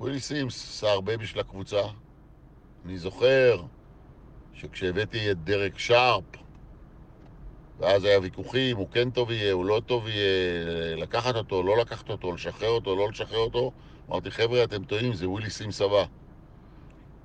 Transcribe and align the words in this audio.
ווילי 0.00 0.20
סימס 0.20 0.70
עשה 0.70 0.90
הרבה 0.92 1.16
בשביל 1.16 1.40
הקבוצה. 1.40 1.82
אני 2.84 2.98
זוכר 2.98 3.62
שכשהבאתי 4.54 5.30
את 5.30 5.44
דרק 5.44 5.78
שרפ, 5.78 6.24
ואז 7.78 8.04
היה 8.04 8.20
ויכוחים, 8.20 8.76
הוא 8.76 8.88
כן 8.90 9.10
טוב 9.10 9.30
יהיה, 9.30 9.52
הוא 9.52 9.64
לא 9.64 9.82
טוב 9.86 10.08
יהיה, 10.08 10.96
לקחת 10.96 11.36
אותו, 11.36 11.62
לא 11.62 11.76
לקחת 11.78 12.10
אותו, 12.10 12.32
לשחרר 12.32 12.68
אותו, 12.68 12.96
לא 12.96 13.08
לשחרר 13.08 13.38
אותו. 13.38 13.72
אמרתי, 14.10 14.30
חבר'ה, 14.30 14.64
אתם 14.64 14.84
טועים, 14.84 15.12
זה 15.12 15.28
ווילי 15.28 15.50
סימס 15.50 15.80
הבא. 15.80 16.04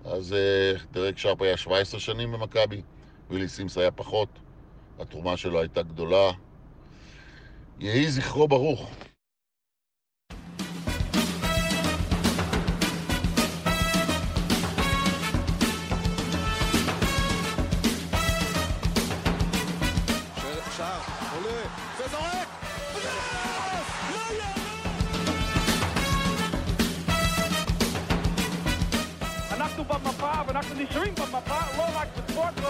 אז 0.06 0.34
אה, 0.34 0.74
דרק 0.92 1.18
שרפ 1.18 1.42
היה 1.42 1.58
17 1.58 2.00
שנים 2.00 2.32
במכבי, 2.32 2.82
ווילי 3.30 3.48
סימס 3.48 3.78
היה 3.78 3.92
פחות, 3.92 4.30
התרומה 5.00 5.38
שלו 5.38 5.60
הייתה 5.60 5.82
גדולה. 5.82 6.32
יהי 7.80 8.12
זכרו 8.12 8.48
ברוך. 8.48 9.11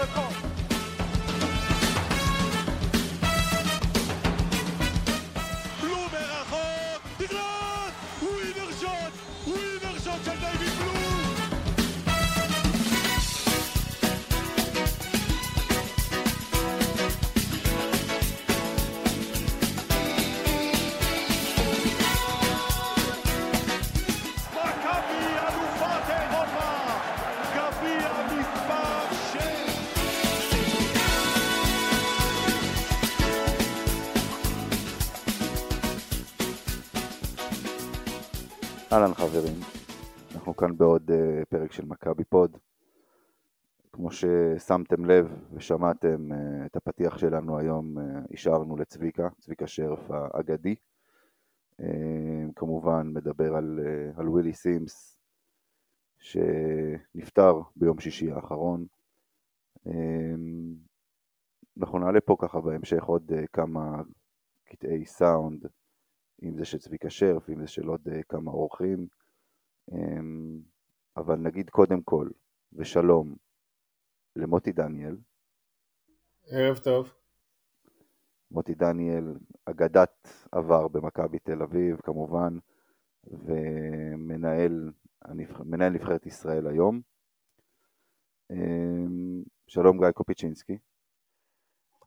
אהלן 0.01 0.40
כאן 40.71 40.77
בעוד 40.77 41.11
uh, 41.11 41.45
פרק 41.49 41.71
של 41.71 41.85
מכבי 41.85 42.23
פוד. 42.23 42.57
כמו 43.93 44.09
ששמתם 44.11 45.05
לב 45.05 45.33
ושמעתם 45.53 46.31
אה, 46.31 46.65
את 46.65 46.75
הפתיח 46.75 47.17
שלנו 47.17 47.57
היום, 47.57 47.97
השארנו 48.33 48.77
לצביקה, 48.77 49.29
צביקה 49.39 49.67
שרף 49.67 50.11
האגדי. 50.11 50.75
כמובן 52.55 53.07
מדבר 53.13 53.55
על, 53.55 53.79
על 54.15 54.29
ווילי 54.29 54.53
סימס 54.53 55.17
שנפטר 56.19 57.61
ביום 57.75 57.99
שישי 57.99 58.31
האחרון. 58.31 58.85
אנחנו 61.79 61.99
נעלה 61.99 62.21
פה 62.21 62.35
ככה 62.39 62.61
בהמשך 62.61 63.03
עוד 63.03 63.31
כמה 63.53 64.01
קטעי 64.65 65.05
סאונד 65.05 65.65
אם 66.43 66.57
זה 66.57 66.65
של 66.65 66.77
צביקה 66.77 67.09
שרף, 67.09 67.49
אם 67.49 67.61
זה 67.61 67.67
של 67.67 67.87
עוד 67.87 68.01
אה, 68.11 68.23
כמה 68.23 68.51
אורחים, 68.51 69.07
אבל 71.17 71.35
נגיד 71.35 71.69
קודם 71.69 72.01
כל, 72.01 72.29
ושלום 72.73 73.35
למוטי 74.35 74.71
דניאל. 74.71 75.17
ערב 76.47 76.77
טוב. 76.77 77.13
מוטי 78.51 78.75
דניאל, 78.75 79.35
אגדת 79.65 80.27
עבר 80.51 80.87
במכבי 80.87 81.39
תל 81.39 81.61
אביב 81.61 81.97
כמובן, 82.03 82.57
ומנהל 83.23 84.91
מנהל 85.65 85.89
נבחרת 85.93 86.25
ישראל 86.25 86.67
היום. 86.67 87.01
אמ, 88.51 89.43
שלום 89.67 89.99
גיא 89.99 90.11
קופיצ'ינסקי. 90.11 90.77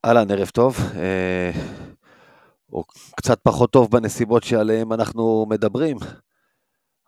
אהלן, 0.05 0.31
ערב 0.31 0.49
טוב. 0.49 0.75
אה, 0.97 1.51
או 2.73 2.85
קצת 3.17 3.41
פחות 3.43 3.73
טוב 3.73 3.91
בנסיבות 3.91 4.43
שעליהן 4.43 4.93
אנחנו 4.93 5.47
מדברים, 5.49 5.97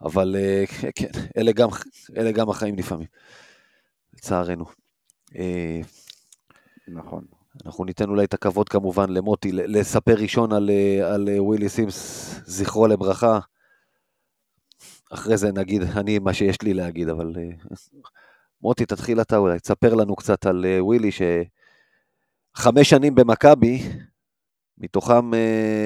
אבל 0.01 0.37
אה, 0.39 0.65
כן, 0.99 1.11
אלה 1.37 1.53
גם, 1.53 1.69
אלה 2.17 2.33
גם 2.33 2.51
החיים 2.51 2.77
לפעמים, 2.77 3.07
לצערנו. 4.15 4.65
אה, 5.37 5.81
נכון. 6.89 7.25
אנחנו 7.67 7.85
ניתן 7.85 8.09
אולי 8.09 8.25
את 8.25 8.35
הכבוד 8.35 8.69
כמובן 8.69 9.11
למוטי, 9.11 9.53
לספר 9.53 10.15
ראשון 10.15 10.53
על, 10.53 10.71
אה, 10.71 11.15
על 11.15 11.29
ווילי 11.39 11.69
סימס, 11.69 12.31
זכרו 12.45 12.87
לברכה. 12.87 13.39
אחרי 15.11 15.37
זה 15.37 15.53
נגיד 15.53 15.83
אני 15.83 16.19
מה 16.19 16.35
שיש 16.35 16.63
לי 16.63 16.75
להגיד, 16.75 17.09
אבל 17.09 17.35
מוטי, 18.63 18.87
תתחיל 18.87 19.21
אתה 19.21 19.37
אולי, 19.37 19.61
תספר 19.61 19.95
לנו 19.95 20.17
קצת 20.17 20.47
על 20.47 20.65
ווילי, 20.81 21.11
שחמש 21.13 22.91
שנים 22.91 23.15
במכבי, 23.15 23.83
מתוכם, 24.79 25.31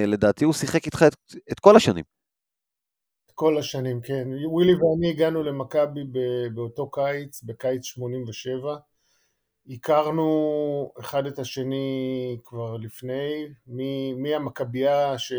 לדעתי, 0.07 0.45
הוא 0.45 0.53
שיחק 0.53 0.87
איתך 0.87 1.05
את, 1.07 1.17
את 1.53 1.61
כל 1.61 1.77
השנים. 1.77 2.05
כל 3.41 3.59
השנים, 3.59 4.01
כן. 4.01 4.29
ווילי 4.45 4.75
ואני 4.75 5.11
הגענו 5.11 5.43
למכבי 5.43 6.01
באותו 6.55 6.91
קיץ, 6.91 7.43
בקיץ 7.43 7.85
87. 7.85 8.77
הכרנו 9.71 10.93
אחד 11.01 11.27
את 11.27 11.39
השני 11.39 12.39
כבר 12.45 12.77
לפני, 12.77 13.47
מהמכבייה 14.17 15.19
ש... 15.19 15.33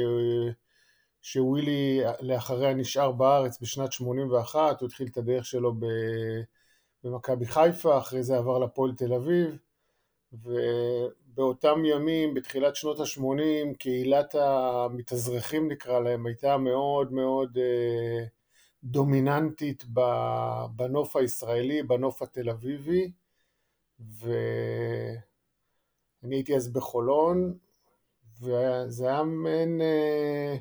שווילי 1.22 2.01
לאחריה 2.22 2.73
נשאר 2.73 3.12
בארץ 3.12 3.62
בשנת 3.62 3.91
81, 3.91 4.81
הוא 4.81 4.88
התחיל 4.88 5.07
את 5.07 5.18
הדרך 5.18 5.45
שלו 5.45 5.73
במכבי 7.03 7.45
חיפה, 7.45 7.97
אחרי 7.97 8.23
זה 8.23 8.38
עבר 8.38 8.59
לפועל 8.59 8.91
תל 8.95 9.13
אביב, 9.13 9.57
ו... 10.44 10.50
באותם 11.36 11.86
ימים, 11.86 12.34
בתחילת 12.34 12.75
שנות 12.75 13.00
ה-80, 13.00 13.78
קהילת 13.78 14.36
המתאזרחים 14.36 15.72
נקרא 15.72 16.00
להם, 16.00 16.25
הייתה 16.25 16.58
מאוד 16.58 17.14
מאוד 17.14 17.58
אה, 17.58 18.25
דומיננטית 18.84 19.84
בנוף 20.75 21.16
הישראלי, 21.16 21.84
בנוף 21.84 22.22
התל 22.22 22.50
אביבי, 22.50 23.12
ואני 24.00 25.16
הייתי 26.36 26.56
אז 26.56 26.74
בחולון, 26.74 27.58
וזה 28.42 29.08
היה 29.08 29.24
מעין... 29.24 29.81
אה, 29.81 30.56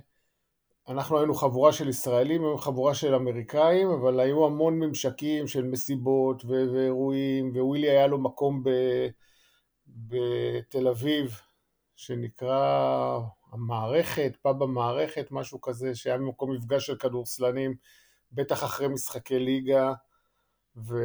אנחנו 0.88 1.18
היינו 1.18 1.34
חבורה 1.34 1.72
של 1.72 1.88
ישראלים, 1.88 2.42
היינו 2.42 2.58
חבורה 2.58 2.94
של 2.94 3.14
אמריקאים, 3.14 3.90
אבל 3.90 4.20
היו 4.20 4.46
המון 4.46 4.78
ממשקים 4.78 5.46
של 5.46 5.64
מסיבות 5.64 6.44
ואירועים, 6.44 7.52
ווילי 7.56 7.90
היה 7.90 8.06
לו 8.06 8.18
מקום 8.18 8.62
ב... 8.62 8.70
בתל 9.96 10.88
אביב, 10.88 11.40
שנקרא 11.96 13.18
המערכת, 13.52 14.36
פאב 14.42 14.62
המערכת, 14.62 15.28
משהו 15.30 15.60
כזה, 15.60 15.94
שהיה 15.94 16.18
מקום 16.18 16.52
מפגש 16.52 16.86
של 16.86 16.96
כדורסלנים, 16.96 17.74
בטח 18.32 18.64
אחרי 18.64 18.88
משחקי 18.88 19.38
ליגה 19.38 19.92
ו, 20.76 20.96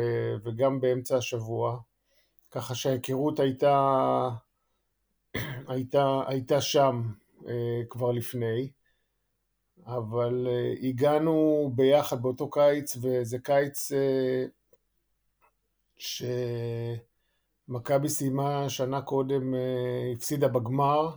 וגם 0.44 0.82
באמצע 0.82 1.18
השבוע. 1.18 1.80
ככה 2.52 2.76
שההיכרות 2.76 3.40
הייתה, 3.40 4.30
הייתה, 5.68 6.20
הייתה 6.28 6.62
שם 6.62 7.02
אה, 7.48 7.82
כבר 7.90 8.12
לפני, 8.12 8.72
אבל 9.86 10.48
אה, 10.48 10.74
הגענו 10.90 11.72
ביחד 11.76 12.22
באותו 12.22 12.50
קיץ, 12.50 12.98
וזה 13.02 13.40
קיץ 13.40 13.92
אה, 13.92 14.46
ש... 15.98 16.24
מכבי 17.68 18.10
סיימה 18.10 18.70
שנה 18.70 19.02
קודם, 19.02 19.56
אה, 19.56 20.12
הפסידה 20.16 20.48
בגמר, 20.48 21.16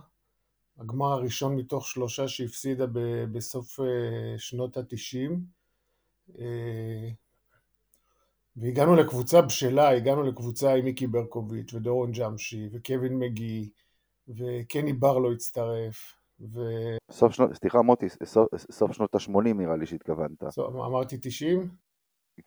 הגמר 0.79 1.11
הראשון 1.11 1.55
מתוך 1.55 1.87
שלושה 1.87 2.27
שהפסידה 2.27 2.85
בסוף 3.31 3.79
אה, 3.79 4.37
שנות 4.37 4.77
התשעים. 4.77 5.39
אה, 6.39 7.09
והגענו 8.55 8.95
לקבוצה 8.95 9.41
בשלה, 9.41 9.89
הגענו 9.89 10.23
לקבוצה 10.23 10.73
עם 10.73 10.85
מיקי 10.85 11.07
ברקוביץ' 11.07 11.73
ודורון 11.73 12.11
ג'אמשי 12.11 12.69
וקווין 12.73 13.19
מגי 13.19 13.69
וקני 14.27 14.93
בר 14.93 15.17
לא 15.17 15.31
הצטרף. 15.31 16.15
ו... 16.41 16.59
סוף 17.11 17.33
שנות, 17.33 17.53
סליחה 17.53 17.81
מוטי, 17.81 18.07
סוף, 18.23 18.47
סוף 18.71 18.91
שנות 18.91 19.15
ה-80 19.15 19.53
נראה 19.55 19.75
לי 19.75 19.85
שהתכוונת. 19.85 20.43
אמרתי 20.59 21.17
90? 21.21 21.69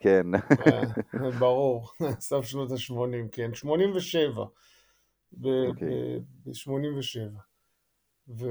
כן. 0.01 0.35
אה, 0.35 1.31
ברור, 1.39 1.91
סוף 2.21 2.47
שנות 2.47 2.71
ה-80, 2.71 3.29
כן, 3.33 3.55
87. 3.55 4.45
ב-87. 5.33 7.39
ו... 8.29 8.47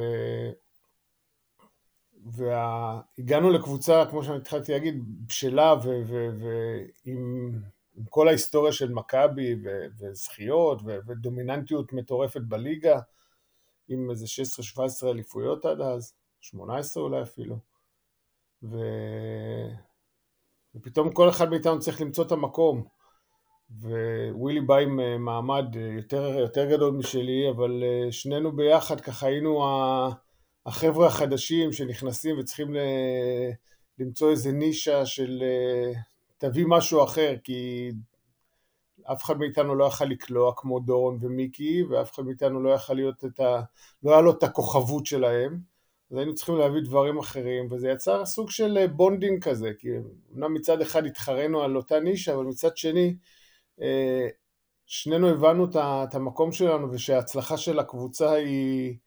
והגענו 2.26 3.50
לקבוצה, 3.50 4.04
כמו 4.10 4.24
שאני 4.24 4.38
התחלתי 4.38 4.72
להגיד, 4.72 5.28
בשלה 5.28 5.74
ועם 7.06 7.52
כל 8.10 8.28
ההיסטוריה 8.28 8.72
של 8.72 8.92
מכבי 8.92 9.56
וזכיות 10.00 10.82
ודומיננטיות 11.08 11.94
מטורפת 11.94 12.42
בליגה, 12.42 13.00
עם 13.88 14.10
איזה 14.10 14.26
16-17 15.06 15.08
אליפויות 15.08 15.66
עד 15.66 15.82
אז, 15.82 16.14
18 16.42 17.04
אולי 17.04 17.22
אפילו. 17.22 17.58
ו... 18.64 18.78
ופתאום 20.76 21.12
כל 21.12 21.30
אחד 21.30 21.50
מאיתנו 21.50 21.80
צריך 21.80 22.02
למצוא 22.02 22.24
את 22.24 22.32
המקום. 22.32 22.84
ווילי 24.32 24.62
בא 24.62 24.78
עם 24.78 25.00
אה, 25.00 25.18
מעמד 25.18 25.66
אה, 25.78 25.82
יותר, 25.82 26.24
יותר 26.40 26.70
גדול 26.72 26.94
משלי, 26.94 27.50
אבל 27.50 27.84
אה, 27.84 28.12
שנינו 28.12 28.56
ביחד 28.56 29.02
ככה 29.02 29.28
היינו 29.28 29.64
החבר'ה 30.66 31.08
החדשים 31.08 31.74
שנכנסים 31.74 32.40
וצריכים 32.40 32.76
למצוא 34.00 34.32
איזה 34.32 34.52
נישה 34.52 35.06
של 35.06 35.44
תביא 36.38 36.66
משהו 36.68 37.04
אחר, 37.04 37.36
כי 37.44 37.92
אף 39.04 39.24
אחד 39.24 39.38
מאיתנו 39.40 39.76
לא 39.76 39.86
יכל 39.86 40.06
לקלוע 40.06 40.54
כמו 40.56 40.80
דורון 40.80 41.18
ומיקי, 41.22 41.84
ואף 41.84 42.14
אחד 42.14 42.24
מאיתנו 42.24 42.64
לא 42.64 42.70
יכל 42.70 42.94
להיות 42.94 43.26
את 43.26 43.40
ה... 43.40 43.62
לא 44.04 44.12
היה 44.12 44.22
לנו 44.22 44.32
את 44.32 44.44
הכוכבות 44.44 45.06
שלהם, 45.06 45.60
אז 46.12 46.18
היינו 46.18 46.36
צריכים 46.36 46.58
להביא 46.58 46.82
דברים 46.82 47.18
אחרים, 47.18 47.68
וזה 47.72 47.90
יצר 47.90 48.26
סוג 48.26 48.50
של 48.50 48.88
bonding 48.88 49.44
כזה, 49.44 49.72
כי 49.80 49.88
אמנם 50.34 50.54
מצד 50.54 50.82
אחד 50.82 51.06
התחרינו 51.06 51.62
על 51.62 51.78
אותה 51.78 52.00
נישה, 52.00 52.34
אבל 52.34 52.44
מצד 52.44 52.78
שני, 52.78 53.16
שנינו 54.86 55.30
הבנו 55.30 55.66
את 55.80 56.16
המקום 56.16 56.52
שלנו 56.52 56.92
ושההצלחה 56.92 57.58
של 57.58 57.80
הקבוצה 57.80 58.32
היא, 58.32 58.98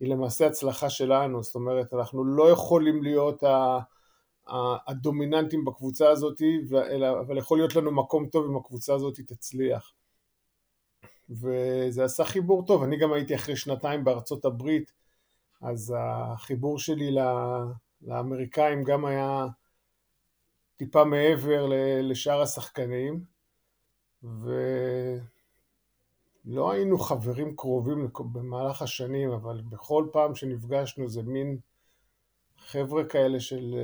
היא 0.00 0.08
למעשה 0.08 0.46
הצלחה 0.46 0.90
שלנו, 0.90 1.42
זאת 1.42 1.54
אומרת 1.54 1.94
אנחנו 1.94 2.24
לא 2.24 2.50
יכולים 2.50 3.02
להיות 3.02 3.42
הדומיננטים 4.86 5.64
בקבוצה 5.64 6.10
הזאת, 6.10 6.42
אבל 7.26 7.38
יכול 7.38 7.58
להיות 7.58 7.76
לנו 7.76 7.90
מקום 7.90 8.26
טוב 8.26 8.46
אם 8.50 8.56
הקבוצה 8.56 8.94
הזאת 8.94 9.20
תצליח. 9.20 9.92
וזה 11.30 12.04
עשה 12.04 12.24
חיבור 12.24 12.66
טוב, 12.66 12.82
אני 12.82 12.96
גם 12.96 13.12
הייתי 13.12 13.34
אחרי 13.34 13.56
שנתיים 13.56 14.04
בארצות 14.04 14.44
הברית, 14.44 15.03
אז 15.64 15.94
החיבור 15.98 16.78
שלי 16.78 17.16
לאמריקאים 18.02 18.84
גם 18.84 19.04
היה 19.04 19.46
טיפה 20.76 21.04
מעבר 21.04 21.66
לשאר 22.02 22.42
השחקנים. 22.42 23.24
ולא 24.22 25.22
היינו 26.72 26.98
חברים 26.98 27.56
קרובים 27.56 28.08
במהלך 28.32 28.82
השנים, 28.82 29.30
אבל 29.30 29.60
בכל 29.68 30.08
פעם 30.12 30.34
שנפגשנו 30.34 31.08
זה 31.08 31.22
מין 31.22 31.58
חבר'ה 32.58 33.04
כאלה 33.04 33.40
של, 33.40 33.74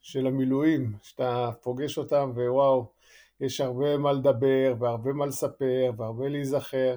של 0.00 0.26
המילואים, 0.26 0.92
שאתה 1.02 1.50
פוגש 1.62 1.98
אותם 1.98 2.32
ווואו, 2.34 2.92
יש 3.40 3.60
הרבה 3.60 3.96
מה 3.96 4.12
לדבר 4.12 4.74
והרבה 4.78 5.12
מה 5.12 5.26
לספר 5.26 5.92
והרבה 5.96 6.28
להיזכר, 6.28 6.96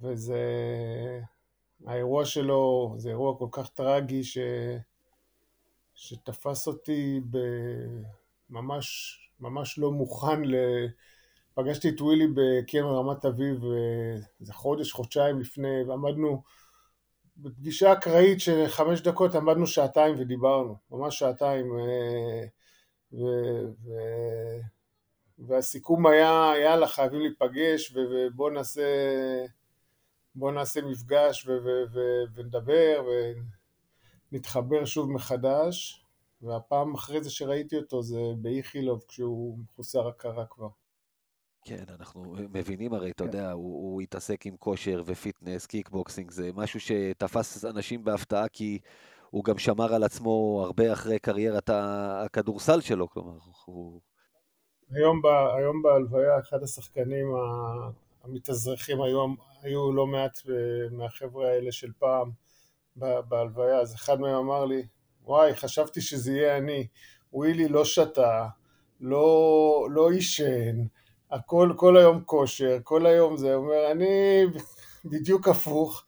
וזה... 0.00 0.40
האירוע 1.86 2.24
שלו 2.24 2.94
זה 2.96 3.10
אירוע 3.10 3.38
כל 3.38 3.48
כך 3.52 3.68
טרגי 3.68 4.24
ש... 4.24 4.38
שתפס 5.94 6.66
אותי 6.66 7.20
בממש 8.50 9.16
ממש 9.40 9.78
לא 9.78 9.92
מוכן 9.92 10.44
ל... 10.44 10.54
פגשתי 11.54 11.88
את 11.88 12.00
ווילי 12.00 12.26
בקרן 12.34 12.94
רמת 12.94 13.24
אביב 13.24 13.60
איזה 14.40 14.52
חודש, 14.52 14.92
חודשיים 14.92 15.40
לפני, 15.40 15.82
ועמדנו 15.88 16.42
בפגישה 17.36 17.92
אקראית 17.92 18.40
של 18.40 18.64
חמש 18.68 19.00
דקות, 19.00 19.34
עמדנו 19.34 19.66
שעתיים 19.66 20.20
ודיברנו, 20.20 20.76
ממש 20.90 21.18
שעתיים. 21.18 21.78
אה, 21.78 22.44
ו... 23.12 23.24
ו... 23.84 23.90
והסיכום 25.38 26.06
היה, 26.06 26.52
יאללה, 26.62 26.86
חייבים 26.86 27.20
להיפגש 27.20 27.96
ובוא 27.96 28.50
נעשה, 28.50 28.82
בוא 30.34 30.52
נעשה 30.52 30.82
מפגש 30.82 31.46
ו... 31.46 31.50
ו... 31.50 31.68
ו... 31.92 32.00
ונדבר 32.34 33.04
ונתחבר 34.32 34.84
שוב 34.84 35.10
מחדש. 35.12 36.04
והפעם 36.42 36.94
אחרי 36.94 37.22
זה 37.22 37.30
שראיתי 37.30 37.76
אותו 37.76 38.02
זה 38.02 38.20
באיכילוב 38.36 39.04
כשהוא 39.08 39.58
מחוסר 39.58 40.08
הכרה 40.08 40.46
כבר. 40.46 40.68
כן, 41.64 41.84
אנחנו 42.00 42.36
מבינים 42.52 42.94
הרי, 42.94 43.10
אתה 43.10 43.24
כן. 43.24 43.30
יודע, 43.30 43.52
הוא, 43.52 43.92
הוא 43.92 44.00
התעסק 44.00 44.46
עם 44.46 44.56
כושר 44.56 45.02
ו 45.06 45.13
fitness, 45.13 45.66
קיקבוקסינג, 45.66 46.30
זה 46.30 46.50
משהו 46.54 46.80
שתפס 46.80 47.64
אנשים 47.64 48.04
בהפתעה 48.04 48.48
כי 48.48 48.78
הוא 49.30 49.44
גם 49.44 49.58
שמר 49.58 49.94
על 49.94 50.04
עצמו 50.04 50.62
הרבה 50.64 50.92
אחרי 50.92 51.18
קריירת 51.18 51.70
הכדורסל 51.72 52.80
שלו, 52.80 53.10
כלומר, 53.10 53.38
הוא... 53.64 54.00
היום, 54.90 55.22
ב, 55.22 55.26
היום 55.26 55.82
בהלוויה, 55.82 56.38
אחד 56.40 56.62
השחקנים 56.62 57.26
המתאזרחים 58.24 59.02
היו, 59.02 59.26
היו 59.62 59.92
לא 59.92 60.06
מעט 60.06 60.38
מהחבר'ה 60.90 61.48
האלה 61.48 61.72
של 61.72 61.90
פעם 61.98 62.30
בהלוויה, 62.96 63.78
אז 63.80 63.94
אחד 63.94 64.20
מהם 64.20 64.34
אמר 64.34 64.64
לי, 64.64 64.82
וואי, 65.24 65.54
חשבתי 65.54 66.00
שזה 66.00 66.32
יהיה 66.32 66.56
אני, 66.56 66.86
ווילי 67.32 67.68
לא 67.68 67.84
שתה, 67.84 68.46
לא, 69.00 69.88
לא 69.90 70.10
עישן, 70.10 70.76
הכל, 71.30 71.72
כל 71.76 71.96
היום 71.96 72.22
כושר, 72.24 72.78
כל 72.84 73.06
היום 73.06 73.36
זה, 73.36 73.54
אומר, 73.54 73.90
אני 73.90 74.44
בדיוק 75.10 75.48
הפוך, 75.48 76.04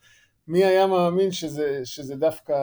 מי 0.48 0.64
היה 0.64 0.86
מאמין 0.86 1.30
שזה, 1.30 1.80
שזה 1.84 2.16
דווקא, 2.16 2.54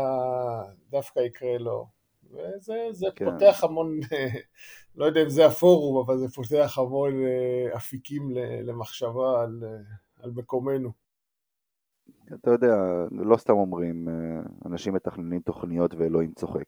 דווקא 0.90 1.20
יקרה 1.20 1.58
לו? 1.58 1.88
וזה 2.32 2.88
זה 2.92 3.08
כן. 3.16 3.26
פותח 3.26 3.64
המון, 3.64 4.00
לא 4.96 5.06
יודע 5.06 5.24
אם 5.24 5.30
זה 5.30 5.46
הפורום, 5.46 6.06
אבל 6.06 6.18
זה 6.18 6.30
פותח 6.30 6.78
המון 6.78 7.14
אה, 7.24 7.76
אפיקים 7.76 8.30
למחשבה 8.64 9.42
על, 9.42 9.64
על 10.20 10.32
מקומנו. 10.32 10.92
אתה 12.34 12.52
יודע, 12.52 12.76
לא 13.12 13.38
סתם 13.38 13.54
אומרים, 13.54 14.10
אה, 14.10 14.42
אנשים 14.66 14.94
מתכננים 14.94 15.40
תוכניות 15.40 15.94
ואלוהים 15.94 16.32
צוחק. 16.32 16.66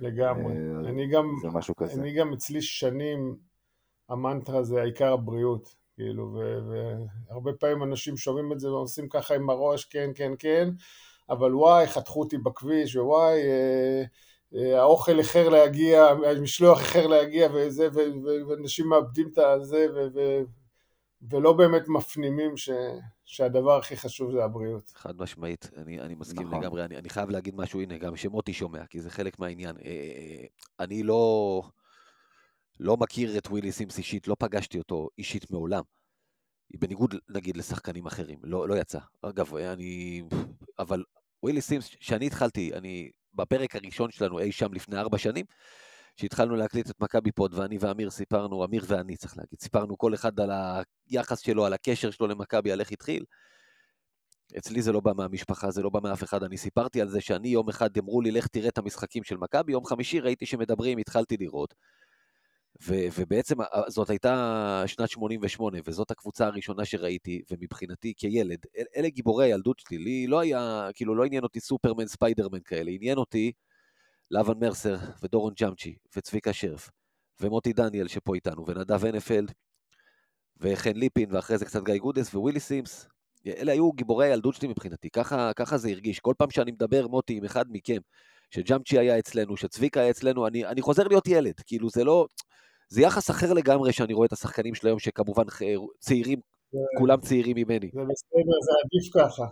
לגמרי. 0.00 0.52
אה, 0.52 0.90
אני 0.90 1.08
גם, 1.08 1.24
זה 1.42 1.48
משהו 1.48 1.76
כזה. 1.76 2.00
אני 2.00 2.14
גם 2.14 2.32
אצלי 2.32 2.62
שנים, 2.62 3.36
המנטרה 4.08 4.62
זה 4.62 4.80
העיקר 4.80 5.12
הבריאות, 5.12 5.74
כאילו, 5.94 6.40
והרבה 7.28 7.52
פעמים 7.52 7.82
אנשים 7.82 8.16
שומעים 8.16 8.52
את 8.52 8.60
זה 8.60 8.72
ועושים 8.72 9.08
ככה 9.08 9.34
עם 9.34 9.50
הראש, 9.50 9.84
כן, 9.84 10.10
כן, 10.14 10.32
כן, 10.38 10.68
אבל 11.30 11.54
וואי, 11.54 11.86
חתכו 11.86 12.20
אותי 12.20 12.38
בכביש, 12.38 12.96
ווואי, 12.96 13.42
אה, 13.42 13.42
אה, 13.42 14.04
האוכל 14.52 15.18
איחר 15.18 15.48
להגיע, 15.48 16.04
המשלוח 16.04 16.80
איחר 16.80 17.06
להגיע, 17.06 17.48
וזה, 17.54 17.88
ואנשים 18.48 18.88
מאבדים 18.88 19.28
את 19.32 19.38
הזה, 19.38 19.86
ולא 21.30 21.52
באמת 21.52 21.88
מפנימים 21.88 22.56
ש, 22.56 22.70
שהדבר 23.24 23.76
הכי 23.78 23.96
חשוב 23.96 24.32
זה 24.32 24.44
הבריאות. 24.44 24.92
חד 24.94 25.18
משמעית, 25.18 25.70
אני, 25.76 26.00
אני 26.00 26.14
מסכים 26.14 26.46
נכון. 26.46 26.60
לגמרי, 26.60 26.84
אני, 26.84 26.96
אני 26.96 27.08
חייב 27.08 27.30
להגיד 27.30 27.54
משהו, 27.56 27.80
הנה, 27.80 27.98
גם 27.98 28.16
שמוטי 28.16 28.52
שומע, 28.52 28.86
כי 28.86 29.00
זה 29.00 29.10
חלק 29.10 29.38
מהעניין. 29.38 29.76
אה, 29.84 30.44
אני 30.80 31.02
לא... 31.02 31.62
לא 32.80 32.96
מכיר 32.96 33.38
את 33.38 33.46
ווילי 33.46 33.72
סימס 33.72 33.98
אישית, 33.98 34.28
לא 34.28 34.36
פגשתי 34.38 34.78
אותו 34.78 35.08
אישית 35.18 35.50
מעולם. 35.50 35.82
בניגוד, 36.74 37.14
נגיד, 37.28 37.56
לשחקנים 37.56 38.06
אחרים, 38.06 38.38
לא, 38.42 38.68
לא 38.68 38.74
יצא. 38.74 38.98
אגב, 39.22 39.54
אני... 39.56 40.22
אבל 40.78 41.04
ווילי 41.42 41.60
סימס, 41.60 41.88
כשאני 41.88 42.26
התחלתי, 42.26 42.74
אני, 42.74 43.10
בפרק 43.38 43.76
הראשון 43.76 44.10
שלנו 44.10 44.38
אי 44.38 44.52
שם 44.52 44.72
לפני 44.72 44.98
ארבע 44.98 45.18
שנים, 45.18 45.44
שהתחלנו 46.16 46.56
להקליט 46.56 46.90
את 46.90 47.00
מכבי 47.00 47.32
פוד, 47.32 47.54
ואני 47.54 47.78
ואמיר 47.80 48.10
סיפרנו, 48.10 48.64
אמיר 48.64 48.84
ואני 48.86 49.16
צריך 49.16 49.36
להגיד, 49.36 49.60
סיפרנו 49.60 49.98
כל 49.98 50.14
אחד 50.14 50.40
על 50.40 50.50
היחס 51.10 51.38
שלו, 51.38 51.66
על 51.66 51.72
הקשר 51.72 52.10
שלו 52.10 52.26
למכבי, 52.26 52.72
על 52.72 52.80
איך 52.80 52.92
התחיל. 52.92 53.24
אצלי 54.58 54.82
זה 54.82 54.92
לא 54.92 55.00
בא 55.00 55.12
מהמשפחה, 55.16 55.70
זה 55.70 55.82
לא 55.82 55.90
בא 55.90 56.00
מאף 56.02 56.22
אחד. 56.22 56.42
אני 56.42 56.56
סיפרתי 56.56 57.00
על 57.00 57.08
זה 57.08 57.20
שאני 57.20 57.48
יום 57.48 57.68
אחד 57.68 57.90
אמרו 57.98 58.20
לי, 58.20 58.30
לך 58.30 58.46
תראה 58.46 58.68
את 58.68 58.78
המשחקים 58.78 59.24
של 59.24 59.36
מכבי, 59.36 59.72
יום 59.72 59.84
חמישי 59.84 60.20
ראיתי 60.20 60.46
שמדברים, 60.46 60.98
התחלתי 60.98 61.36
לראות. 61.36 61.74
ו- 62.82 63.06
ובעצם 63.18 63.56
זאת 63.88 64.10
הייתה 64.10 64.82
שנת 64.86 65.10
88, 65.10 65.78
וזאת 65.84 66.10
הקבוצה 66.10 66.46
הראשונה 66.46 66.84
שראיתי, 66.84 67.42
ומבחינתי 67.50 68.12
כילד, 68.16 68.58
אל- 68.78 68.84
אלה 68.96 69.08
גיבורי 69.08 69.46
הילדות 69.46 69.78
שלי, 69.78 69.98
לי 69.98 70.26
לא 70.26 70.40
היה, 70.40 70.88
כאילו 70.94 71.14
לא 71.14 71.24
עניין 71.24 71.42
אותי 71.42 71.60
סופרמן, 71.60 72.06
ספיידרמן 72.06 72.60
כאלה, 72.64 72.90
עניין 72.90 73.18
אותי 73.18 73.52
לבון 74.30 74.58
מרסר, 74.60 74.96
ודורון 75.22 75.52
ג'אמצ'י, 75.56 75.96
וצביקה 76.16 76.52
שרף, 76.52 76.90
ומוטי 77.40 77.72
דניאל 77.72 78.08
שפה 78.08 78.34
איתנו, 78.34 78.64
ונדב 78.66 79.04
הנפלד, 79.04 79.52
וחן 80.60 80.92
ליפין, 80.96 81.34
ואחרי 81.34 81.58
זה 81.58 81.64
קצת 81.64 81.84
גיא 81.84 81.98
גודס, 81.98 82.34
ווילי 82.34 82.60
סימס. 82.60 83.08
אלה 83.46 83.72
היו 83.72 83.92
גיבורי 83.92 84.26
הילדות 84.26 84.54
שלי 84.54 84.68
מבחינתי, 84.68 85.10
ככה, 85.10 85.52
ככה 85.56 85.78
זה 85.78 85.88
הרגיש. 85.88 86.20
כל 86.20 86.34
פעם 86.38 86.50
שאני 86.50 86.72
מדבר, 86.72 87.08
מוטי, 87.08 87.36
עם 87.36 87.44
אחד 87.44 87.64
מכם, 87.68 87.98
שג'אמצ'י 88.50 88.98
היה 88.98 89.18
אצלנו, 89.18 89.56
שצביקה 89.56 90.00
היה 90.00 90.10
אצלנו, 90.10 90.46
אני, 90.46 90.66
אני 90.66 90.82
חוזר 90.82 91.08
להיות 91.08 91.28
ילד, 91.28 91.54
כאילו 91.66 91.90
זה 91.90 92.04
לא... 92.04 92.26
זה 92.88 93.02
יחס 93.02 93.30
אחר 93.30 93.52
לגמרי 93.52 93.92
שאני 93.92 94.12
רואה 94.14 94.26
את 94.26 94.32
השחקנים 94.32 94.74
של 94.74 94.86
היום, 94.86 94.98
שכמובן 94.98 95.44
צעירים, 95.98 96.40
כולם 96.98 97.20
צעירים 97.20 97.56
ממני. 97.56 97.90
זה 97.92 98.00
בסדר, 98.00 98.56
זה 98.64 98.72
עדיף 98.84 99.14
ככה. 99.14 99.44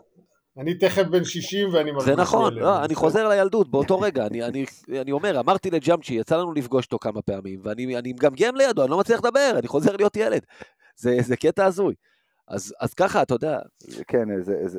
אני 0.58 0.78
תכף 0.78 1.02
בן 1.02 1.24
60 1.24 1.68
ואני 1.72 1.90
מרגיש 1.92 2.08
זה 2.08 2.16
נכון. 2.16 2.54
לא, 2.54 2.84
אני 2.84 2.94
חוזר 2.94 3.28
לילדות 3.28 3.70
באותו 3.70 4.00
רגע, 4.00 4.26
אני, 4.26 4.44
אני, 4.44 4.64
אני 5.00 5.12
אומר, 5.12 5.40
אמרתי 5.40 5.70
לג'אמצ'י, 5.70 6.14
יצא 6.14 6.36
לנו 6.36 6.52
לפגוש 6.52 6.84
אותו 6.84 6.98
כמה 6.98 7.22
פעמים, 7.22 7.60
ואני 7.62 7.98
אני 7.98 8.12
מגמגם 8.12 8.56
לידו, 8.56 8.82
אני 8.82 8.90
לא 8.90 8.98
מצליח 8.98 9.20
לדבר, 9.24 9.52
אני 9.58 9.68
חוזר 9.68 9.96
להיות 9.96 10.16
ילד. 10.16 10.42
זה, 10.96 11.16
זה 11.20 11.36
קטע 11.36 11.64
הזוי. 11.64 11.94
אז, 12.48 12.74
אז 12.80 12.94
ככה, 12.94 13.22
אתה 13.22 13.34
יודע, 13.34 13.58
כן, 14.08 14.42
זה, 14.42 14.68
זה, 14.68 14.78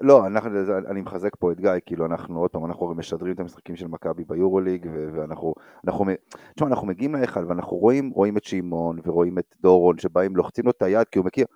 לא, 0.00 0.26
אנחנו, 0.26 0.50
אני 0.90 1.00
מחזק 1.00 1.36
פה 1.38 1.52
את 1.52 1.60
גיא, 1.60 1.70
כאילו 1.86 2.06
אנחנו 2.06 2.40
עוד 2.40 2.50
פעם, 2.50 2.64
אנחנו 2.64 2.94
משדרים 2.94 3.34
את 3.34 3.40
המשחקים 3.40 3.76
של 3.76 3.86
מכבי 3.86 4.24
ביורוליג, 4.24 4.88
ואנחנו, 5.14 5.54
אנחנו, 5.86 6.04
תשמע, 6.54 6.68
אנחנו 6.68 6.86
מגיעים 6.86 7.14
להיכל 7.14 7.44
ואנחנו 7.48 7.76
רואים, 7.76 8.10
רואים 8.10 8.36
את 8.36 8.44
שמעון 8.44 8.98
ורואים 9.04 9.38
את 9.38 9.54
דורון 9.60 9.98
שבאים, 9.98 10.36
לוחצים 10.36 10.64
לו 10.64 10.70
את 10.70 10.82
היד 10.82 11.08
כי 11.08 11.18
הוא 11.18 11.26
מכיר, 11.26 11.46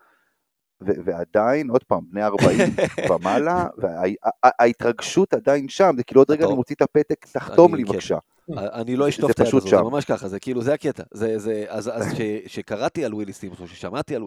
ו- 0.80 1.04
ועדיין, 1.04 1.70
עוד 1.70 1.84
פעם, 1.84 2.00
בני 2.10 2.22
40 2.22 2.58
ומעלה, 3.10 3.66
וההתרגשות 3.78 5.34
עדיין 5.34 5.68
שם, 5.68 5.94
זה 5.96 6.04
כאילו 6.04 6.20
עוד 6.20 6.30
רגע. 6.30 6.46
אני 6.46 6.54
מוציא 6.54 6.76
את 6.76 6.82
הפתק, 6.82 7.26
תחתום 7.32 7.74
לי 7.74 7.84
כן. 7.84 7.92
בבקשה. 7.92 8.18
אני 8.54 8.96
לא 8.96 9.08
אשטוף 9.08 9.30
את 9.30 9.40
היד 9.40 9.48
הזו, 9.48 9.68
זה. 9.68 9.76
ממש 9.76 10.04
ככה, 10.04 10.28
זה 10.28 10.40
כאילו, 10.40 10.62
זה 10.62 10.74
הקטע. 10.74 11.02
זה, 11.14 11.38
זה, 11.38 11.64
אז, 11.68 11.90
אז 11.94 12.14
ש, 12.16 12.20
שקראתי 12.46 13.04
על 13.04 13.14
ווילי 13.14 13.32
סימס, 13.32 13.60
או 13.60 13.66
ששמעתי 13.66 14.16
על... 14.16 14.22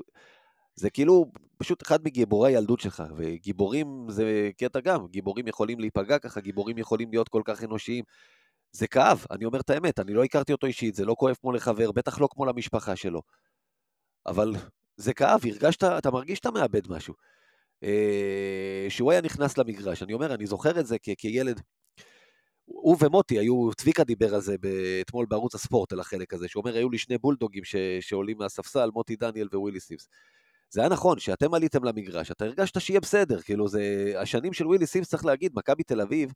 זה 0.80 0.90
כאילו 0.90 1.32
פשוט 1.58 1.82
אחד 1.82 2.04
מגיבורי 2.06 2.56
הילדות 2.56 2.80
שלך, 2.80 3.04
וגיבורים 3.16 4.06
זה 4.10 4.50
קטע 4.58 4.80
גם, 4.80 5.08
גיבורים 5.08 5.48
יכולים 5.48 5.80
להיפגע 5.80 6.20
ככה, 6.20 6.42
גיבורים 6.42 6.78
יכולים 6.78 7.10
להיות 7.12 7.30
כל 7.30 7.42
כך 7.46 7.64
אנושיים. 7.64 8.04
זה 8.72 8.88
כאב, 8.88 9.26
אני 9.32 9.46
אומר 9.46 9.60
את 9.60 9.70
האמת, 9.70 10.00
אני 10.00 10.14
לא 10.14 10.24
הכרתי 10.24 10.52
אותו 10.52 10.68
אישית, 10.68 10.96
זה 10.96 11.06
לא 11.06 11.16
כואב 11.20 11.36
כמו 11.42 11.52
לחבר, 11.52 11.92
בטח 11.92 12.22
לא 12.22 12.28
כמו 12.32 12.46
למשפחה 12.46 12.96
שלו. 12.96 13.22
אבל 14.26 14.54
זה 14.98 15.14
כאב, 15.14 15.40
הרגשת, 15.46 15.84
אתה 15.84 16.12
מרגיש 16.12 16.38
שאתה 16.38 16.52
מאבד 16.52 16.88
משהו. 16.90 17.14
אה, 17.84 18.86
שהוא 18.90 19.12
היה 19.12 19.22
נכנס 19.22 19.58
למגרש, 19.58 20.04
אני 20.04 20.14
אומר, 20.14 20.34
אני 20.34 20.48
זוכר 20.48 20.80
את 20.80 20.88
זה 20.88 20.98
כ- 21.04 21.18
כילד, 21.18 21.62
הוא 22.66 22.98
ומוטי 23.00 23.40
היו, 23.40 23.70
צביקה 23.78 24.04
דיבר 24.04 24.36
על 24.36 24.42
זה 24.42 24.56
אתמול 25.02 25.26
בערוץ 25.30 25.56
הספורט, 25.56 25.94
על 25.94 26.00
החלק 26.00 26.34
הזה, 26.34 26.48
שהוא 26.48 26.62
אומר, 26.62 26.76
היו 26.76 26.90
לי 26.90 26.98
שני 26.98 27.18
בולדוגים 27.18 27.64
ש, 27.64 27.76
שעולים 28.02 28.38
מהספסל, 28.38 28.90
מוטי 28.94 29.16
דניאל 29.16 29.48
ווילי 29.54 29.80
סימס. 29.80 30.08
זה 30.70 30.82
היה 30.82 30.90
נכון, 30.90 31.20
שאתם 31.20 31.54
עליתם 31.54 31.84
למגרש, 31.84 32.32
אתה 32.32 32.46
הרגשת 32.46 32.82
שיהיה 32.82 33.00
בסדר, 33.00 33.42
כאילו 33.42 33.68
זה... 33.68 34.14
השנים 34.18 34.54
של 34.54 34.68
ווילי 34.68 34.88
סימס, 34.88 35.10
צריך 35.10 35.26
להגיד, 35.26 35.52
מכבי 35.56 35.84
תל 35.84 36.02
אביב, 36.02 36.34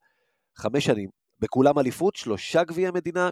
חמש 0.56 0.86
שנים, 0.86 1.10
בכולם 1.40 1.80
אליפות, 1.80 2.16
שלושה 2.16 2.64
גביעי 2.64 2.92
מדינה, 2.92 3.30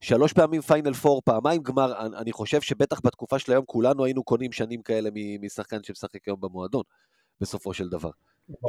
שלוש 0.00 0.32
פעמים 0.32 0.60
פיינל 0.60 0.92
פור, 0.92 1.22
פעמיים 1.24 1.62
גמר, 1.62 2.06
אני, 2.16 2.32
חושב 2.32 2.60
שבטח 2.60 3.00
בתקופה 3.04 3.38
של 3.38 3.52
היום 3.52 3.64
כולנו 3.66 4.04
היינו 4.04 4.24
קונים 4.24 4.52
שנים 4.52 4.82
כאלה 4.82 5.10
משחקן 5.40 5.82
שמשחק 5.82 6.26
היום 6.26 6.40
במועדון, 6.40 6.82
בסופו 7.40 7.74
של 7.74 7.88
דבר. 7.88 8.10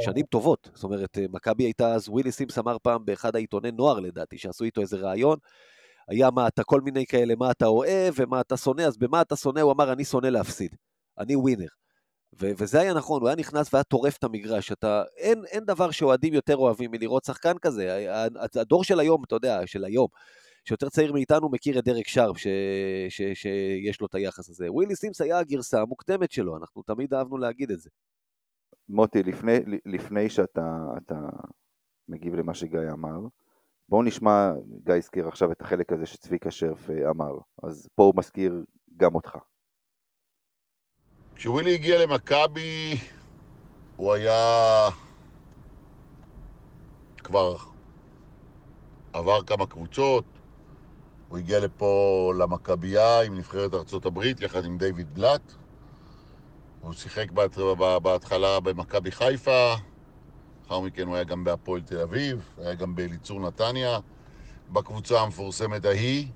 שנים 0.00 0.26
טובות. 0.26 0.70
זאת 0.74 0.84
אומרת, 0.84 1.18
אה, 1.18 1.24
מכבי 1.32 1.64
הייתה 1.64 1.94
אז, 1.94 2.08
ווילי 2.08 2.32
סימס 2.32 2.58
אמר 2.58 2.76
פעם 2.82 3.04
באחד 3.04 3.36
העיתוני 3.36 3.70
נוער 3.70 4.00
לדעתי, 4.00 4.38
שעשו 4.38 4.64
איתו 4.64 4.80
איזה 4.80 4.96
ראיון, 4.96 5.38
היה 6.08 6.30
מה 6.30 6.48
אתה, 6.48 6.64
כל 6.64 6.80
מיני 6.80 7.06
כאלה, 7.06 7.34
מה 7.34 7.50
אתה 7.50 7.66
אוהב 7.66 8.14
ומה 8.16 8.40
אתה 8.40 8.56
שונא, 8.56 8.82
אז 8.82 8.96
במה 8.96 9.20
אתה 9.20 9.36
שונא? 9.36 9.60
הוא 9.60 9.72
אמר, 9.72 9.92
אני 9.92 10.04
שונא 10.04 10.26
להפסיד. 10.26 10.76
אני 11.18 11.36
ווינר. 11.36 11.68
ו- 12.40 12.50
וזה 12.58 12.80
היה 12.80 12.94
נכון, 12.94 13.20
הוא 13.20 13.28
היה 13.28 13.36
נכנס 13.36 13.74
והיה 13.74 13.84
טורף 13.84 14.16
את 14.16 14.24
המגרש. 14.24 14.72
אתה, 14.72 15.02
אין, 15.16 15.44
אין 15.46 15.64
דבר 15.64 15.90
שאוהדים 15.90 16.34
יותר 16.34 16.56
אוהבים 16.56 16.90
מלראות 16.90 17.24
שחקן 17.24 17.58
כזה. 17.58 18.06
הדור 18.54 18.84
של 18.84 19.00
היום, 19.00 19.24
אתה 19.24 19.34
יודע, 19.34 19.66
של 19.66 19.84
היום, 19.84 20.08
שיותר 20.64 20.88
צעיר 20.88 21.12
מאיתנו, 21.12 21.48
מכיר 21.48 21.78
את 21.78 21.84
דרק 21.84 22.08
שרפ, 22.08 22.38
ש- 22.38 22.46
ש- 23.08 23.32
שיש 23.34 24.00
לו 24.00 24.06
את 24.06 24.14
היחס 24.14 24.48
הזה. 24.48 24.72
ווילי 24.72 24.96
סימס 24.96 25.20
היה 25.20 25.38
הגרסה 25.38 25.80
המוקדמת 25.80 26.32
שלו, 26.32 26.56
אנחנו 26.56 26.82
תמיד 26.82 27.14
אהבנו 27.14 27.38
להגיד 27.38 27.70
את 27.70 27.80
זה. 27.80 27.90
מוטי, 28.88 29.22
לפני, 29.22 29.58
לפני 29.86 30.30
שאתה 30.30 30.84
אתה 30.96 31.14
מגיב 32.08 32.34
למה 32.34 32.54
שגיא 32.54 32.80
אמר, 32.92 33.18
בואו 33.88 34.02
נשמע, 34.02 34.52
גיא 34.84 34.94
הזכיר 34.94 35.28
עכשיו 35.28 35.52
את 35.52 35.60
החלק 35.60 35.92
הזה 35.92 36.06
שצביקה 36.06 36.50
שרף 36.50 36.90
אה, 36.90 37.10
אמר, 37.10 37.38
אז 37.62 37.88
פה 37.94 38.02
הוא 38.02 38.14
מזכיר 38.16 38.64
גם 38.96 39.14
אותך. 39.14 39.38
כשווילי 41.38 41.74
הגיע 41.74 42.06
למכבי, 42.06 42.98
הוא 43.96 44.12
היה 44.12 44.88
כבר 47.18 47.56
עבר 49.12 49.42
כמה 49.42 49.66
קבוצות. 49.66 50.24
הוא 51.28 51.38
הגיע 51.38 51.60
לפה 51.60 52.32
למכבייה 52.38 53.20
עם 53.22 53.34
נבחרת 53.38 53.74
ארצות 53.74 54.06
הברית, 54.06 54.40
יחד 54.40 54.64
עם 54.64 54.78
דיוויד 54.78 55.14
בלאט. 55.14 55.52
הוא 56.80 56.92
שיחק 56.92 57.30
בהתחלה 58.02 58.60
במכבי 58.60 59.10
חיפה, 59.10 59.74
לאחר 60.62 60.80
מכן 60.80 61.06
הוא 61.06 61.14
היה 61.14 61.24
גם 61.24 61.44
בהפועל 61.44 61.80
תל 61.80 62.00
אביב, 62.00 62.54
היה 62.58 62.74
גם 62.74 62.94
באליצור 62.94 63.40
נתניה, 63.40 63.98
בקבוצה 64.72 65.20
המפורסמת 65.20 65.84
ההיא. 65.84 66.28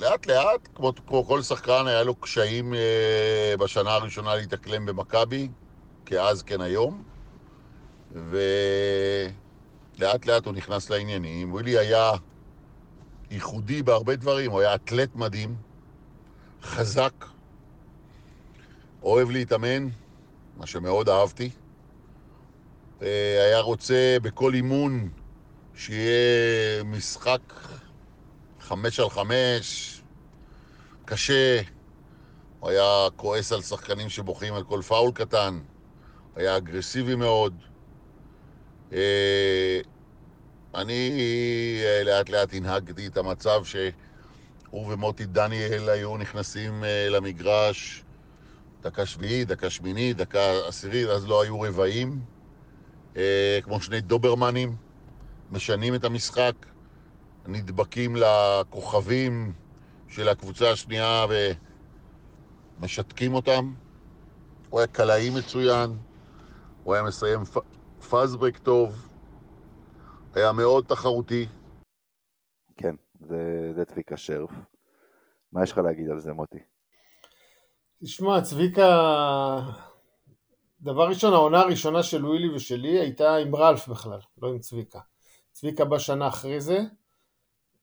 לאט 0.00 0.26
לאט, 0.26 0.68
כמו, 0.74 0.92
כמו 1.06 1.24
כל 1.24 1.42
שחקן, 1.42 1.86
היה 1.86 2.02
לו 2.02 2.14
קשיים 2.14 2.74
אה, 2.74 3.54
בשנה 3.58 3.94
הראשונה 3.94 4.34
להתאקלם 4.34 4.86
במכבי, 4.86 5.48
כאז 6.06 6.42
כן 6.42 6.60
היום, 6.60 7.02
ולאט 8.12 9.36
לאט 10.26 10.46
הוא 10.46 10.54
נכנס 10.54 10.90
לעניינים. 10.90 11.52
ווילי 11.52 11.78
היה 11.78 12.12
ייחודי 13.30 13.82
בהרבה 13.82 14.16
דברים, 14.16 14.50
הוא 14.50 14.60
היה 14.60 14.74
אתלט 14.74 15.14
מדהים, 15.14 15.56
חזק, 16.62 17.24
אוהב 19.02 19.30
להתאמן, 19.30 19.88
מה 20.56 20.66
שמאוד 20.66 21.08
אהבתי. 21.08 21.50
אה, 23.02 23.44
היה 23.46 23.60
רוצה 23.60 24.16
בכל 24.22 24.54
אימון 24.54 25.08
שיהיה 25.74 26.84
משחק 26.84 27.40
חמש 28.70 29.00
על 29.00 29.10
חמש, 29.10 30.00
קשה. 31.04 31.60
הוא 32.60 32.70
היה 32.70 33.08
כועס 33.16 33.52
על 33.52 33.62
שחקנים 33.62 34.08
שבוכים 34.08 34.54
על 34.54 34.64
כל 34.64 34.82
פאול 34.82 35.12
קטן. 35.12 35.58
היה 36.36 36.56
אגרסיבי 36.56 37.14
מאוד. 37.14 37.54
אה, 38.92 39.80
אני 40.74 41.10
אה, 41.84 42.02
לאט 42.04 42.28
לאט 42.28 42.54
הנהגתי 42.54 43.06
את 43.06 43.16
המצב 43.16 43.64
שהוא 43.64 44.92
ומוטי 44.92 45.26
דניאל 45.26 45.88
היו 45.88 46.16
נכנסים 46.16 46.84
אה, 46.84 47.08
למגרש 47.08 48.04
דקה 48.82 49.06
שביעית, 49.06 49.48
דקה 49.48 49.70
שמינית, 49.70 50.16
דקה 50.16 50.66
עשירית, 50.68 51.08
אז 51.08 51.26
לא 51.26 51.42
היו 51.42 51.60
רבעים, 51.60 52.20
כמו 53.62 53.80
שני 53.80 54.00
דוברמנים, 54.00 54.76
משנים 55.50 55.94
את 55.94 56.04
המשחק. 56.04 56.54
נדבקים 57.46 58.16
לכוכבים 58.16 59.52
של 60.08 60.28
הקבוצה 60.28 60.70
השנייה 60.70 61.26
ומשתקים 62.78 63.34
אותם. 63.34 63.74
הוא 64.70 64.80
היה 64.80 64.86
קלעי 64.86 65.30
מצוין, 65.30 65.90
הוא 66.84 66.94
היה 66.94 67.02
מסיים 67.02 67.44
פ- 67.44 68.04
פאזברק 68.10 68.58
טוב, 68.58 69.08
היה 70.34 70.52
מאוד 70.52 70.84
תחרותי. 70.84 71.46
כן, 72.76 72.94
זה, 73.20 73.72
זה 73.74 73.84
צביקה 73.84 74.16
שרף. 74.16 74.50
מה 75.52 75.62
יש 75.62 75.72
לך 75.72 75.78
להגיד 75.78 76.10
על 76.10 76.20
זה, 76.20 76.32
מוטי? 76.32 76.58
תשמע, 78.04 78.40
צביקה, 78.40 78.86
דבר 80.80 81.08
ראשון, 81.08 81.32
העונה 81.32 81.60
הראשונה 81.60 82.02
של 82.02 82.26
ווילי 82.26 82.54
ושלי 82.54 82.98
הייתה 82.98 83.36
עם 83.36 83.56
רלף 83.56 83.88
בכלל, 83.88 84.18
לא 84.42 84.48
עם 84.48 84.58
צביקה. 84.58 85.00
צביקה 85.52 85.84
בא 85.84 85.98
שנה 85.98 86.28
אחרי 86.28 86.60
זה, 86.60 86.78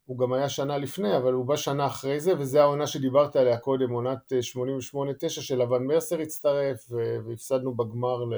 הוא 0.08 0.18
גם 0.20 0.34
היה 0.34 0.50
שנה 0.50 0.78
לפני, 0.78 1.18
אבל 1.18 1.34
הוא 1.34 1.46
בא 1.46 1.56
שנה 1.56 1.86
אחרי 1.86 2.20
זה, 2.20 2.40
וזו 2.40 2.60
העונה 2.60 2.88
שדיברת 2.88 3.36
עליה 3.36 3.58
קודם, 3.58 3.92
עונת 3.92 4.34
אה, 4.34 4.40
88-9 4.40 5.30
שלבן 5.30 5.84
מרסר 5.84 6.20
הצטרף, 6.20 6.88
והפסדנו 7.28 7.74
בגמר 7.76 8.24
ל- 8.26 8.34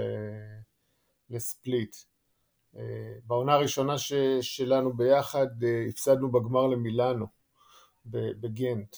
לספליט. 1.30 1.96
אה, 2.78 2.84
בעונה 3.28 3.54
הראשונה 3.54 3.98
ש- 3.98 4.14
שלנו 4.42 4.94
ביחד, 4.94 5.48
אה, 5.64 5.86
הפסדנו 5.90 6.32
בגמר 6.32 6.68
למילאנו, 6.68 7.26
בגנט. 8.06 8.96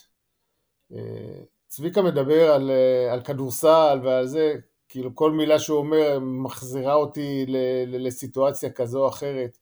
אה, 0.94 1.42
צביקה 1.68 2.02
מדבר 2.02 2.52
על, 2.52 2.72
אה, 2.72 3.14
על 3.14 3.22
כדורסל 3.22 4.00
ועל 4.04 4.28
זה, 4.28 4.56
כאילו 4.90 5.16
כל 5.16 5.32
מילה 5.32 5.60
שהוא 5.60 5.78
אומר 5.80 6.20
מחזירה 6.22 6.94
אותי 6.94 7.46
ל- 7.48 8.06
לסיטואציה 8.08 8.70
כזו 8.72 9.04
או 9.04 9.08
אחרת, 9.10 9.58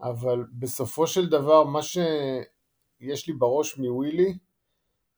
אבל 0.00 0.44
בסופו 0.52 1.06
של 1.06 1.28
דבר 1.28 1.64
מה 1.64 1.82
שיש 1.82 3.26
לי 3.26 3.32
בראש 3.32 3.78
מווילי 3.78 4.38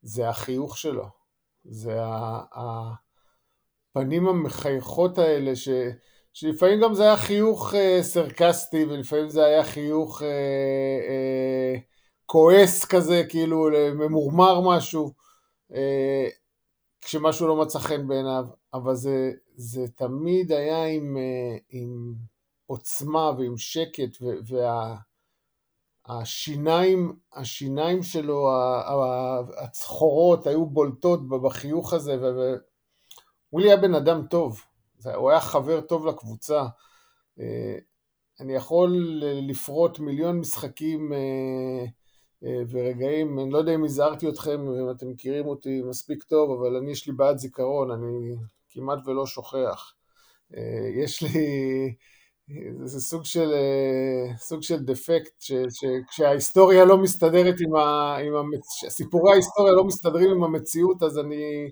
זה 0.02 0.28
החיוך 0.28 0.78
שלו, 0.78 1.06
זה 1.64 1.98
הפנים 3.92 4.28
המחייכות 4.28 5.18
האלה, 5.18 5.56
ש, 5.56 5.68
שלפעמים 6.32 6.80
גם 6.80 6.94
זה 6.94 7.02
היה 7.02 7.16
חיוך 7.16 7.74
אה, 7.74 7.98
סרקסטי 8.02 8.84
ולפעמים 8.84 9.28
זה 9.28 9.44
היה 9.44 9.64
חיוך 9.64 10.22
אה, 10.22 10.28
אה, 11.08 11.74
כועס 12.26 12.84
כזה, 12.84 13.22
כאילו 13.28 13.68
ממורמר 13.94 14.60
משהו. 14.60 15.12
אה, 15.74 16.28
כשמשהו 17.00 17.48
לא 17.48 17.56
מצא 17.56 17.78
חן 17.78 18.08
בעיניו, 18.08 18.44
אבל 18.74 18.94
זה, 18.94 19.30
זה 19.56 19.88
תמיד 19.88 20.52
היה 20.52 20.84
עם, 20.84 21.16
אה, 21.16 21.56
עם 21.70 22.14
עוצמה 22.70 23.32
ועם 23.38 23.56
שקט, 23.56 24.16
והשיניים 26.08 27.16
השיניים 27.32 28.02
שלו, 28.02 28.50
הצחורות, 29.58 30.46
היו 30.46 30.66
בולטות 30.66 31.28
בחיוך 31.28 31.92
הזה, 31.92 32.16
ווילי 33.52 33.70
היה 33.70 33.76
בן 33.76 33.94
אדם 33.94 34.26
טוב, 34.26 34.60
הוא 35.14 35.30
היה 35.30 35.40
חבר 35.40 35.80
טוב 35.80 36.06
לקבוצה. 36.06 36.66
אה, 37.40 37.78
אני 38.40 38.54
יכול 38.54 39.22
לפרוט 39.48 39.98
מיליון 39.98 40.38
משחקים 40.38 41.12
אה, 41.12 41.84
ורגעים, 42.70 43.38
אני 43.38 43.50
לא 43.50 43.58
יודע 43.58 43.74
אם 43.74 43.84
הזהרתי 43.84 44.28
אתכם, 44.28 44.60
אם 44.60 44.90
אתם 44.90 45.10
מכירים 45.10 45.46
אותי 45.46 45.82
מספיק 45.82 46.22
טוב, 46.22 46.60
אבל 46.60 46.76
אני 46.76 46.90
יש 46.90 47.06
לי 47.06 47.12
בעיית 47.12 47.38
זיכרון, 47.38 47.90
אני 47.90 48.36
כמעט 48.70 48.98
ולא 49.06 49.26
שוכח. 49.26 49.94
אה, 50.56 50.88
יש 50.94 51.22
לי, 51.22 51.94
זה 52.84 53.00
סוג 53.00 53.24
של, 53.24 53.52
אה, 53.52 54.36
סוג 54.38 54.62
של 54.62 54.78
דפקט, 54.78 55.32
שכשההיסטוריה 55.40 56.84
לא 56.84 56.98
מסתדרת 56.98 57.54
עם 57.60 57.74
ה... 57.74 58.16
עם 58.16 58.34
המצ... 58.34 58.66
סיפורי 58.88 59.32
ההיסטוריה 59.32 59.72
לא 59.72 59.84
מסתדרים 59.84 60.30
עם 60.30 60.44
המציאות, 60.44 61.02
אז 61.02 61.18
אני... 61.18 61.70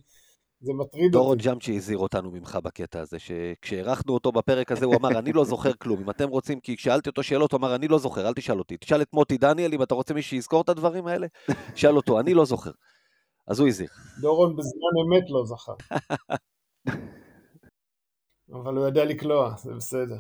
זה 0.61 0.73
מטריד 0.73 1.05
אותי. 1.05 1.13
דורון 1.13 1.39
ג'אמצ'י 1.39 1.77
הזהיר 1.77 1.99
אותנו 1.99 2.31
ממך 2.31 2.59
בקטע 2.63 3.01
הזה, 3.01 3.19
שכשאירחנו 3.19 4.15
אותו 4.15 4.33
בפרק 4.33 4.73
הזה, 4.73 4.85
הוא 4.85 4.97
אמר, 4.97 5.19
אני 5.19 5.33
לא 5.33 5.45
זוכר 5.45 5.73
כלום. 5.73 6.01
אם 6.01 6.11
אתם 6.11 6.29
רוצים, 6.29 6.61
כי 6.61 6.77
כשאלתי 6.77 7.09
אותו 7.09 7.23
שאלות, 7.23 7.53
הוא 7.53 7.59
אמר, 7.59 7.75
אני 7.75 7.89
לא 7.89 7.99
זוכר, 7.99 8.29
אל 8.29 8.35
תשאל 8.35 8.59
אותי. 8.59 8.77
תשאל 8.77 9.03
את 9.03 9.13
מוטי 9.13 9.39
דניאל, 9.39 9.75
אם 9.75 9.83
אתה 9.83 9.95
רוצה 9.95 10.15
מי 10.15 10.23
שיזכור 10.23 10.61
את 10.61 10.69
הדברים 10.69 11.07
האלה, 11.07 11.27
שאל 11.75 11.97
אותו, 11.97 12.21
אני 12.21 12.35
לא 12.35 12.45
זוכר. 12.45 12.71
אז 13.47 13.61
הוא 13.61 13.69
הזהיר. 13.69 13.89
דורון 14.21 14.57
בזמן 14.57 14.93
אמת 15.07 15.25
לא 15.31 15.45
זכר. 15.45 15.75
אבל 18.53 18.77
הוא 18.77 18.85
יודע 18.85 19.05
לקלוע, 19.05 19.55
זה 19.57 19.75
בסדר. 19.75 20.19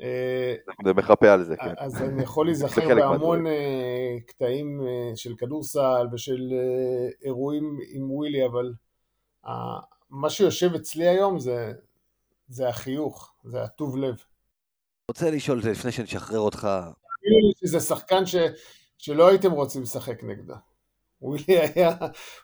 אה, 0.00 0.54
זה 0.84 0.92
מחפה 0.92 1.32
על 1.32 1.44
זה, 1.44 1.56
כן. 1.56 1.74
אז 1.76 2.02
אני 2.02 2.22
יכול 2.22 2.46
להיזכר 2.46 2.94
בהמון 2.94 3.46
אה, 3.46 4.16
קטעים 4.26 4.80
אה, 4.86 5.16
של 5.16 5.34
כדורסל 5.38 6.06
ושל 6.12 6.52
אירועים 7.24 7.78
עם 7.88 8.10
ווילי, 8.10 8.46
אבל 8.46 8.72
מה 10.10 10.30
שיושב 10.30 10.74
אצלי 10.74 11.08
היום 11.08 11.38
זה, 11.38 11.72
זה 12.48 12.68
החיוך, 12.68 13.34
זה 13.44 13.62
הטוב 13.62 13.96
לב. 13.96 14.16
רוצה 15.08 15.30
לשאול 15.30 15.58
לפני 15.64 15.92
שנשחרר 15.92 16.38
אותך. 16.38 16.68
שזה 17.60 17.80
שחקן 17.80 18.26
ש, 18.26 18.36
שלא 18.98 19.28
הייתם 19.28 19.52
רוצים 19.52 19.82
לשחק 19.82 20.24
נגדו. 20.24 20.54
ווילי 21.22 21.58
היה, 21.74 21.96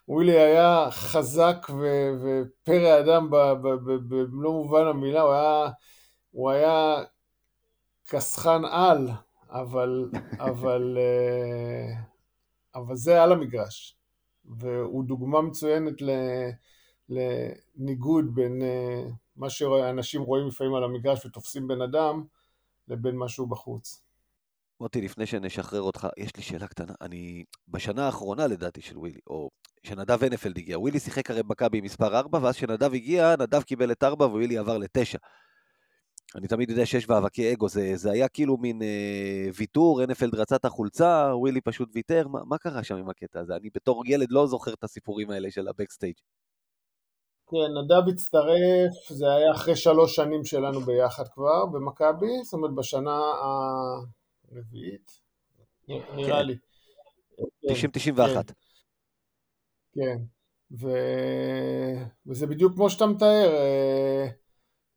ווילי 0.09 0.39
היה 0.39 0.87
חזק 0.91 1.67
ו, 1.71 2.11
ופרא 2.23 3.01
אדם 3.01 3.29
במלוא 4.09 4.53
מובן 4.53 4.87
המילה, 4.87 5.21
הוא 5.21 5.33
היה, 5.33 5.69
הוא 6.31 6.51
היה 6.51 6.97
כסחן 8.09 8.65
על, 8.65 9.09
אבל, 9.51 10.11
אבל, 10.39 10.99
אה, 10.99 12.01
אבל 12.75 12.97
זה 12.97 13.23
על 13.23 13.33
המגרש, 13.33 13.97
והוא 14.45 15.05
דוגמה 15.05 15.43
מצוינת 15.43 15.95
לניגוד 17.09 18.35
בין 18.35 18.63
אה, 18.63 19.03
מה 19.37 19.51
שאנשים 19.51 20.23
רואים 20.23 20.47
לפעמים 20.47 20.75
על 20.75 20.85
המגרש 20.85 21.27
ותופסים 21.27 21.69
בן 21.69 21.81
אדם, 21.81 22.25
לבין 22.89 23.19
משהו 23.19 23.47
בחוץ. 23.47 24.05
מוטי, 24.81 25.01
לפני 25.01 25.27
שנשחרר 25.27 25.81
אותך, 25.81 26.09
יש 26.17 26.37
לי 26.37 26.43
שאלה 26.43 26.67
קטנה. 26.67 26.95
אני, 27.01 27.45
בשנה 27.69 28.07
האחרונה 28.07 28.47
לדעתי 28.47 28.81
של 28.81 28.99
ווילי, 28.99 29.21
או 29.27 29.51
שנדב 29.83 30.25
הנפלד 30.25 30.59
הגיע, 30.59 30.79
ווילי 30.79 31.01
שיחק 31.01 31.31
הרי 31.31 31.41
מכבי 31.45 31.81
מספר 31.81 32.19
4, 32.19 32.39
ואז 32.43 32.57
כשנדב 32.57 32.95
הגיע, 32.95 33.35
נדב 33.39 33.63
קיבל 33.63 33.93
את 33.93 34.03
4 34.03 34.27
ווילי 34.27 34.59
עבר 34.59 34.79
ל-9. 34.79 35.19
אני 36.35 36.49
תמיד 36.49 36.71
יודע 36.71 36.87
שיש 36.87 37.09
מאבקי 37.09 37.53
אגו, 37.53 37.69
זה, 37.69 37.97
זה 37.97 38.11
היה 38.11 38.29
כאילו 38.29 38.57
מין 38.57 38.83
אה, 38.83 39.49
ויתור, 39.55 40.01
הנפלד 40.03 40.35
רצה 40.35 40.57
את 40.57 40.65
החולצה, 40.65 41.31
ווילי 41.35 41.61
פשוט 41.61 41.91
ויתר, 41.95 42.29
מה, 42.29 42.45
מה 42.45 42.59
קרה 42.59 42.85
שם 42.85 42.97
עם 42.97 43.09
הקטע 43.09 43.41
הזה? 43.41 43.57
אני 43.57 43.71
בתור 43.75 44.03
ילד 44.07 44.27
לא 44.31 44.47
זוכר 44.47 44.73
את 44.73 44.85
הסיפורים 44.85 45.31
האלה 45.31 45.51
של 45.51 45.69
ה 45.69 45.73
backstage. 45.73 46.15
כן, 47.51 47.79
נדב 47.85 48.09
הצטרף, 48.09 49.09
זה 49.11 49.35
היה 49.35 49.53
אחרי 49.53 49.77
שלוש 49.77 50.17
שנים 50.17 50.45
שלנו 50.45 50.81
ביחד 50.81 51.29
כבר 51.29 51.67
במכבי, 51.67 52.45
זאת 52.45 52.53
אומרת 52.53 52.75
בשנה 52.75 53.21
הרביעית, 54.53 55.21
נראה 55.89 56.41
כן. 56.41 56.47
לי. 56.47 56.57
90-91. 57.67 58.17
כן, 58.17 58.53
כן. 59.95 60.19
ו... 60.81 60.89
וזה 62.27 62.47
בדיוק 62.47 62.75
כמו 62.75 62.91
שאתה 62.91 63.07
מתאר, 63.07 63.55
אה, 63.57 64.27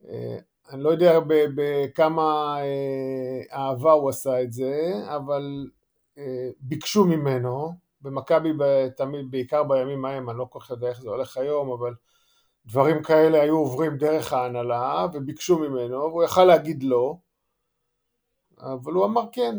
אה, 0.10 0.38
אני 0.70 0.84
לא 0.84 0.90
יודע 0.90 1.20
בכמה 1.28 2.58
אה, 2.62 3.58
אהבה 3.58 3.92
הוא 3.92 4.10
עשה 4.10 4.42
את 4.42 4.54
זה, 4.54 4.94
אבל 5.16 5.70
ביקשו 6.60 7.06
ממנו, 7.06 7.74
במכבי 8.02 8.50
תמיד, 8.98 9.32
בעיקר 9.32 9.64
בימים 9.64 10.06
ההם, 10.06 10.30
אני 10.30 10.38
לא 10.38 10.48
כל 10.50 10.60
כך 10.60 10.70
יודע 10.70 10.90
איך 10.90 11.02
זה 11.02 11.10
הולך 11.10 11.38
היום, 11.38 11.72
אבל 11.72 11.94
דברים 12.66 13.04
כאלה 13.04 13.42
היו 13.42 13.58
עוברים 13.58 13.98
דרך 13.98 14.34
ההנהלה 14.34 15.08
וביקשו 15.14 15.60
ממנו, 15.60 15.98
והוא 15.98 16.24
יכל 16.24 16.46
להגיד 16.46 16.84
לא, 16.84 17.18
אבל 18.60 18.94
הוא 18.94 19.06
אמר 19.06 19.24
כן, 19.32 19.56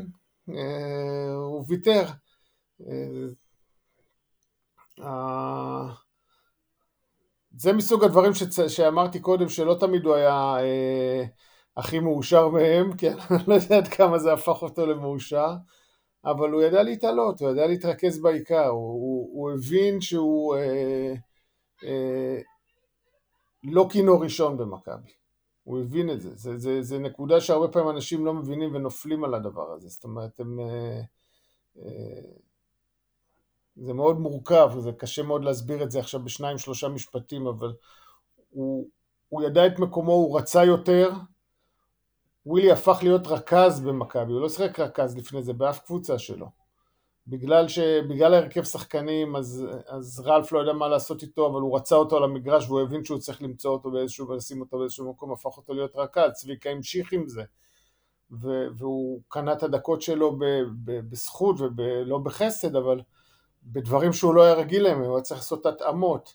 אה, 0.48 1.34
הוא 1.34 1.64
ויתר. 1.68 2.04
זה 7.58 7.72
מסוג 7.72 8.04
הדברים 8.04 8.34
שצ... 8.34 8.68
שאמרתי 8.68 9.20
קודם, 9.20 9.48
שלא 9.48 9.76
תמיד 9.80 10.04
הוא 10.04 10.14
היה 10.14 10.56
אה, 10.60 11.24
הכי 11.76 11.98
מאושר 11.98 12.48
מהם, 12.48 12.96
כי 12.96 13.08
אני 13.08 13.18
לא 13.48 13.54
יודע 13.54 13.76
עד 13.76 13.88
כמה 13.88 14.18
זה 14.18 14.32
הפך 14.32 14.62
אותו 14.62 14.86
למאושר, 14.86 15.54
אבל 16.24 16.50
הוא 16.50 16.62
ידע 16.62 16.82
להתעלות, 16.82 17.40
הוא 17.40 17.50
ידע 17.50 17.66
להתרכז 17.66 18.22
בעיקר, 18.22 18.66
הוא, 18.66 18.92
הוא, 18.92 19.30
הוא 19.32 19.50
הבין 19.50 20.00
שהוא 20.00 20.56
אה, 20.56 21.14
אה, 21.84 22.38
לא 23.64 23.86
כינור 23.90 24.22
ראשון 24.24 24.56
במכבי. 24.56 25.10
הוא 25.64 25.80
הבין 25.80 26.10
את 26.10 26.20
זה. 26.20 26.30
זה, 26.34 26.58
זה. 26.58 26.82
זה 26.82 26.98
נקודה 26.98 27.40
שהרבה 27.40 27.68
פעמים 27.68 27.90
אנשים 27.90 28.26
לא 28.26 28.34
מבינים 28.34 28.74
ונופלים 28.74 29.24
על 29.24 29.34
הדבר 29.34 29.72
הזה. 29.72 29.88
זאת 29.88 30.04
אומרת, 30.04 30.40
הם... 30.40 30.60
אה, 30.60 31.00
אה, 31.78 32.47
זה 33.80 33.92
מאוד 33.94 34.20
מורכב, 34.20 34.70
זה 34.78 34.92
קשה 34.92 35.22
מאוד 35.22 35.44
להסביר 35.44 35.82
את 35.82 35.90
זה 35.90 35.98
עכשיו 35.98 36.20
בשניים 36.24 36.58
שלושה 36.58 36.88
משפטים, 36.88 37.46
אבל 37.46 37.72
הוא, 38.50 38.88
הוא 39.28 39.42
ידע 39.42 39.66
את 39.66 39.78
מקומו, 39.78 40.12
הוא 40.12 40.38
רצה 40.38 40.64
יותר. 40.64 41.10
ווילי 42.46 42.72
הפך 42.72 42.98
להיות 43.02 43.26
רכז 43.26 43.80
במכבי, 43.80 44.32
הוא 44.32 44.40
לא 44.40 44.48
שיחק 44.48 44.80
רכז 44.80 45.16
לפני 45.16 45.42
זה 45.42 45.52
באף 45.52 45.78
קבוצה 45.78 46.18
שלו. 46.18 46.46
בגלל, 47.26 47.66
ההרכב 48.34 48.64
שחקנים, 48.64 49.36
אז, 49.36 49.66
אז 49.86 50.20
רלף 50.20 50.52
לא 50.52 50.58
יודע 50.58 50.72
מה 50.72 50.88
לעשות 50.88 51.22
איתו, 51.22 51.46
אבל 51.46 51.60
הוא 51.60 51.76
רצה 51.76 51.96
אותו 51.96 52.16
על 52.16 52.24
המגרש 52.24 52.66
והוא 52.66 52.80
הבין 52.80 53.04
שהוא 53.04 53.18
צריך 53.18 53.42
למצוא 53.42 53.70
אותו 53.70 53.90
באיזשהו, 53.90 54.28
ולשים 54.28 54.60
אותו 54.60 54.78
באיזשהו 54.78 55.10
מקום, 55.10 55.32
הפך 55.32 55.56
אותו 55.56 55.74
להיות 55.74 55.96
רכז, 55.96 56.30
צביקה 56.32 56.70
המשיך 56.70 57.12
עם 57.12 57.28
זה. 57.28 57.42
והוא 58.76 59.20
קנה 59.28 59.52
את 59.52 59.62
הדקות 59.62 60.02
שלו. 60.02 60.38
בזכות 60.84 61.56
ולא 61.76 62.18
בחסד, 62.18 62.76
אבל 62.76 63.00
בדברים 63.72 64.12
שהוא 64.12 64.34
לא 64.34 64.42
היה 64.42 64.54
רגיל 64.54 64.82
להם, 64.82 65.00
הוא 65.00 65.14
היה 65.14 65.22
צריך 65.22 65.40
לעשות 65.40 65.66
התאמות. 65.66 66.34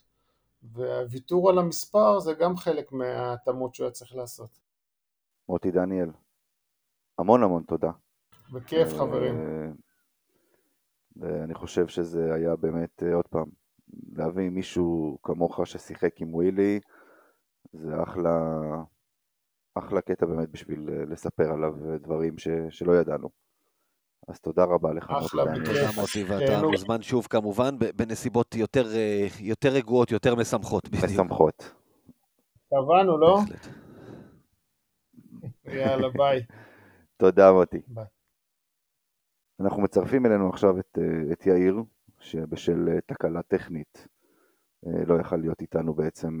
והוויתור 0.72 1.50
על 1.50 1.58
המספר 1.58 2.20
זה 2.20 2.34
גם 2.34 2.56
חלק 2.56 2.92
מההתאמות 2.92 3.74
שהוא 3.74 3.84
היה 3.84 3.92
צריך 3.92 4.16
לעשות. 4.16 4.60
מוטי 5.48 5.70
דניאל, 5.70 6.10
המון 7.18 7.42
המון 7.42 7.62
תודה. 7.62 7.90
בכיף 8.52 8.88
חברים. 8.88 9.38
אה, 9.38 9.70
ואני 11.16 11.54
חושב 11.54 11.86
שזה 11.86 12.34
היה 12.34 12.56
באמת, 12.56 13.02
אה, 13.02 13.14
עוד 13.14 13.26
פעם, 13.26 13.46
להביא 14.12 14.50
מישהו 14.50 15.18
כמוך 15.22 15.60
ששיחק 15.64 16.20
עם 16.20 16.34
ווילי, 16.34 16.80
זה 17.72 18.02
אחלה, 18.02 18.58
אחלה 19.74 20.00
קטע 20.00 20.26
באמת 20.26 20.50
בשביל 20.50 20.88
אה, 20.90 21.04
לספר 21.04 21.52
עליו 21.52 21.74
דברים 22.00 22.38
ש, 22.38 22.48
שלא 22.70 22.92
ידענו. 22.92 23.28
אז 24.28 24.40
תודה 24.40 24.64
רבה 24.64 24.92
לך. 24.92 25.10
אחלה, 25.10 25.44
תודה 25.64 25.88
מוטי, 25.96 26.24
ואתה 26.24 26.62
מוזמן 26.62 27.02
שוב 27.02 27.26
כמובן, 27.30 27.78
בנסיבות 27.96 28.54
יותר, 28.54 28.86
אה, 28.94 29.26
יותר 29.40 29.68
רגועות, 29.68 30.10
יותר 30.10 30.34
משמחות. 30.34 30.88
משמחות. 31.04 31.74
קבענו, 32.70 33.18
לא? 33.18 33.38
יאללה, 35.78 36.08
ביי. 36.08 36.42
תודה 37.16 37.52
מוטי. 37.52 37.80
ביי. 37.86 38.04
אנחנו 39.60 39.82
מצרפים 39.82 40.26
אלינו 40.26 40.48
עכשיו 40.48 40.78
את, 40.78 40.98
אה, 40.98 41.32
את 41.32 41.46
יאיר, 41.46 41.82
שבשל 42.20 42.88
אה, 42.88 43.00
תקלה 43.00 43.42
טכנית 43.42 44.08
אה, 44.86 45.04
לא 45.06 45.20
יכל 45.20 45.36
להיות 45.36 45.60
איתנו 45.60 45.94
בעצם 45.94 46.40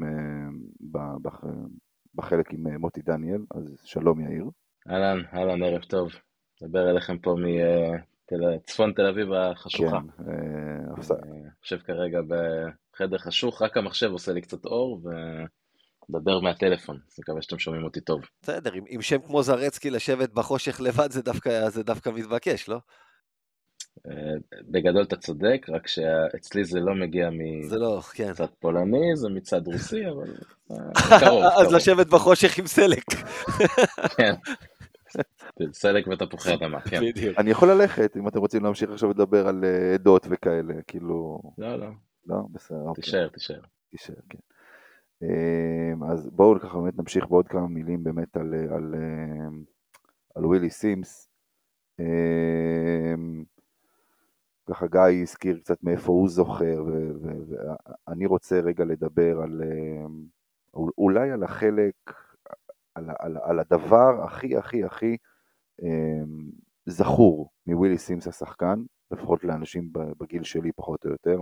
בחלק 2.14 2.52
עם 2.52 2.76
מוטי 2.80 3.02
דניאל, 3.02 3.44
אז 3.54 3.80
שלום 3.84 4.20
יאיר. 4.20 4.50
אהלן, 4.88 5.18
אהלן, 5.34 5.62
ערב 5.62 5.82
טוב. 5.82 6.08
מדבר 6.62 6.90
אליכם 6.90 7.18
פה 7.18 7.34
מצפון 8.32 8.92
תל 8.92 9.06
אביב 9.06 9.32
החשוכה. 9.32 9.98
כן, 10.16 10.24
אני 11.22 11.42
יושב 11.62 11.78
כרגע 11.78 12.18
בחדר 12.28 13.18
חשוך, 13.18 13.62
רק 13.62 13.76
המחשב 13.76 14.10
עושה 14.10 14.32
לי 14.32 14.40
קצת 14.40 14.64
אור, 14.64 15.00
מדבר 16.08 16.40
מהטלפון, 16.40 16.98
אז 17.08 17.18
מקווה 17.18 17.42
שאתם 17.42 17.58
שומעים 17.58 17.84
אותי 17.84 18.00
טוב. 18.00 18.20
בסדר, 18.42 18.72
עם, 18.72 18.84
עם 18.88 19.02
שם 19.02 19.18
כמו 19.18 19.42
זרצקי 19.42 19.90
לשבת 19.90 20.30
בחושך 20.30 20.80
לבד 20.80 21.10
זה 21.10 21.22
דווקא, 21.22 21.68
זה 21.68 21.82
דווקא 21.82 22.10
מתבקש, 22.10 22.68
לא? 22.68 22.78
אה, 24.06 24.12
בגדול 24.70 25.02
אתה 25.02 25.16
צודק, 25.16 25.66
רק 25.68 25.88
שאצלי 25.88 26.64
זה 26.64 26.80
לא 26.80 26.94
מגיע 26.94 27.28
זה 27.68 27.78
לא, 27.78 28.00
כן. 28.14 28.30
מצד 28.30 28.46
פולני, 28.60 29.16
זה 29.16 29.28
מצד 29.28 29.66
רוסי, 29.66 30.06
אבל 30.06 30.34
אה, 30.70 31.20
קרוב. 31.20 31.44
אז 31.44 31.72
לשבת 31.72 32.06
בחושך 32.06 32.58
עם 32.58 32.66
סלק. 32.66 33.04
כן. 34.16 34.34
סלק 35.72 36.06
ותפוחי 36.06 36.54
אדמה, 36.54 36.80
כן. 36.80 37.00
בדיוק. 37.00 37.38
אני 37.38 37.50
יכול 37.50 37.70
ללכת, 37.70 38.16
אם 38.16 38.28
אתם 38.28 38.38
רוצים 38.38 38.64
להמשיך 38.64 38.90
עכשיו 38.90 39.10
לדבר 39.10 39.48
על 39.48 39.64
אה, 39.64 39.94
עדות 39.94 40.26
וכאלה, 40.30 40.74
כאילו... 40.86 41.40
לא, 41.58 41.76
לא, 41.76 41.86
לא, 42.26 42.36
בסדר, 42.52 42.78
אוקיי. 42.78 43.04
תישאר, 43.04 43.28
תישאר. 43.28 43.60
תישאר, 43.90 44.14
כן. 44.28 44.38
אמ, 45.22 46.04
אז 46.04 46.30
בואו 46.30 46.60
ככה 46.60 46.78
באמת 46.78 46.98
נמשיך 46.98 47.26
בעוד 47.26 47.48
כמה 47.48 47.68
מילים 47.68 48.04
באמת 48.04 48.36
על, 48.36 48.54
על, 48.54 48.94
אמ, 48.94 49.64
על 50.34 50.46
ווילי 50.46 50.70
סימס. 50.70 51.30
אמ, 52.00 53.44
ככה 54.70 54.86
גיא 54.86 55.22
הזכיר 55.22 55.58
קצת 55.58 55.82
מאיפה 55.82 56.12
הוא 56.12 56.28
זוכר, 56.28 56.84
ואני 58.08 58.26
רוצה 58.26 58.60
רגע 58.60 58.84
לדבר 58.84 59.40
על, 59.40 59.62
אולי 60.74 61.30
על 61.30 61.42
החלק, 61.42 61.94
על, 62.94 63.10
על, 63.18 63.36
על 63.42 63.58
הדבר 63.58 64.24
הכי 64.24 64.56
הכי 64.56 64.84
הכי 64.84 65.16
זכור 66.86 67.50
מווילי 67.66 67.98
סימס 67.98 68.26
השחקן, 68.26 68.82
לפחות 69.10 69.44
לאנשים 69.44 69.92
בגיל 69.92 70.42
שלי 70.42 70.72
פחות 70.72 71.04
או 71.04 71.10
יותר. 71.10 71.38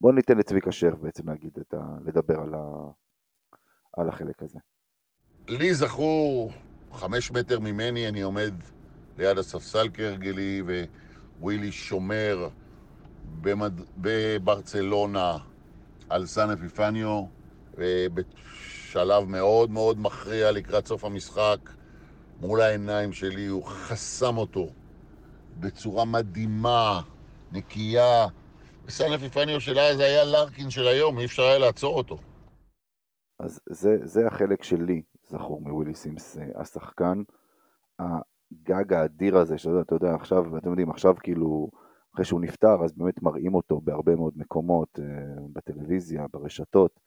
בואו 0.00 0.12
ניתן 0.12 0.38
לצביקה 0.38 0.72
שר 0.72 0.94
בעצם 0.94 1.28
להגיד 1.28 1.58
את 1.60 1.74
ה... 1.74 1.96
לדבר 2.04 2.40
על, 2.40 2.54
ה... 2.54 2.90
על 3.96 4.08
החלק 4.08 4.42
הזה. 4.42 4.58
לי 5.48 5.74
זכור, 5.74 6.52
חמש 6.92 7.30
מטר 7.30 7.60
ממני 7.60 8.08
אני 8.08 8.22
עומד 8.22 8.54
ליד 9.18 9.38
הספסל 9.38 9.88
כהרגלי, 9.94 10.62
ווילי 11.40 11.72
שומר 11.72 12.48
במד... 13.40 13.80
בברצלונה 13.96 15.36
על 16.10 16.26
סן 16.26 16.50
אפיפניו, 16.50 17.24
בשלב 18.94 19.28
מאוד 19.28 19.70
מאוד 19.70 19.98
מכריע 20.00 20.52
לקראת 20.52 20.86
סוף 20.86 21.04
המשחק, 21.04 21.58
מול 22.40 22.60
העיניים 22.60 23.12
שלי, 23.12 23.46
הוא 23.46 23.64
חסם 23.64 24.36
אותו 24.36 24.66
בצורה 25.60 26.04
מדהימה, 26.04 27.00
נקייה, 27.52 28.26
וסן 28.86 29.12
אפיפניו 29.12 29.60
של 29.60 29.78
אז 29.78 30.00
היה 30.00 30.24
לארקין 30.24 30.70
של 30.70 30.86
היום, 30.86 31.18
אי 31.18 31.24
אפשר 31.24 31.42
היה 31.42 31.58
לעצור 31.58 31.96
אותו. 31.96 32.18
אז 33.38 33.60
זה, 33.70 33.96
זה 34.02 34.26
החלק 34.26 34.62
שלי, 34.62 35.02
זכור 35.28 35.60
מווילי 35.60 35.94
סימס, 35.94 36.38
אה, 36.38 36.60
השחקן, 36.60 37.22
הגג 37.98 38.92
האדיר 38.92 39.36
הזה, 39.36 39.58
שאתה 39.58 39.70
יודע, 39.70 40.06
יודע, 40.06 40.14
עכשיו, 40.14 40.58
אתם 40.58 40.70
יודעים, 40.70 40.90
עכשיו 40.90 41.14
כאילו, 41.22 41.70
אחרי 42.14 42.24
שהוא 42.24 42.40
נפטר, 42.40 42.84
אז 42.84 42.92
באמת 42.96 43.22
מראים 43.22 43.54
אותו 43.54 43.80
בהרבה 43.80 44.16
מאוד 44.16 44.32
מקומות, 44.36 44.98
אה, 44.98 45.04
בטלוויזיה, 45.52 46.26
ברשתות. 46.32 47.00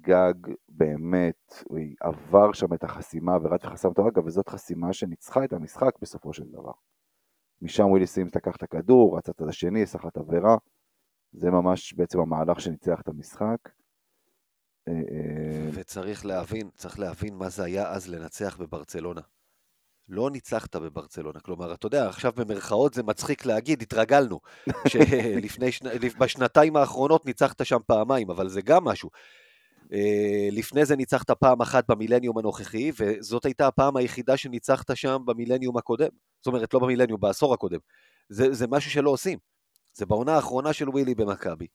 גג 0.00 0.34
באמת, 0.68 1.62
הוא 1.68 1.78
עבר 2.00 2.52
שם 2.52 2.74
את 2.74 2.84
החסימה 2.84 3.32
ורץ 3.42 3.64
וחסם 3.64 3.88
אותו, 3.88 4.08
אגב, 4.08 4.26
וזאת 4.26 4.48
חסימה 4.48 4.92
שניצחה 4.92 5.44
את 5.44 5.52
המשחק 5.52 5.98
בסופו 6.02 6.32
של 6.32 6.44
דבר. 6.44 6.72
משם 7.62 7.84
ווילי 7.84 8.06
סימס 8.06 8.36
לקח 8.36 8.56
את 8.56 8.62
הכדור, 8.62 9.18
רצה 9.18 9.32
את 9.32 9.42
השני, 9.48 9.86
סחט 9.86 10.16
עבירה. 10.16 10.56
זה 11.32 11.50
ממש 11.50 11.92
בעצם 11.92 12.20
המהלך 12.20 12.60
שניצח 12.60 13.00
את 13.00 13.08
המשחק. 13.08 13.58
אה, 14.88 14.92
אה, 14.92 15.70
וצריך 15.72 16.26
להבין, 16.26 16.70
צריך 16.74 16.98
להבין 16.98 17.34
מה 17.34 17.48
זה 17.48 17.64
היה 17.64 17.90
אז 17.90 18.08
לנצח 18.08 18.56
בברצלונה. 18.56 19.20
לא 20.08 20.30
ניצחת 20.30 20.76
בברצלונה, 20.76 21.40
כלומר, 21.40 21.74
אתה 21.74 21.86
יודע, 21.86 22.08
עכשיו 22.08 22.32
במרכאות 22.36 22.94
זה 22.94 23.02
מצחיק 23.02 23.46
להגיד, 23.46 23.82
התרגלנו, 23.82 24.40
שלפני, 24.88 25.70
בשנתיים 26.18 26.76
האחרונות 26.76 27.26
ניצחת 27.26 27.66
שם 27.66 27.78
פעמיים, 27.86 28.30
אבל 28.30 28.48
זה 28.48 28.62
גם 28.62 28.84
משהו. 28.84 29.10
אה, 29.92 30.48
לפני 30.52 30.84
זה 30.84 30.96
ניצחת 30.96 31.30
פעם 31.30 31.60
אחת 31.60 31.84
במילניום 31.88 32.38
הנוכחי, 32.38 32.92
וזאת 32.98 33.44
הייתה 33.44 33.66
הפעם 33.66 33.96
היחידה 33.96 34.36
שניצחת 34.36 34.96
שם 34.96 35.22
במילניום 35.24 35.76
הקודם. 35.76 36.08
זאת 36.40 36.46
אומרת, 36.46 36.74
לא 36.74 36.80
במילניום, 36.80 37.20
בעשור 37.20 37.54
הקודם. 37.54 37.78
זה, 38.28 38.52
זה 38.52 38.66
משהו 38.66 38.90
שלא 38.90 39.10
עושים. 39.10 39.38
זה 39.94 40.06
בעונה 40.06 40.34
האחרונה 40.34 40.72
של 40.72 40.88
ווילי 40.88 41.14
במכבי. 41.14 41.66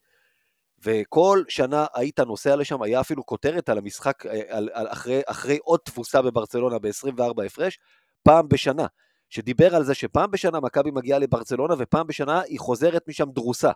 וכל 0.84 1.44
שנה 1.48 1.86
היית 1.94 2.20
נוסע 2.20 2.56
לשם, 2.56 2.82
היה 2.82 3.02
אפילו 3.02 3.26
כותרת 3.26 3.70
על 3.70 3.78
המשחק, 3.78 4.26
אה, 4.26 4.42
על, 4.48 4.70
על 4.74 4.88
אחרי, 4.88 5.22
אחרי 5.26 5.58
עוד 5.64 5.80
תבוסה 5.84 6.22
בברצלונה 6.22 6.80
ב-24 6.80 7.46
הפרש, 7.46 7.80
פעם 8.24 8.50
בשנה, 8.50 8.86
שדיבר 9.30 9.76
על 9.76 9.84
זה 9.84 9.94
שפעם 9.94 10.32
בשנה 10.32 10.60
מכבי 10.60 10.92
מגיעה 10.92 11.20
לברצלונה 11.20 11.76
ופעם 11.78 12.08
בשנה 12.08 12.42
היא 12.42 12.60
חוזרת 12.60 13.08
משם 13.08 13.32
דרוסה. 13.32 13.72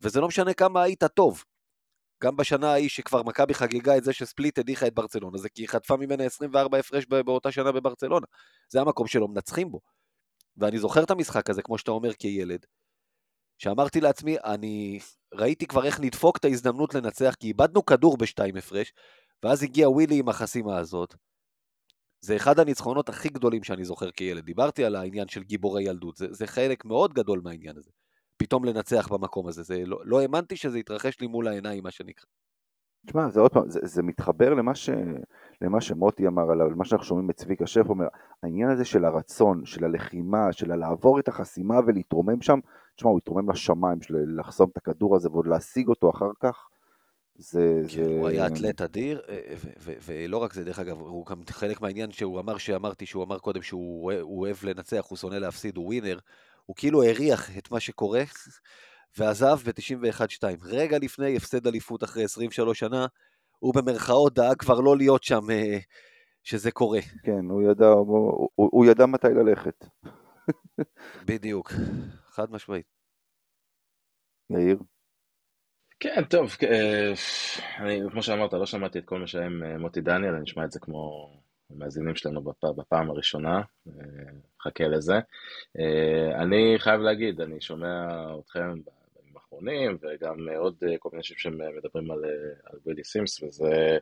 וזה 0.00 0.20
לא 0.20 0.28
משנה 0.28 0.54
כמה 0.54 0.82
היית 0.82 1.04
טוב, 1.04 1.44
גם 2.22 2.36
בשנה 2.36 2.70
ההיא 2.72 2.88
שכבר 2.88 3.22
מכבי 3.22 3.54
חגגה 3.54 3.96
את 3.96 4.04
זה 4.04 4.12
שספליט 4.12 4.58
הדיחה 4.58 4.86
את 4.86 4.94
ברצלונה, 4.94 5.38
זה 5.38 5.48
כי 5.48 5.62
היא 5.62 5.68
חטפה 5.68 5.96
ממנה 5.96 6.24
24 6.24 6.78
הפרש 6.78 7.06
באותה 7.06 7.52
שנה 7.52 7.72
בברצלונה. 7.72 8.26
זה 8.68 8.80
המקום 8.80 9.06
שלא 9.06 9.28
מנצחים 9.28 9.70
בו. 9.70 9.80
ואני 10.56 10.78
זוכר 10.78 11.02
את 11.02 11.10
המשחק 11.10 11.50
הזה, 11.50 11.62
כמו 11.62 11.78
שאתה 11.78 11.90
אומר, 11.90 12.12
כילד, 12.12 12.66
שאמרתי 13.58 14.00
לעצמי, 14.00 14.36
אני 14.44 14.98
ראיתי 15.34 15.66
כבר 15.66 15.84
איך 15.84 16.00
נדפוק 16.00 16.36
את 16.36 16.44
ההזדמנות 16.44 16.94
לנצח, 16.94 17.34
כי 17.40 17.46
איבדנו 17.46 17.86
כדור 17.86 18.16
בשתיים 18.16 18.56
הפרש, 18.56 18.92
ואז 19.42 19.62
הגיע 19.62 19.88
ווילי 19.88 20.18
עם 20.18 20.28
החסימה 20.28 20.78
הזאת. 20.78 21.14
זה 22.20 22.36
אחד 22.36 22.58
הניצחונות 22.58 23.08
הכי 23.08 23.28
גדולים 23.28 23.64
שאני 23.64 23.84
זוכר 23.84 24.10
כילד. 24.10 24.44
דיברתי 24.44 24.84
על 24.84 24.96
העניין 24.96 25.28
של 25.28 25.42
גיבורי 25.42 25.82
ילדות, 25.82 26.16
זה, 26.16 26.26
זה 26.30 26.46
חלק 26.46 26.84
מאוד 26.84 27.14
גדול 27.14 27.40
מהעניין 27.44 27.76
הזה. 27.76 27.90
פתאום 28.38 28.64
לנצח 28.64 29.08
במקום 29.08 29.48
הזה. 29.48 29.62
זה, 29.62 29.82
לא, 29.86 30.00
לא 30.04 30.20
האמנתי 30.20 30.56
שזה 30.56 30.78
יתרחש 30.78 31.20
לי 31.20 31.26
מול 31.26 31.48
העיניים, 31.48 31.82
מה 31.82 31.90
שנקרא. 31.90 32.26
תשמע, 33.06 33.28
זה 33.28 33.40
עוד 33.40 33.52
פעם, 33.52 33.70
זה, 33.70 33.80
זה 33.82 34.02
מתחבר 34.02 34.54
למה, 34.54 34.74
ש, 34.74 34.90
למה 35.62 35.80
שמוטי 35.80 36.26
אמר 36.26 36.50
עליו, 36.50 36.70
למה 36.70 36.84
שאנחנו 36.84 37.06
שומעים 37.06 37.30
את 37.30 37.36
צביקה 37.36 37.66
שף 37.66 37.88
אומר, 37.88 38.06
העניין 38.42 38.70
הזה 38.70 38.84
של 38.84 39.04
הרצון, 39.04 39.64
של 39.64 39.84
הלחימה, 39.84 40.52
של 40.52 40.74
לעבור 40.74 41.20
את 41.20 41.28
החסימה 41.28 41.74
ולהתרומם 41.86 42.42
שם, 42.42 42.58
תשמע, 42.96 43.10
הוא 43.10 43.18
התרומם 43.18 43.50
לשמיים, 43.50 44.02
של 44.02 44.14
לחסום 44.38 44.70
את 44.72 44.76
הכדור 44.76 45.16
הזה 45.16 45.28
ועוד 45.30 45.46
להשיג 45.46 45.88
אותו 45.88 46.10
אחר 46.10 46.30
כך, 46.40 46.68
זה... 47.38 47.82
כן, 47.88 48.04
זה... 48.04 48.18
הוא 48.18 48.28
היה 48.28 48.46
אתלט 48.46 48.80
אדיר, 48.80 49.22
אה, 49.28 49.54
ולא 49.80 50.36
רק 50.36 50.52
זה, 50.52 50.64
דרך 50.64 50.78
אגב, 50.78 51.00
הוא 51.00 51.26
גם 51.26 51.42
חלק 51.50 51.80
מהעניין 51.80 52.10
שהוא 52.10 52.40
אמר, 52.40 52.58
שאמרתי, 52.58 53.06
שהוא 53.06 53.24
אמר 53.24 53.38
קודם 53.38 53.62
שהוא 53.62 54.12
אוהב 54.20 54.56
לנצח, 54.62 55.06
הוא 55.08 55.16
שונא 55.16 55.34
להפסיד, 55.34 55.76
הוא 55.76 55.86
ווינר, 55.86 56.18
הוא 56.68 56.76
כאילו 56.76 57.02
הריח 57.02 57.58
את 57.58 57.70
מה 57.70 57.80
שקורה, 57.80 58.22
ועזב 59.18 59.58
ב-91-2. 59.64 60.44
רגע 60.62 60.98
לפני 60.98 61.36
הפסד 61.36 61.66
אליפות 61.66 62.04
אחרי 62.04 62.24
23 62.24 62.78
שנה, 62.78 63.06
הוא 63.58 63.74
במרכאות 63.74 64.34
דאג 64.34 64.56
כבר 64.58 64.80
לא 64.80 64.96
להיות 64.96 65.22
שם 65.22 65.50
אה, 65.50 65.78
שזה 66.42 66.70
קורה. 66.70 67.00
כן, 67.22 67.50
הוא 67.50 67.62
ידע, 67.70 67.86
הוא, 67.86 68.48
הוא, 68.54 68.68
הוא 68.72 68.86
ידע 68.86 69.06
מתי 69.06 69.26
ללכת. 69.26 69.84
בדיוק, 71.28 71.72
חד 72.26 72.50
משמעית. 72.50 72.86
יאיר? 74.50 74.78
כן, 76.00 76.24
טוב, 76.24 76.50
אה, 76.62 77.12
אני, 77.78 78.00
כמו 78.10 78.22
שאמרת, 78.22 78.52
לא 78.52 78.66
שמעתי 78.66 78.98
את 78.98 79.04
כל 79.04 79.18
מה 79.18 79.26
שהם 79.26 79.62
אה, 79.62 79.78
מוטי 79.78 80.00
דניאל, 80.00 80.34
אני 80.34 80.44
אשמע 80.44 80.64
את 80.64 80.72
זה 80.72 80.80
כמו 80.80 81.30
המאזינים 81.70 82.16
שלנו 82.16 82.42
בפ... 82.42 82.64
בפעם 82.64 83.10
הראשונה, 83.10 83.62
אה, 83.88 83.92
חכה 84.62 84.88
לזה. 84.88 85.18
אה, 85.78 86.42
אני 86.42 86.74
חייב 86.78 87.00
להגיד, 87.00 87.40
אני 87.40 87.60
שומע 87.60 88.06
אתכם 88.40 88.60
בימים 88.60 89.36
האחרונים, 89.36 89.98
וגם 90.00 90.48
עוד 90.58 90.76
אה, 90.86 90.98
כל 90.98 91.08
מיני 91.12 91.18
אנשים 91.18 91.36
שמדברים 91.36 92.10
על, 92.10 92.24
על 92.64 92.78
ווילי 92.84 93.04
סימס, 93.04 93.42
וזה 93.42 93.98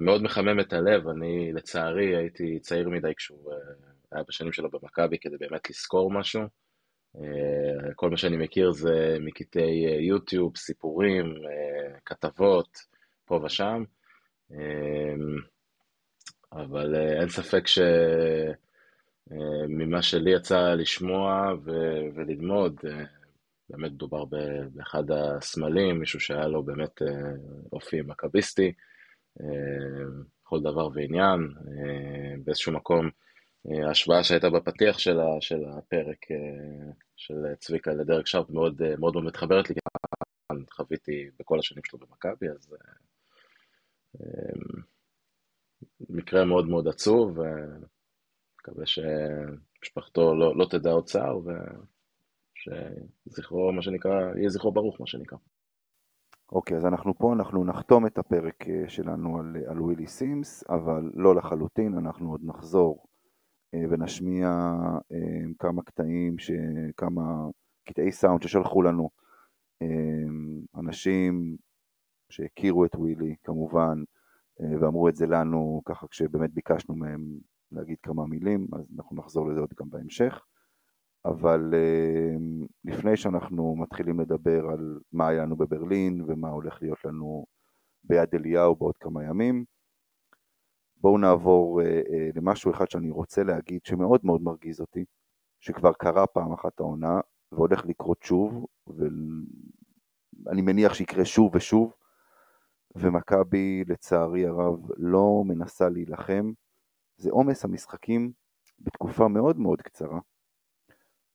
מאוד 0.00 0.22
מחמם 0.22 0.60
את 0.60 0.72
הלב. 0.72 1.08
אני 1.08 1.52
לצערי 1.52 2.16
הייתי 2.16 2.60
צעיר 2.60 2.88
מדי 2.88 3.14
כשהוא 3.16 3.52
היה 4.12 4.22
בשנים 4.28 4.52
שלו 4.52 4.70
במכבי 4.70 5.18
כדי 5.18 5.36
באמת 5.36 5.70
לזכור 5.70 6.10
משהו. 6.10 6.42
כל 7.96 8.10
מה 8.10 8.16
שאני 8.16 8.36
מכיר 8.36 8.72
זה 8.72 9.16
מקטעי 9.20 10.06
יוטיוב, 10.08 10.56
סיפורים, 10.56 11.34
כתבות, 12.04 12.78
פה 13.24 13.40
ושם. 13.44 13.84
אבל 16.54 16.94
אה, 16.94 17.20
אין 17.20 17.28
ספק 17.28 17.66
שממה 17.66 17.96
אה, 19.96 20.02
שלי 20.02 20.30
יצא 20.30 20.74
לשמוע 20.74 21.52
ו- 21.64 22.04
וללמוד, 22.14 22.80
אה, 22.88 23.04
באמת 23.70 23.92
מדובר 23.92 24.24
באחד 24.72 25.10
הסמלים, 25.10 26.00
מישהו 26.00 26.20
שהיה 26.20 26.48
לו 26.48 26.62
באמת 26.62 27.02
אופי 27.72 28.02
מכביסטי, 28.02 28.72
כל 30.42 30.60
דבר 30.60 30.88
ועניין. 30.94 31.54
באיזשהו 32.44 32.72
מקום, 32.72 33.10
ההשוואה 33.86 34.24
שהייתה 34.24 34.50
בפתיח 34.50 34.98
של, 34.98 35.18
של 35.40 35.64
הפרק 35.64 36.26
של 37.16 37.34
צביקה 37.58 37.90
לדרק 37.92 38.26
שרפ 38.26 38.50
מאוד 38.50 38.82
מאוד 38.98 39.16
מתחברת 39.16 39.70
לי, 39.70 39.76
חוויתי 40.70 41.30
בכל 41.38 41.58
השנים 41.58 41.82
שלו 41.84 41.98
במכבי, 41.98 42.48
אז 42.48 42.74
מקרה 46.10 46.44
מאוד 46.44 46.68
מאוד 46.68 46.88
עצוב, 46.88 47.38
ומקווה 47.38 48.86
שמשפחתו 48.86 50.34
לא, 50.34 50.56
לא 50.56 50.66
תדע 50.70 50.90
עוד 50.90 51.06
צער, 51.06 51.38
ושזכרו, 53.26 53.72
מה 53.72 53.82
שנקרא, 53.82 54.36
יהיה 54.36 54.48
זכרו 54.48 54.72
ברוך, 54.72 55.00
מה 55.00 55.06
שנקרא. 55.06 55.38
אוקיי, 56.52 56.76
אז 56.76 56.86
אנחנו 56.86 57.14
פה, 57.18 57.32
אנחנו 57.32 57.64
נחתום 57.64 58.06
את 58.06 58.18
הפרק 58.18 58.68
אה, 58.68 58.88
שלנו 58.88 59.38
על, 59.38 59.56
על 59.66 59.80
ווילי 59.80 60.06
סימס, 60.06 60.64
אבל 60.68 61.10
לא 61.14 61.34
לחלוטין, 61.34 61.98
אנחנו 61.98 62.30
עוד 62.30 62.40
נחזור 62.44 63.06
אה, 63.74 63.80
ונשמיע 63.90 64.48
אה, 65.12 65.52
כמה 65.58 65.82
קטעים, 65.82 66.36
כמה 66.96 67.22
קטעי 67.88 68.12
סאונד 68.12 68.42
ששלחו 68.42 68.82
לנו 68.82 69.10
אנשים 70.76 71.56
שהכירו 72.30 72.84
את 72.84 72.94
ווילי 72.94 73.34
כמובן, 73.44 74.02
ואמרו 74.60 75.08
את 75.08 75.16
זה 75.16 75.26
לנו 75.26 75.82
ככה 75.84 76.06
כשבאמת 76.06 76.54
ביקשנו 76.54 76.94
מהם 76.96 77.38
להגיד 77.72 77.96
כמה 78.02 78.26
מילים, 78.26 78.66
אז 78.72 78.86
אנחנו 78.96 79.16
נחזור 79.16 79.48
לזה 79.48 79.60
עוד 79.60 79.74
גם 79.80 79.90
בהמשך. 79.90 80.44
אבל 81.24 81.74
uh, 81.74 82.66
לפני 82.84 83.16
שאנחנו 83.16 83.76
מתחילים 83.76 84.20
לדבר 84.20 84.66
על 84.66 85.00
מה 85.12 85.28
היה 85.28 85.42
לנו 85.42 85.56
בברלין 85.56 86.24
ומה 86.26 86.48
הולך 86.48 86.82
להיות 86.82 87.04
לנו 87.04 87.46
ביד 88.04 88.28
אליהו 88.34 88.76
בעוד 88.76 88.96
כמה 88.96 89.24
ימים, 89.24 89.64
בואו 90.96 91.18
נעבור 91.18 91.80
uh, 91.80 91.84
למשהו 92.34 92.70
אחד 92.70 92.90
שאני 92.90 93.10
רוצה 93.10 93.42
להגיד 93.42 93.84
שמאוד 93.84 94.20
מאוד 94.24 94.42
מרגיז 94.42 94.80
אותי, 94.80 95.04
שכבר 95.60 95.92
קרה 95.92 96.26
פעם 96.26 96.52
אחת 96.52 96.80
העונה 96.80 97.20
והולך 97.52 97.86
לקרות 97.86 98.22
שוב, 98.22 98.66
ואני 98.86 100.62
מניח 100.62 100.94
שיקרה 100.94 101.24
שוב 101.24 101.50
ושוב, 101.54 101.92
ומכבי 102.96 103.84
לצערי 103.88 104.46
הרב 104.46 104.90
לא 104.96 105.42
מנסה 105.46 105.88
להילחם, 105.88 106.52
זה 107.16 107.30
עומס 107.30 107.64
המשחקים 107.64 108.32
בתקופה 108.78 109.28
מאוד 109.28 109.58
מאוד 109.58 109.82
קצרה. 109.82 110.20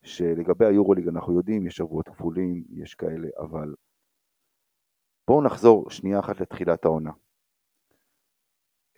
שלגבי 0.03 0.65
היורוליג 0.65 1.07
אנחנו 1.07 1.37
יודעים, 1.37 1.67
יש 1.67 1.75
שבועות 1.75 2.09
כפולים, 2.09 2.63
יש 2.69 2.95
כאלה, 2.95 3.27
אבל 3.39 3.75
בואו 5.27 5.43
נחזור 5.43 5.89
שנייה 5.89 6.19
אחת 6.19 6.39
לתחילת 6.39 6.85
העונה. 6.85 7.11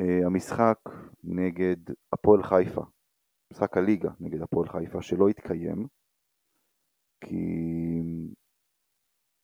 Uh, 0.02 0.26
המשחק 0.26 0.80
נגד 1.24 1.78
הפועל 2.14 2.44
חיפה, 2.44 2.82
משחק 3.54 3.78
הליגה 3.78 4.10
נגד 4.20 4.42
הפועל 4.42 4.70
חיפה 4.70 5.02
שלא 5.02 5.28
התקיים 5.30 5.88
כי 7.22 7.36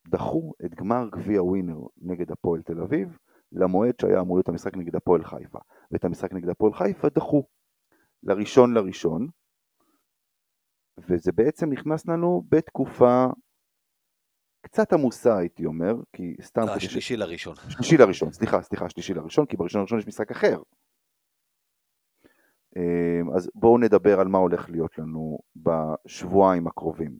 דחו 0.07 0.53
את 0.65 0.75
גמר 0.75 1.09
גביע 1.11 1.43
ווינר 1.43 1.79
נגד 1.97 2.31
הפועל 2.31 2.61
תל 2.61 2.81
אביב 2.81 3.17
למועד 3.51 3.99
שהיה 4.01 4.19
אמור 4.19 4.37
להיות 4.37 4.49
המשחק 4.49 4.77
נגד 4.77 4.95
הפועל 4.95 5.23
חיפה 5.23 5.59
ואת 5.91 6.05
המשחק 6.05 6.33
נגד 6.33 6.49
הפועל 6.49 6.73
חיפה 6.73 7.09
דחו 7.09 7.43
לראשון 8.23 8.73
לראשון 8.73 9.27
וזה 10.97 11.31
בעצם 11.31 11.69
נכנס 11.69 12.07
לנו 12.07 12.43
בתקופה 12.49 13.25
קצת 14.61 14.93
עמוסה 14.93 15.37
הייתי 15.37 15.65
אומר, 15.65 15.93
כי 16.13 16.35
סתם... 16.41 16.61
לא, 16.61 16.79
שלישי 16.79 17.01
ש... 17.01 17.11
לראשון. 17.11 17.55
שלישי 17.69 17.97
לראשון, 17.97 18.31
סליחה, 18.31 18.61
סליחה, 18.61 18.89
שלישי 18.89 19.13
לראשון, 19.13 19.45
כי 19.45 19.57
בראשון 19.57 19.81
לראשון 19.81 19.99
יש 19.99 20.07
משחק 20.07 20.31
אחר. 20.31 20.61
אמ, 22.75 23.35
אז 23.35 23.49
בואו 23.55 23.77
נדבר 23.77 24.19
על 24.19 24.27
מה 24.27 24.37
הולך 24.37 24.69
להיות 24.69 24.97
לנו 24.97 25.39
בשבועיים 25.55 26.67
הקרובים. 26.67 27.17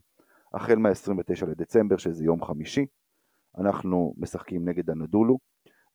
החל 0.53 0.75
מה-29 0.75 1.45
לדצמבר, 1.45 1.97
שזה 1.97 2.25
יום 2.25 2.43
חמישי, 2.43 2.85
אנחנו 3.57 4.13
משחקים 4.17 4.69
נגד 4.69 4.89
הנדולו, 4.89 5.37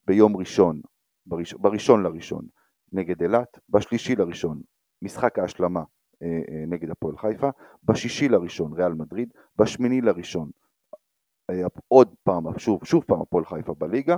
ביום 0.06 0.36
ראשון, 0.36 0.80
בראש, 1.26 1.54
בראשון 1.54 2.02
לראשון, 2.02 2.46
נגד 2.92 3.22
אילת, 3.22 3.58
בשלישי 3.68 4.16
לראשון, 4.16 4.60
משחק 5.02 5.38
ההשלמה 5.38 5.82
אה, 6.22 6.28
אה, 6.28 6.64
נגד 6.66 6.90
הפועל 6.90 7.16
חיפה, 7.16 7.50
בשישי 7.84 8.28
לראשון 8.28 8.72
ריאל 8.72 8.92
מדריד, 8.92 9.32
בשמיני 9.58 10.00
לראשון 10.00 10.50
אה, 11.50 11.62
עוד 11.88 12.14
פעם, 12.24 12.58
שוב, 12.58 12.84
שוב 12.84 13.04
פעם 13.06 13.20
הפועל 13.20 13.44
חיפה 13.44 13.74
בליגה, 13.74 14.16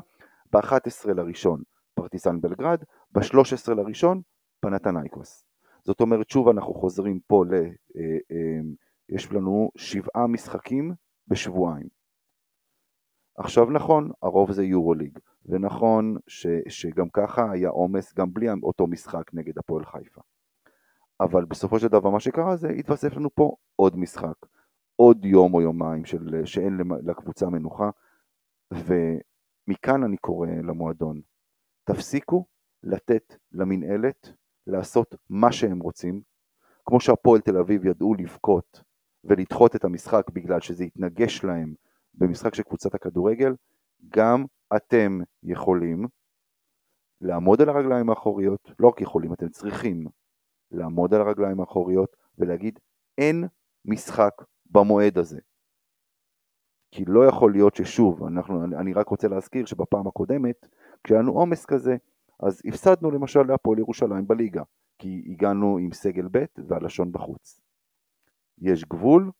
ב-11 0.52 1.12
לראשון 1.16 1.62
פרטיסן 1.94 2.40
בלגרד, 2.40 2.82
ב-13 3.12 3.74
לראשון 3.74 4.20
פנתנייקוס. 4.60 5.44
זאת 5.84 6.00
אומרת 6.00 6.30
שוב 6.30 6.48
אנחנו 6.48 6.74
חוזרים 6.74 7.20
פה 7.26 7.44
ל... 7.44 7.54
יש 9.08 9.32
לנו 9.32 9.70
שבעה 9.76 10.26
משחקים 10.26 10.94
בשבועיים. 11.28 11.88
עכשיו 13.38 13.70
נכון, 13.70 14.10
הרוב 14.22 14.52
זה 14.52 14.64
יורוליג, 14.64 15.18
ונכון 15.46 16.16
ש, 16.26 16.46
שגם 16.68 17.08
ככה 17.08 17.50
היה 17.50 17.68
עומס 17.68 18.14
גם 18.14 18.32
בלי 18.32 18.46
אותו 18.62 18.86
משחק 18.86 19.34
נגד 19.34 19.58
הפועל 19.58 19.84
חיפה. 19.84 20.20
אבל 21.20 21.44
בסופו 21.44 21.78
של 21.78 21.88
דבר 21.88 22.10
מה 22.10 22.20
שקרה 22.20 22.56
זה 22.56 22.68
התווסף 22.68 23.16
לנו 23.16 23.34
פה 23.34 23.56
עוד 23.76 23.96
משחק, 23.96 24.46
עוד 24.96 25.24
יום 25.24 25.54
או 25.54 25.60
יומיים 25.60 26.04
של, 26.04 26.44
שאין 26.44 26.78
לקבוצה 27.06 27.48
מנוחה, 27.48 27.90
ומכאן 28.70 30.04
אני 30.04 30.16
קורא 30.16 30.48
למועדון, 30.48 31.20
תפסיקו 31.84 32.46
לתת 32.82 33.36
למנהלת 33.52 34.32
לעשות 34.66 35.14
מה 35.30 35.52
שהם 35.52 35.80
רוצים, 35.80 36.20
כמו 36.84 37.00
שהפועל 37.00 37.40
תל 37.40 37.56
אביב 37.56 37.86
ידעו 37.86 38.14
לבכות 38.14 38.82
ולדחות 39.24 39.76
את 39.76 39.84
המשחק 39.84 40.30
בגלל 40.30 40.60
שזה 40.60 40.84
יתנגש 40.84 41.44
להם 41.44 41.74
במשחק 42.14 42.54
של 42.54 42.62
קבוצת 42.62 42.94
הכדורגל, 42.94 43.54
גם 44.08 44.44
אתם 44.76 45.20
יכולים 45.42 46.06
לעמוד 47.20 47.62
על 47.62 47.68
הרגליים 47.68 48.10
האחוריות, 48.10 48.70
לא 48.78 48.88
רק 48.88 49.00
יכולים, 49.00 49.32
אתם 49.32 49.48
צריכים 49.48 50.06
לעמוד 50.70 51.14
על 51.14 51.20
הרגליים 51.20 51.60
האחוריות 51.60 52.16
ולהגיד 52.38 52.78
אין 53.18 53.44
משחק 53.84 54.42
במועד 54.70 55.18
הזה. 55.18 55.40
כי 56.90 57.04
לא 57.04 57.26
יכול 57.26 57.52
להיות 57.52 57.74
ששוב, 57.74 58.24
אנחנו, 58.24 58.64
אני 58.64 58.92
רק 58.92 59.08
רוצה 59.08 59.28
להזכיר 59.28 59.66
שבפעם 59.66 60.06
הקודמת, 60.06 60.66
כשהיה 61.04 61.20
לנו 61.20 61.32
עומס 61.32 61.64
כזה, 61.64 61.96
אז 62.40 62.62
הפסדנו 62.64 63.10
למשל 63.10 63.42
להפועל 63.42 63.78
ירושלים 63.78 64.26
בליגה, 64.26 64.62
כי 64.98 65.24
הגענו 65.26 65.78
עם 65.78 65.92
סגל 65.92 66.28
ב' 66.32 66.44
והלשון 66.68 67.12
בחוץ. 67.12 67.63
יש 68.58 68.84
גבול, 68.84 69.30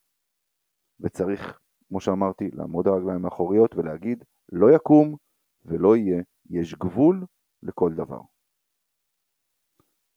וצריך, 1.01 1.59
כמו 1.89 2.01
שאמרתי, 2.01 2.51
לעמוד 2.53 2.89
הרגליים 2.89 3.25
האחוריות 3.25 3.75
ולהגיד, 3.75 4.25
לא 4.53 4.75
יקום 4.77 5.17
ולא 5.65 5.97
יהיה, 5.97 6.23
יש 6.51 6.75
גבול 6.75 7.27
לכל 7.63 7.93
דבר. 7.95 8.21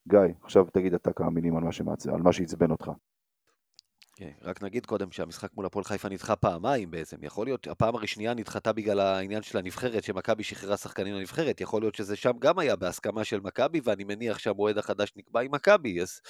גיא, 0.07 0.19
עכשיו 0.43 0.65
תגיד 0.73 0.93
אתה 0.93 1.13
כמה 1.13 1.29
מילים 1.29 1.57
על 1.57 1.63
מה, 1.63 1.71
שמצ... 1.71 2.07
על 2.07 2.21
מה 2.21 2.33
שעצבן 2.33 2.71
אותך. 2.71 2.87
Okay, 2.87 4.19
כן, 4.19 4.31
רק 4.41 4.63
נגיד 4.63 4.85
קודם 4.85 5.11
שהמשחק 5.11 5.53
מול 5.53 5.65
הפועל 5.65 5.85
חיפה 5.85 6.09
נדחה 6.09 6.35
פעמיים 6.35 6.91
בעצם. 6.91 7.17
יכול 7.23 7.47
להיות, 7.47 7.67
הפעם 7.67 7.95
הראשונה 7.95 8.33
נדחתה 8.33 8.73
בגלל 8.73 8.99
העניין 8.99 9.41
של 9.41 9.57
הנבחרת, 9.57 10.03
שמכבי 10.03 10.43
שחררה 10.43 10.77
שחקנים 10.77 11.15
לנבחרת. 11.15 11.61
יכול 11.61 11.81
להיות 11.81 11.95
שזה 11.95 12.15
שם 12.15 12.31
גם 12.39 12.59
היה 12.59 12.75
בהסכמה 12.75 13.23
של 13.23 13.39
מכבי, 13.39 13.81
ואני 13.83 14.03
מניח 14.03 14.39
שהמועד 14.39 14.77
החדש 14.77 15.13
נקבע 15.15 15.41
עם 15.41 15.51
מכבי, 15.51 16.01
אז 16.01 16.21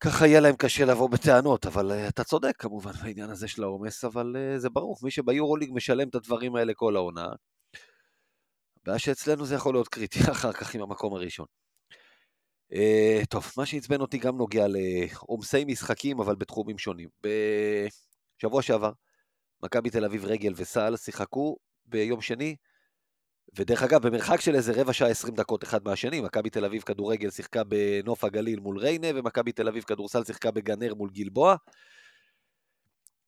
ככה 0.00 0.26
יהיה 0.26 0.40
להם 0.40 0.56
קשה 0.56 0.84
לבוא 0.84 1.10
בטענות. 1.10 1.66
אבל 1.66 1.90
uh, 1.90 2.08
אתה 2.08 2.24
צודק 2.24 2.52
כמובן 2.58 2.92
בעניין 2.92 3.30
הזה 3.30 3.48
של 3.48 3.62
העומס, 3.62 4.04
אבל 4.04 4.36
uh, 4.36 4.58
זה 4.58 4.70
ברור, 4.70 4.96
מי 5.02 5.10
שביורוליג 5.10 5.70
משלם 5.72 6.08
את 6.08 6.14
הדברים 6.14 6.56
האלה 6.56 6.74
כל 6.74 6.96
העונה. 6.96 7.26
הבעיה 8.82 8.98
שאצלנו 8.98 9.46
זה 9.46 9.54
יכול 9.54 9.74
להיות 9.74 9.88
קריטי 9.88 10.18
אחר 10.32 10.52
כך 10.52 10.74
עם 10.74 10.82
המקום 10.82 11.14
הראשון. 11.14 11.46
Uh, 12.72 13.26
טוב, 13.28 13.52
מה 13.56 13.66
שעצבן 13.66 14.00
אותי 14.00 14.18
גם 14.18 14.36
נוגע 14.36 14.66
לעומסי 14.68 15.64
משחקים, 15.64 16.20
אבל 16.20 16.36
בתחומים 16.36 16.78
שונים. 16.78 17.08
בשבוע 17.22 18.62
שעבר, 18.62 18.92
מכבי 19.62 19.90
תל 19.90 20.04
אביב 20.04 20.24
רגל 20.24 20.52
וסל 20.56 20.96
שיחקו 20.96 21.56
ביום 21.86 22.20
שני, 22.20 22.56
ודרך 23.56 23.82
אגב, 23.82 24.06
במרחק 24.06 24.40
של 24.40 24.54
איזה 24.54 24.72
רבע 24.80 24.92
שעה 24.92 25.08
עשרים 25.08 25.34
דקות 25.34 25.64
אחד 25.64 25.84
מהשני, 25.84 26.20
מכבי 26.20 26.50
תל 26.50 26.64
אביב 26.64 26.82
כדורגל 26.82 27.30
שיחקה 27.30 27.62
בנוף 27.64 28.24
הגליל 28.24 28.60
מול 28.60 28.78
ריינה, 28.78 29.08
ומכבי 29.14 29.52
תל 29.52 29.68
אביב 29.68 29.82
כדורסל 29.82 30.24
שיחקה 30.24 30.50
בגנר 30.50 30.94
מול 30.94 31.10
גלבוע. 31.10 31.56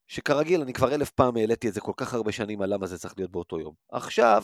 שכרגיל, 0.09 0.61
אני 0.61 0.73
כבר 0.73 0.95
אלף 0.95 1.11
פעם 1.11 1.37
העליתי 1.37 1.69
את 1.69 1.75
זה 1.75 1.81
כל 1.81 1.93
כך 1.97 2.15
הרבה 2.15 2.33
שנים 2.33 2.63
על 2.63 2.75
למה 2.75 2.87
זה 2.87 2.99
צריך 2.99 3.15
להיות 3.17 3.31
באותו 3.31 3.61
יום. 3.61 3.75
עכשיו, 3.93 4.43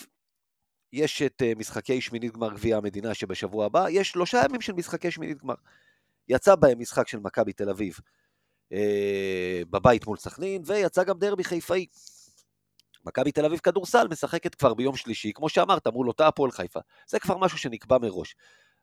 יש 0.92 1.22
את 1.22 1.42
אה, 1.42 1.52
משחקי 1.56 2.00
שמינית 2.00 2.32
גמר 2.32 2.54
גביע 2.54 2.76
המדינה 2.76 3.14
שבשבוע 3.14 3.66
הבא, 3.66 3.86
יש 3.90 4.10
שלושה 4.10 4.42
ימים 4.44 4.60
של 4.60 4.72
משחקי 4.72 5.10
שמינית 5.10 5.38
גמר. 5.38 5.54
יצא 6.28 6.54
בהם 6.54 6.78
משחק 6.78 7.08
של 7.08 7.18
מכבי 7.18 7.52
תל 7.52 7.70
אביב 7.70 7.98
אה, 8.72 9.62
בבית 9.70 10.06
מול 10.06 10.16
סכנין, 10.16 10.62
ויצא 10.66 11.04
גם 11.04 11.18
דרבי 11.18 11.44
חיפאי. 11.44 11.86
מכבי 13.06 13.32
תל 13.32 13.44
אביב 13.44 13.58
כדורסל 13.58 14.08
משחקת 14.08 14.54
כבר 14.54 14.74
ביום 14.74 14.96
שלישי, 14.96 15.32
כמו 15.34 15.48
שאמרת, 15.48 15.86
מול 15.86 16.08
אותה 16.08 16.28
הפועל 16.28 16.50
חיפה. 16.50 16.80
זה 17.08 17.18
כבר 17.18 17.36
משהו 17.36 17.58
שנקבע 17.58 17.98
מראש. 17.98 18.36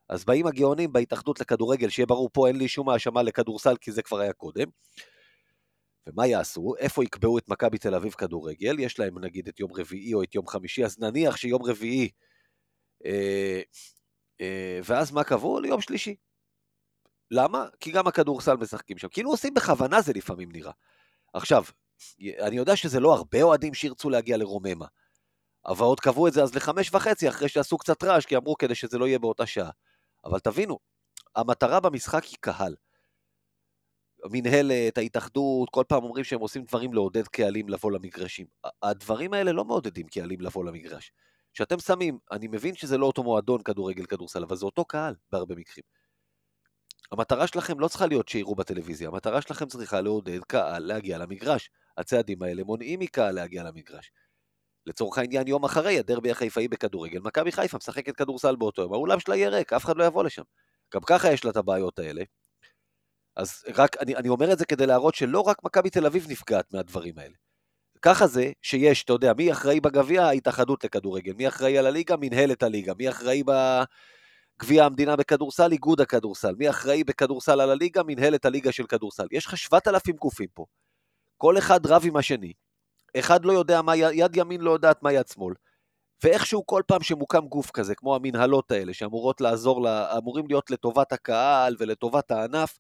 אז 0.09 0.25
באים 0.25 0.47
הגאונים 0.47 0.93
בהתאחדות 0.93 1.39
לכדורגל, 1.39 1.89
שיהיה 1.89 2.05
ברור, 2.05 2.29
פה 2.33 2.47
אין 2.47 2.55
לי 2.55 2.67
שום 2.67 2.89
האשמה 2.89 3.23
לכדורסל, 3.23 3.75
כי 3.81 3.91
זה 3.91 4.01
כבר 4.01 4.19
היה 4.19 4.33
קודם. 4.33 4.67
ומה 6.07 6.27
יעשו? 6.27 6.73
איפה 6.79 7.03
יקבעו 7.03 7.37
את 7.37 7.49
מכבי 7.49 7.77
תל 7.77 7.95
אביב 7.95 8.11
כדורגל? 8.11 8.79
יש 8.79 8.99
להם 8.99 9.19
נגיד 9.19 9.47
את 9.47 9.59
יום 9.59 9.71
רביעי 9.73 10.13
או 10.13 10.23
את 10.23 10.35
יום 10.35 10.47
חמישי, 10.47 10.85
אז 10.85 10.99
נניח 10.99 11.37
שיום 11.37 11.63
רביעי, 11.63 12.09
אה, 13.05 13.61
אה, 14.41 14.79
ואז 14.85 15.11
מה 15.11 15.23
קבעו? 15.23 15.59
ליום 15.59 15.81
שלישי. 15.81 16.15
למה? 17.31 17.65
כי 17.79 17.91
גם 17.91 18.07
הכדורסל 18.07 18.55
משחקים 18.55 18.97
שם. 18.97 19.07
כאילו 19.07 19.29
עושים 19.29 19.53
בכוונה 19.53 20.01
זה 20.01 20.13
לפעמים 20.13 20.51
נראה. 20.51 20.71
עכשיו, 21.33 21.63
אני 22.39 22.55
יודע 22.55 22.75
שזה 22.75 22.99
לא 22.99 23.13
הרבה 23.13 23.43
אוהדים 23.43 23.73
שירצו 23.73 24.09
להגיע 24.09 24.37
לרוממה, 24.37 24.85
אבל 25.65 25.85
עוד 25.85 25.99
קבעו 25.99 26.27
את 26.27 26.33
זה 26.33 26.43
אז 26.43 26.55
לחמש 26.55 26.93
וחצי, 26.93 27.29
אחרי 27.29 27.49
שעשו 27.49 27.77
קצת 27.77 28.03
רעש, 28.03 28.25
כי 28.25 28.37
אמרו 28.37 28.57
כדי 28.57 28.75
שזה 28.75 28.97
לא 28.97 29.07
יהיה 29.07 29.19
באותה 29.19 29.45
שעה. 29.45 29.69
אבל 30.25 30.39
תבינו, 30.39 30.79
המטרה 31.35 31.79
במשחק 31.79 32.23
היא 32.23 32.37
קהל. 32.39 32.75
המינהלת, 34.23 34.97
ההתאחדות, 34.97 35.69
כל 35.69 35.83
פעם 35.87 36.03
אומרים 36.03 36.23
שהם 36.23 36.39
עושים 36.39 36.63
דברים 36.63 36.93
לעודד 36.93 37.27
קהלים 37.27 37.69
לבוא 37.69 37.91
למגרשים. 37.91 38.45
הדברים 38.83 39.33
האלה 39.33 39.51
לא 39.51 39.65
מעודדים 39.65 40.07
קהלים 40.07 40.41
לבוא 40.41 40.65
למגרש. 40.65 41.11
כשאתם 41.53 41.79
שמים, 41.79 42.19
אני 42.31 42.47
מבין 42.47 42.75
שזה 42.75 42.97
לא 42.97 43.05
אותו 43.05 43.23
מועדון 43.23 43.63
כדורגל 43.63 44.05
כדורסל, 44.05 44.43
אבל 44.43 44.55
זה 44.55 44.65
אותו 44.65 44.85
קהל 44.85 45.15
בהרבה 45.31 45.55
מקרים. 45.55 45.83
המטרה 47.11 47.47
שלכם 47.47 47.79
לא 47.79 47.87
צריכה 47.87 48.07
להיות 48.07 48.29
שיראו 48.29 48.55
בטלוויזיה, 48.55 49.09
המטרה 49.09 49.41
שלכם 49.41 49.65
צריכה 49.65 50.01
לעודד 50.01 50.39
קהל 50.47 50.83
להגיע 50.83 51.17
למגרש. 51.17 51.69
הצעדים 51.97 52.43
האלה 52.43 52.63
מונעים 52.63 52.99
מקהל 52.99 53.35
להגיע 53.35 53.63
למגרש. 53.63 54.11
לצורך 54.85 55.17
העניין, 55.17 55.47
יום 55.47 55.65
אחרי, 55.65 55.99
הדרבי 55.99 56.31
החיפאי 56.31 56.67
בכדורגל, 56.67 57.19
מכבי 57.19 57.51
חיפה 57.51 57.77
משחקת 57.77 58.15
כדורסל 58.15 58.55
באותו 58.55 58.81
יום, 58.81 58.93
האולם 58.93 59.19
שלה 59.19 59.35
יהיה 59.35 59.49
ריק, 59.49 59.73
אף 59.73 59.85
אחד 59.85 59.97
לא 59.97 60.03
יבוא 60.03 60.23
לשם. 60.23 60.43
גם 60.93 61.01
ככה 61.05 61.31
יש 61.31 61.45
לה 61.45 61.51
את 61.51 61.57
הבעיות 61.57 61.99
האלה. 61.99 62.23
אז 63.35 63.63
רק, 63.75 63.97
אני, 63.97 64.15
אני 64.15 64.29
אומר 64.29 64.53
את 64.53 64.59
זה 64.59 64.65
כדי 64.65 64.87
להראות 64.87 65.15
שלא 65.15 65.39
רק 65.39 65.63
מכבי 65.63 65.89
תל 65.89 66.05
אביב 66.05 66.25
נפגעת 66.29 66.73
מהדברים 66.73 67.17
האלה. 67.17 67.35
ככה 68.01 68.27
זה 68.27 68.51
שיש, 68.61 69.03
אתה 69.03 69.13
יודע, 69.13 69.33
מי 69.33 69.51
אחראי 69.51 69.79
בגביע? 69.79 70.23
ההתאחדות 70.23 70.83
לכדורגל. 70.83 71.33
מי 71.33 71.47
אחראי 71.47 71.77
על 71.77 71.85
הליגה? 71.85 72.15
מנהלת 72.19 72.63
הליגה. 72.63 72.93
מי 72.97 73.09
אחראי 73.09 73.43
בגביע 73.43 74.85
המדינה 74.85 75.15
בכדורסל? 75.15 75.71
איגוד 75.71 76.01
הכדורסל. 76.01 76.55
מי 76.57 76.69
אחראי 76.69 77.03
בכדורסל 77.03 77.61
על 77.61 77.69
הליגה? 77.69 78.03
מנהלת 78.03 78.45
הליגה 78.45 78.71
של 78.71 78.87
כדורסל. 78.87 79.27
יש 79.31 79.45
לך 79.45 79.57
7,000 79.57 80.15
גופים 80.15 80.47
פה. 80.53 80.65
כל 81.43 81.57
אחד 81.57 81.85
רב 81.85 82.01
עם 82.05 82.15
השני. 82.15 82.53
אחד 83.19 83.45
לא 83.45 83.51
יודע 83.51 83.81
מה, 83.81 83.95
יד 83.95 84.35
ימין 84.35 84.61
לא 84.61 84.71
יודעת 84.71 85.03
מה 85.03 85.13
יד 85.13 85.27
שמאל. 85.27 85.53
ואיכשהו 86.23 86.65
כל 86.65 86.81
פעם 86.87 87.01
שמוקם 87.01 87.47
גוף 87.47 87.71
כזה, 87.71 87.95
כמו 87.95 88.15
המנהלות 88.15 88.71
האלה, 88.71 88.93
שאמורות 88.93 89.41
לעזור, 89.41 89.87
אמורים 90.17 90.47
להיות 90.47 90.71
לטובת 90.71 91.11
הקהל 91.11 91.75
ולטובת 91.79 92.31
הענף, 92.31 92.79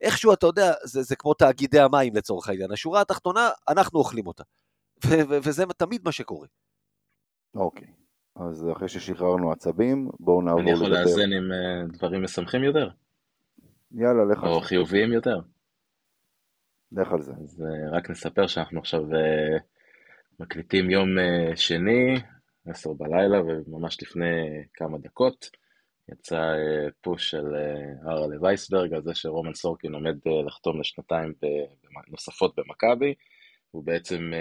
איכשהו, 0.00 0.32
אתה 0.32 0.46
יודע, 0.46 0.72
זה, 0.84 1.02
זה 1.02 1.16
כמו 1.16 1.34
תאגידי 1.34 1.80
המים 1.80 2.16
לצורך 2.16 2.48
העניין. 2.48 2.72
השורה 2.72 3.00
התחתונה, 3.00 3.50
אנחנו 3.68 3.98
אוכלים 3.98 4.26
אותה. 4.26 4.44
וזה 5.44 5.64
תמיד 5.76 6.00
מה 6.04 6.12
שקורה. 6.12 6.46
אוקיי, 7.54 7.88
אז 8.36 8.66
אחרי 8.76 8.88
ששחררנו 8.88 9.52
עצבים, 9.52 10.08
בואו 10.20 10.42
נעבור 10.42 10.60
לדבר. 10.60 10.72
אני 10.72 10.76
יכול 10.76 10.88
לאזן 10.88 11.32
עם 11.32 11.50
uh, 11.52 11.96
דברים 11.96 12.22
משמחים 12.22 12.64
יותר? 12.64 12.88
יאללה, 13.92 14.24
לך. 14.24 14.44
או 14.44 14.60
חיוביים 14.60 15.12
יותר? 15.12 15.40
לך 17.02 17.12
על 17.12 17.22
זה. 17.22 17.32
אז 17.42 17.62
uh, 17.62 17.96
רק 17.96 18.10
נספר 18.10 18.46
שאנחנו 18.46 18.80
עכשיו 18.80 19.00
uh, 19.00 19.60
מקליטים 20.40 20.90
יום 20.90 21.08
uh, 21.18 21.56
שני, 21.56 22.16
עשר 22.66 22.92
בלילה, 22.92 23.42
וממש 23.42 24.02
לפני 24.02 24.64
כמה 24.74 24.98
דקות. 24.98 25.50
יצא 26.12 26.36
אה, 26.36 26.88
פוש 27.00 27.30
של 27.30 27.54
אה, 27.54 28.10
הרלה 28.10 28.36
וייסברג 28.42 28.94
על 28.94 29.02
זה 29.02 29.14
שרומן 29.14 29.54
סורקין 29.54 29.94
עומד 29.94 30.16
אה, 30.26 30.42
לחתום 30.46 30.80
לשנתיים 30.80 31.32
נוספות 32.08 32.54
במכבי. 32.56 33.14
הוא 33.70 33.84
בעצם, 33.84 34.32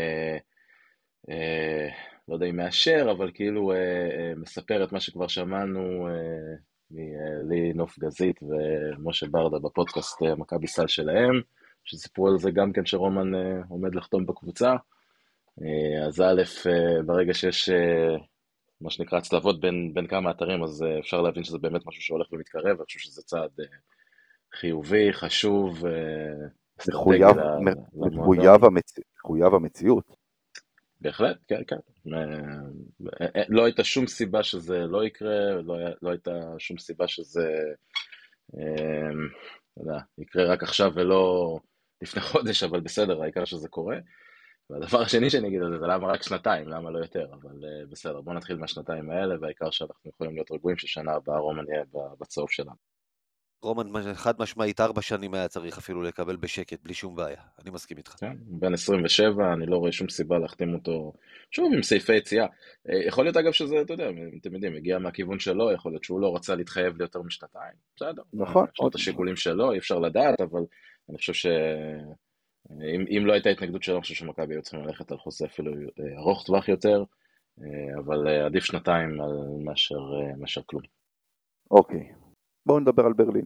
לא 2.27 2.33
יודע 2.33 2.45
אם 2.45 2.55
מאשר, 2.55 3.07
אבל 3.11 3.31
כאילו 3.33 3.71
מספר 4.37 4.83
את 4.83 4.91
מה 4.91 4.99
שכבר 4.99 5.27
שמענו 5.27 6.07
מלי 6.91 7.73
נוף 7.73 7.99
גזית 7.99 8.39
ומשה 8.43 9.27
ברדה 9.27 9.57
בפודקאסט 9.59 10.21
מכבי 10.37 10.67
סל 10.67 10.87
שלהם, 10.87 11.41
שסיפרו 11.85 12.27
על 12.27 12.37
זה 12.37 12.51
גם 12.51 12.73
כן 12.73 12.85
שרומן 12.85 13.31
עומד 13.69 13.95
לחתום 13.95 14.25
בקבוצה. 14.25 14.75
אז 16.07 16.21
א', 16.21 16.41
ברגע 17.05 17.33
שיש 17.33 17.69
מה 18.81 18.89
שנקרא 18.89 19.17
הצלבות 19.17 19.59
בין, 19.59 19.93
בין 19.93 20.07
כמה 20.07 20.31
אתרים, 20.31 20.63
אז 20.63 20.83
אה, 20.83 20.99
אפשר 20.99 21.21
להבין 21.21 21.43
שזה 21.43 21.57
באמת 21.57 21.81
משהו 21.85 22.01
שהולך 22.01 22.33
ומתקרב, 22.33 22.77
אני 22.77 22.85
חושב 22.85 22.99
שזה 22.99 23.21
צעד 23.21 23.51
אה, 23.59 23.65
חיובי, 24.53 25.13
חשוב. 25.13 25.85
אה, 25.85 26.47
מחויב, 26.89 27.35
מחויב, 27.93 28.65
המצ... 28.65 28.99
מחויב 29.17 29.53
המציאות. 29.53 30.15
בהחלט, 31.01 31.37
כן, 31.47 31.61
כן. 31.67 31.75
לא 33.49 33.65
הייתה 33.65 33.83
שום 33.83 34.07
סיבה 34.07 34.43
שזה 34.43 34.77
לא 34.79 35.05
יקרה, 35.05 35.61
לא, 35.61 35.75
לא 36.01 36.09
הייתה 36.09 36.31
שום 36.57 36.77
סיבה 36.77 37.07
שזה 37.07 37.57
לא 39.77 39.93
יקרה 40.17 40.45
רק 40.45 40.63
עכשיו 40.63 40.91
ולא 40.95 41.57
לפני 42.01 42.21
חודש, 42.21 42.63
אבל 42.63 42.79
בסדר, 42.79 43.21
העיקר 43.21 43.45
שזה 43.45 43.67
קורה. 43.67 43.97
והדבר 44.69 45.01
השני 45.01 45.29
שאני 45.29 45.47
אגיד 45.47 45.61
על 45.61 45.71
זה, 45.71 45.79
זה 45.79 45.87
למה 45.87 46.07
רק 46.07 46.23
שנתיים, 46.23 46.67
למה 46.67 46.91
לא 46.91 46.99
יותר, 46.99 47.25
אבל 47.33 47.49
uh, 47.49 47.91
בסדר, 47.91 48.21
בוא 48.21 48.33
נתחיל 48.33 48.57
מהשנתיים 48.57 49.09
האלה, 49.09 49.35
והעיקר 49.41 49.69
שאנחנו 49.71 50.09
יכולים 50.09 50.35
להיות 50.35 50.51
רגועים 50.51 50.77
ששנה 50.77 51.11
הבאה 51.11 51.39
רומן 51.39 51.63
יהיה 51.69 51.83
בצהוב 52.19 52.51
שלנו. 52.51 52.95
רומן 53.65 54.13
חד 54.13 54.33
משמעית 54.39 54.81
ארבע 54.81 55.01
שנים 55.01 55.33
היה 55.33 55.47
צריך 55.47 55.77
אפילו 55.77 56.01
לקבל 56.01 56.35
בשקט, 56.35 56.83
בלי 56.83 56.93
שום 56.93 57.15
בעיה, 57.15 57.41
אני 57.61 57.69
מסכים 57.69 57.97
איתך. 57.97 58.11
כן, 58.11 58.33
בן 58.39 58.73
27, 58.73 59.53
אני 59.53 59.65
לא 59.65 59.77
רואה 59.77 59.91
שום 59.91 60.09
סיבה 60.09 60.39
להחתים 60.39 60.73
אותו, 60.73 61.13
שוב, 61.51 61.73
עם 61.73 61.83
סעיפי 61.83 62.15
יציאה. 62.15 62.45
אה, 62.89 63.07
יכול 63.07 63.25
להיות 63.25 63.37
אגב 63.37 63.51
שזה, 63.51 63.81
אתה 63.81 63.93
יודע, 63.93 64.09
אתם 64.41 64.53
יודעים, 64.53 64.75
הגיע 64.75 64.99
מהכיוון 64.99 65.39
שלו, 65.39 65.71
יכול 65.71 65.91
להיות 65.91 66.03
שהוא 66.03 66.21
לא 66.21 66.35
רצה 66.35 66.55
להתחייב 66.55 66.97
ליותר 66.97 67.21
משנתיים, 67.21 67.73
בסדר. 67.95 68.23
נכון. 68.33 68.65
יש 68.73 68.79
לו 68.79 68.87
את 68.87 68.95
השיקולים 68.95 69.35
שלו, 69.35 69.71
אי 69.71 69.77
אפשר 69.77 69.99
לדעת, 69.99 70.41
אבל 70.41 70.61
אני 71.09 71.17
חושב 71.17 71.33
ש... 71.33 71.45
אם, 72.71 73.05
אם 73.17 73.25
לא 73.25 73.33
הייתה 73.33 73.49
התנגדות 73.49 73.83
שלו, 73.83 73.95
אני 73.95 74.01
חושב 74.01 74.15
שמכבי 74.15 74.53
היו 74.53 74.61
צריכים 74.61 74.81
ללכת 74.81 75.11
על 75.11 75.17
חוזה 75.17 75.45
אפילו 75.45 75.71
אה, 75.73 76.17
ארוך 76.17 76.45
טווח 76.45 76.67
יותר, 76.67 77.03
אה, 77.61 77.99
אבל 77.99 78.27
אה, 78.27 78.45
עדיף 78.45 78.63
שנתיים 78.63 79.09
מאשר, 79.63 79.99
מאשר 80.37 80.61
כלום. 80.65 80.83
אוקיי, 81.71 82.13
בואו 82.65 82.79
נדבר 82.79 83.05
על 83.05 83.13
ברלין. 83.13 83.45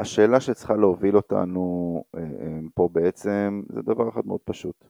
השאלה 0.00 0.40
שצריכה 0.40 0.74
להוביל 0.76 1.16
אותנו 1.16 2.02
פה 2.74 2.88
בעצם 2.92 3.62
זה 3.68 3.82
דבר 3.82 4.08
אחד 4.08 4.26
מאוד 4.26 4.40
פשוט. 4.44 4.84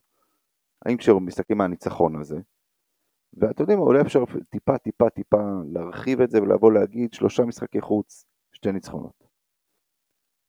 האם 0.86 0.96
כשמסתכלים 0.96 1.58
מהניצחון 1.58 2.20
הזה, 2.20 2.36
ואתם 3.36 3.62
יודעים, 3.62 3.78
אולי 3.78 4.00
אפשר 4.00 4.24
טיפה 4.50 4.78
טיפה 4.78 5.10
טיפה 5.10 5.42
להרחיב 5.72 6.20
את 6.20 6.30
זה 6.30 6.42
ולבוא 6.42 6.72
להגיד 6.72 7.14
שלושה 7.14 7.42
משחקי 7.44 7.80
חוץ, 7.80 8.24
שתי 8.52 8.72
ניצחונות. 8.72 9.25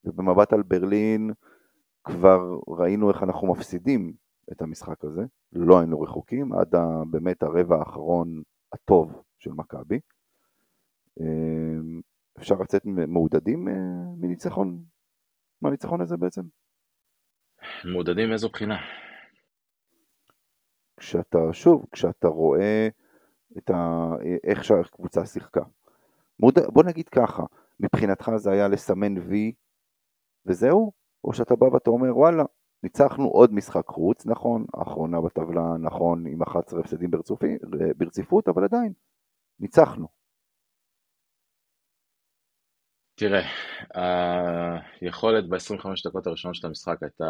ובמבט 0.04 0.52
על 0.52 0.62
ברלין 0.62 1.30
כבר 2.04 2.58
ראינו 2.68 3.10
איך 3.10 3.22
אנחנו 3.22 3.52
מפסידים 3.52 4.12
את 4.52 4.62
המשחק 4.62 5.04
הזה, 5.04 5.22
לא 5.52 5.78
היינו 5.78 6.00
רחוקים, 6.00 6.52
עד 6.52 6.74
באמת 7.10 7.42
הרבע 7.42 7.76
האחרון 7.78 8.42
הטוב 8.72 9.22
של 9.38 9.50
מכבי. 9.50 10.00
אמ, 11.20 12.00
אפשר 12.38 12.54
לצאת 12.54 12.82
מעודדים 12.84 13.68
אה, 13.68 13.74
מניצחון, 14.16 14.84
מהניצחון 15.62 16.00
הזה 16.00 16.16
בעצם? 16.16 16.42
מעודדים 17.84 18.28
מאיזו 18.28 18.48
בחינה? 18.48 18.76
כשאתה, 20.96 21.38
שוב, 21.52 21.86
כשאתה 21.92 22.28
רואה 22.28 22.88
את 23.58 23.70
ה... 23.70 24.10
איך 24.44 24.64
שהקבוצה 24.64 25.26
שיחקה. 25.26 25.62
מוד... 26.40 26.54
בוא 26.72 26.84
נגיד 26.84 27.08
ככה, 27.08 27.42
מבחינתך 27.80 28.30
זה 28.36 28.50
היה 28.50 28.68
לסמן 28.68 29.18
וי 29.18 29.52
וזהו? 30.46 30.92
או 31.24 31.32
שאתה 31.32 31.56
בא 31.56 31.64
ואתה 31.64 31.90
אומר 31.90 32.16
וואלה, 32.16 32.44
ניצחנו 32.82 33.28
עוד 33.28 33.52
משחק 33.52 33.86
חוץ, 33.86 34.26
נכון, 34.26 34.64
האחרונה 34.74 35.20
בטבלה, 35.20 35.76
נכון, 35.80 36.26
עם 36.26 36.42
11 36.42 36.80
הפסדים 36.80 37.10
ברציפות, 37.96 38.48
אבל 38.48 38.64
עדיין, 38.64 38.92
ניצחנו. 39.60 40.08
תראה, 43.14 43.42
היכולת 45.00 45.48
ב-25 45.48 46.08
דקות 46.08 46.26
הראשונות 46.26 46.56
של 46.56 46.66
המשחק 46.66 47.02
הייתה 47.02 47.24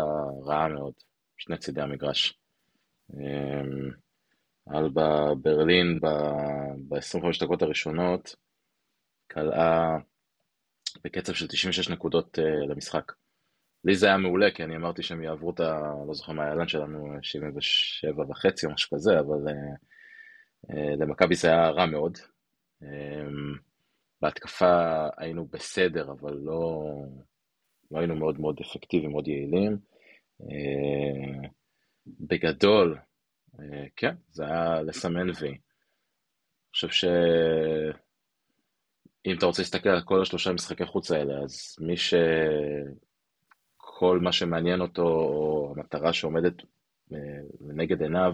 רעה 0.45 0.69
מאוד, 0.69 0.93
שני 1.37 1.59
צידי 1.59 1.81
המגרש. 1.81 2.39
על 4.67 4.89
בברלין 4.95 6.01
ב-25 6.89 7.45
דקות 7.45 7.63
הראשונות 7.63 8.37
קלעה 9.27 9.99
בקצב 11.05 11.33
של 11.35 11.47
96 11.47 11.89
נקודות 11.89 12.39
uh, 12.39 12.71
למשחק. 12.71 13.13
לי 13.85 13.95
זה 13.95 14.07
היה 14.07 14.17
מעולה, 14.17 14.51
כי 14.51 14.65
אני 14.65 14.77
אמרתי 14.77 15.03
שהם 15.03 15.23
יעברו 15.23 15.51
את 15.51 15.61
ה... 15.61 15.81
לא 16.07 16.15
זוכר 16.15 16.33
מה 16.33 16.45
האלן 16.45 16.69
שלנו, 16.69 17.17
77 17.23 18.25
וחצי 18.29 18.67
או 18.67 18.73
משהו 18.73 18.97
כזה, 18.97 19.21
אבל 19.21 19.49
uh, 19.49 19.77
uh, 20.73 21.01
למכבי 21.01 21.35
זה 21.35 21.49
היה 21.49 21.71
רע 21.71 21.87
מאוד. 21.87 22.19
Um, 22.83 23.59
בהתקפה 24.21 25.09
היינו 25.17 25.47
בסדר, 25.47 26.11
אבל 26.11 26.35
לא... 26.35 26.83
לא 27.91 27.99
היינו 27.99 28.17
מאוד 28.17 28.41
מאוד 28.41 28.57
אפקטיביים, 28.61 29.11
מאוד 29.11 29.29
יעילים. 29.29 29.79
בגדול, 32.07 32.99
כן, 33.97 34.15
זה 34.31 34.45
היה 34.45 34.83
לסמן 34.83 35.31
וי. 35.41 35.49
אני 35.49 35.59
חושב 36.73 36.89
ש... 36.89 37.05
אם 39.27 39.37
אתה 39.39 39.47
רוצה 39.47 39.63
להסתכל 39.63 39.89
על 39.89 40.03
כל 40.03 40.23
השלושה 40.23 40.53
משחקי 40.53 40.87
חוץ 40.87 41.11
האלה, 41.11 41.35
אז 41.45 41.77
מי 41.81 41.95
שכל 41.97 42.19
מה 44.23 44.33
שמעניין 44.33 44.81
אותו, 44.81 45.03
או 45.03 45.75
המטרה 45.77 46.13
שעומדת 46.13 46.55
לנגד 47.61 48.03
עיניו, 48.03 48.33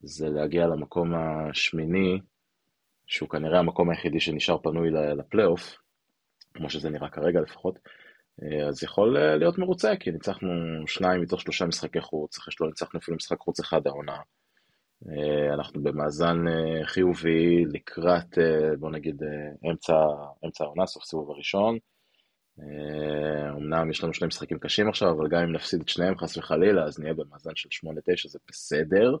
זה 0.00 0.28
להגיע 0.28 0.66
למקום 0.66 1.12
השמיני, 1.14 2.20
שהוא 3.06 3.28
כנראה 3.28 3.58
המקום 3.58 3.90
היחידי 3.90 4.20
שנשאר 4.20 4.58
פנוי 4.62 4.90
לפלייאוף, 4.90 5.76
כמו 6.54 6.70
שזה 6.70 6.90
נראה 6.90 7.08
כרגע 7.08 7.40
לפחות, 7.40 7.78
אז 8.68 8.82
יכול 8.82 9.18
להיות 9.38 9.58
מרוצה, 9.58 9.92
כי 10.00 10.10
ניצחנו 10.10 10.48
שניים 10.86 11.22
מתוך 11.22 11.40
שלושה 11.40 11.66
משחקי 11.66 12.00
חוץ, 12.00 12.38
אחרי 12.38 12.52
שלא 12.52 12.66
ניצחנו 12.66 13.00
אפילו 13.00 13.16
משחק 13.16 13.38
חוץ 13.38 13.60
אחד 13.60 13.86
העונה. 13.86 14.16
אנחנו 15.54 15.82
במאזן 15.82 16.36
חיובי 16.84 17.64
לקראת, 17.64 18.38
בוא 18.78 18.90
נגיד, 18.90 19.22
אמצע, 19.70 19.94
אמצע 20.44 20.64
העונה, 20.64 20.86
סוף 20.86 21.04
סיבוב 21.04 21.30
הראשון. 21.30 21.78
אמנם 23.56 23.90
יש 23.90 24.04
לנו 24.04 24.14
שני 24.14 24.26
משחקים 24.26 24.58
קשים 24.58 24.88
עכשיו, 24.88 25.10
אבל 25.10 25.28
גם 25.28 25.42
אם 25.42 25.52
נפסיד 25.52 25.80
את 25.80 25.88
שניהם 25.88 26.18
חס 26.18 26.36
וחלילה, 26.36 26.84
אז 26.84 26.98
נהיה 26.98 27.14
במאזן 27.14 27.50
של 27.54 27.68
8-9, 27.88 28.28
זה 28.28 28.38
בסדר 28.48 29.16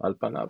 על 0.00 0.14
פניו. 0.20 0.46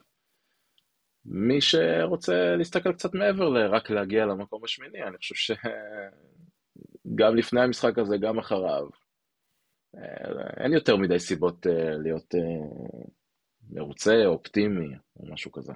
מי 1.24 1.60
שרוצה 1.60 2.56
להסתכל 2.56 2.92
קצת 2.92 3.14
מעבר 3.14 3.48
לרק 3.48 3.90
להגיע 3.90 4.26
למקום 4.26 4.64
השמיני, 4.64 5.02
אני 5.02 5.16
חושב 5.16 5.34
שגם 5.34 7.36
לפני 7.36 7.60
המשחק 7.60 7.98
הזה, 7.98 8.16
גם 8.16 8.38
אחריו, 8.38 8.88
אין 10.56 10.72
יותר 10.72 10.96
מדי 10.96 11.18
סיבות 11.18 11.66
להיות 12.02 12.34
מרוצה, 13.72 14.26
אופטימי, 14.26 14.94
או 15.16 15.32
משהו 15.32 15.52
כזה. 15.52 15.72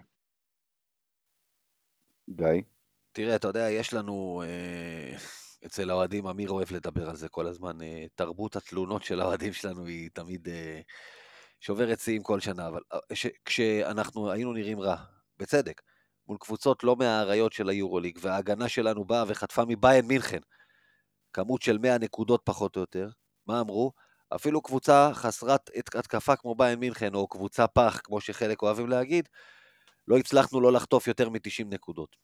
גיא? 2.31 2.63
תראה, 3.13 3.37
אתה 3.37 3.49
יודע, 3.49 3.71
יש 3.71 3.95
לנו, 3.95 4.43
אה, 4.47 5.17
אצל 5.67 5.91
האוהדים, 5.91 6.27
אמיר 6.27 6.51
אוהב 6.51 6.73
לדבר 6.73 7.11
על 7.11 7.17
זה 7.17 7.29
כל 7.29 7.47
הזמן, 7.47 7.83
אה, 7.83 8.07
תרבות 8.15 8.57
התלונות 8.57 9.03
של 9.03 9.21
האוהדים 9.21 9.53
שלנו 9.53 9.87
היא 9.87 10.11
תמיד 10.13 10.49
אה, 10.49 10.81
שוברת 11.61 12.01
שיאים 12.01 12.23
כל 12.23 12.41
שנה, 12.41 12.69
אבל 12.69 12.81
ש, 13.13 13.27
כשאנחנו 13.45 14.31
היינו 14.31 14.53
נראים 14.53 14.81
רע, 14.81 14.97
בצדק, 15.39 15.83
מול 16.29 16.39
קבוצות 16.41 16.85
לא 16.85 16.97
מהאריות 16.97 17.53
של 17.53 17.69
היורוליג, 17.69 18.19
וההגנה 18.23 18.69
שלנו 18.69 19.05
באה 19.05 19.25
וחטפה 19.29 19.63
מביין 19.69 20.07
מינכן, 20.07 20.41
כמות 21.33 21.63
של 21.63 21.79
100 21.79 21.99
נקודות 21.99 22.41
פחות 22.45 22.77
או 22.77 22.81
יותר, 22.81 23.09
מה 23.47 23.61
אמרו? 23.61 23.93
אפילו 24.35 24.63
קבוצה 24.63 25.11
חסרת 25.15 25.71
התקפה 25.95 26.37
כמו 26.37 26.55
ביין 26.55 26.79
מינכן, 26.79 27.15
או 27.15 27.27
קבוצה 27.29 27.67
פח, 27.67 28.01
כמו 28.05 28.21
שחלק 28.21 28.63
אוהבים 28.63 28.89
להגיד, 28.89 29.29
לא 30.09 30.19
הצלחנו 30.19 30.61
לא 30.61 30.73
לחטוף 30.73 31.09
יותר 31.09 31.29
מ-90 31.29 31.65
נקודות. 31.67 32.17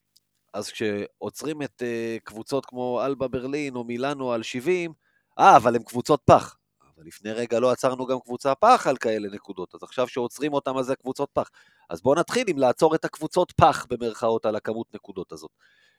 אז 0.52 0.70
כשעוצרים 0.70 1.62
את 1.62 1.82
uh, 1.82 2.20
קבוצות 2.24 2.66
כמו 2.66 3.02
אלבה 3.04 3.28
ברלין 3.28 3.76
או 3.76 3.84
מילאנו 3.84 4.32
על 4.32 4.42
70, 4.42 4.92
אה, 5.38 5.56
אבל 5.56 5.76
הם 5.76 5.82
קבוצות 5.82 6.22
פח. 6.24 6.56
אבל 6.96 7.06
לפני 7.06 7.32
רגע 7.32 7.61
לא 7.61 7.70
עצרנו 7.70 8.06
גם 8.06 8.20
קבוצה 8.20 8.54
פח 8.54 8.86
על 8.86 8.96
כאלה 8.96 9.28
נקודות, 9.28 9.74
אז 9.74 9.82
עכשיו 9.82 10.08
שעוצרים 10.08 10.52
אותם 10.52 10.78
אז 10.78 10.86
זה 10.86 10.96
קבוצות 10.96 11.30
פח. 11.32 11.50
אז 11.90 12.02
בואו 12.02 12.14
נתחיל 12.14 12.44
עם 12.48 12.58
לעצור 12.58 12.94
את 12.94 13.04
הקבוצות 13.04 13.52
פח, 13.52 13.86
במרכאות, 13.90 14.46
על 14.46 14.56
הכמות 14.56 14.94
נקודות 14.94 15.32
הזאת. 15.32 15.50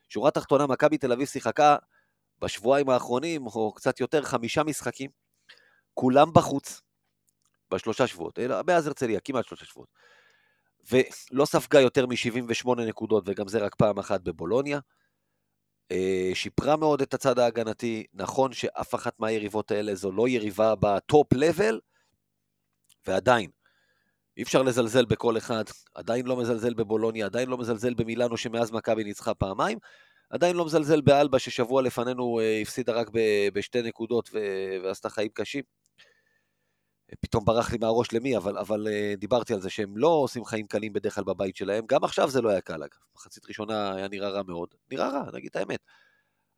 שורה 0.10 0.32
תחתונה, 0.32 0.68
מכבי 0.68 0.98
תל 0.98 1.12
אביב 1.12 1.28
שיחקה 1.28 1.76
בשבועיים 2.40 2.90
האחרונים, 2.90 3.46
או 3.46 3.74
קצת 3.74 4.00
יותר, 4.00 4.22
חמישה 4.22 4.64
משחקים, 4.64 5.10
כולם 6.02 6.34
בחוץ, 6.34 6.82
בשלושה 7.72 8.08
שבועות, 8.08 8.40
אלא 8.40 8.56
מאז 8.68 8.88
הרצליה, 8.88 9.20
כמעט 9.20 9.46
שלושה 9.46 9.66
שבועות. 9.66 9.90
ולא 10.92 11.46
ספגה 11.46 11.80
יותר 11.80 12.06
מ-78 12.06 12.82
נקודות, 12.88 13.24
וגם 13.28 13.48
זה 13.48 13.60
רק 13.60 13.76
פעם 13.76 14.00
אחת 14.00 14.22
בבולוניה. 14.22 14.80
אה, 15.92 16.32
שיפרה 16.34 16.76
מאוד 16.76 17.02
את 17.02 17.14
הצד 17.14 17.40
ההגנתי, 17.40 18.06
נכון 18.14 18.54
שאף 18.54 18.96
אחת 18.96 19.20
מהיריבות 19.20 19.72
האלה 19.72 19.96
זו 19.96 20.12
לא 20.12 20.28
יריבה 20.28 20.76
בטופ 20.76 21.34
לבל, 21.34 21.80
ועדיין, 23.08 23.50
אי 24.38 24.44
אפשר 24.44 24.62
לזלזל 24.62 25.06
בכל 25.06 25.38
אחד, 25.38 25.64
עדיין 25.96 26.26
לא 26.26 26.38
מזלזל 26.38 26.74
בבולוניה, 26.74 27.26
עדיין 27.26 27.50
לא 27.50 27.58
מזלזל 27.58 27.94
במילאנו 27.94 28.38
שמאז 28.38 28.72
מכבי 28.72 29.04
ניצחה 29.04 29.34
פעמיים, 29.34 29.78
עדיין 30.30 30.56
לא 30.56 30.66
מזלזל 30.66 31.02
באלבה 31.02 31.40
ששבוע 31.40 31.82
לפנינו 31.82 32.40
אה, 32.40 32.62
הפסידה 32.62 32.94
רק 32.94 33.10
בשתי 33.54 33.82
נקודות 33.82 34.30
ועשתה 34.84 35.10
חיים 35.10 35.30
קשים. 35.34 35.81
פתאום 37.20 37.46
ברח 37.46 37.72
לי 37.72 37.78
מהראש 37.78 38.14
למי, 38.14 38.38
אבל, 38.38 38.58
אבל 38.58 38.88
uh, 38.88 39.20
דיברתי 39.20 39.54
על 39.54 39.62
זה 39.62 39.70
שהם 39.70 39.98
לא 39.98 40.08
עושים 40.08 40.46
חיים 40.46 40.68
קלים 40.68 40.94
בדרך 40.94 41.16
כלל 41.16 41.24
בבית 41.24 41.56
שלהם, 41.56 41.86
גם 41.88 42.04
עכשיו 42.04 42.30
זה 42.30 42.42
לא 42.42 42.50
היה 42.50 42.62
קל 42.62 42.84
אגב, 42.84 43.00
מחצית 43.16 43.46
ראשונה 43.48 43.96
היה 43.96 44.08
נראה 44.08 44.30
רע 44.30 44.44
מאוד, 44.44 44.70
נראה 44.92 45.10
רע, 45.10 45.24
נגיד 45.34 45.50
את 45.50 45.56
האמת. 45.56 45.80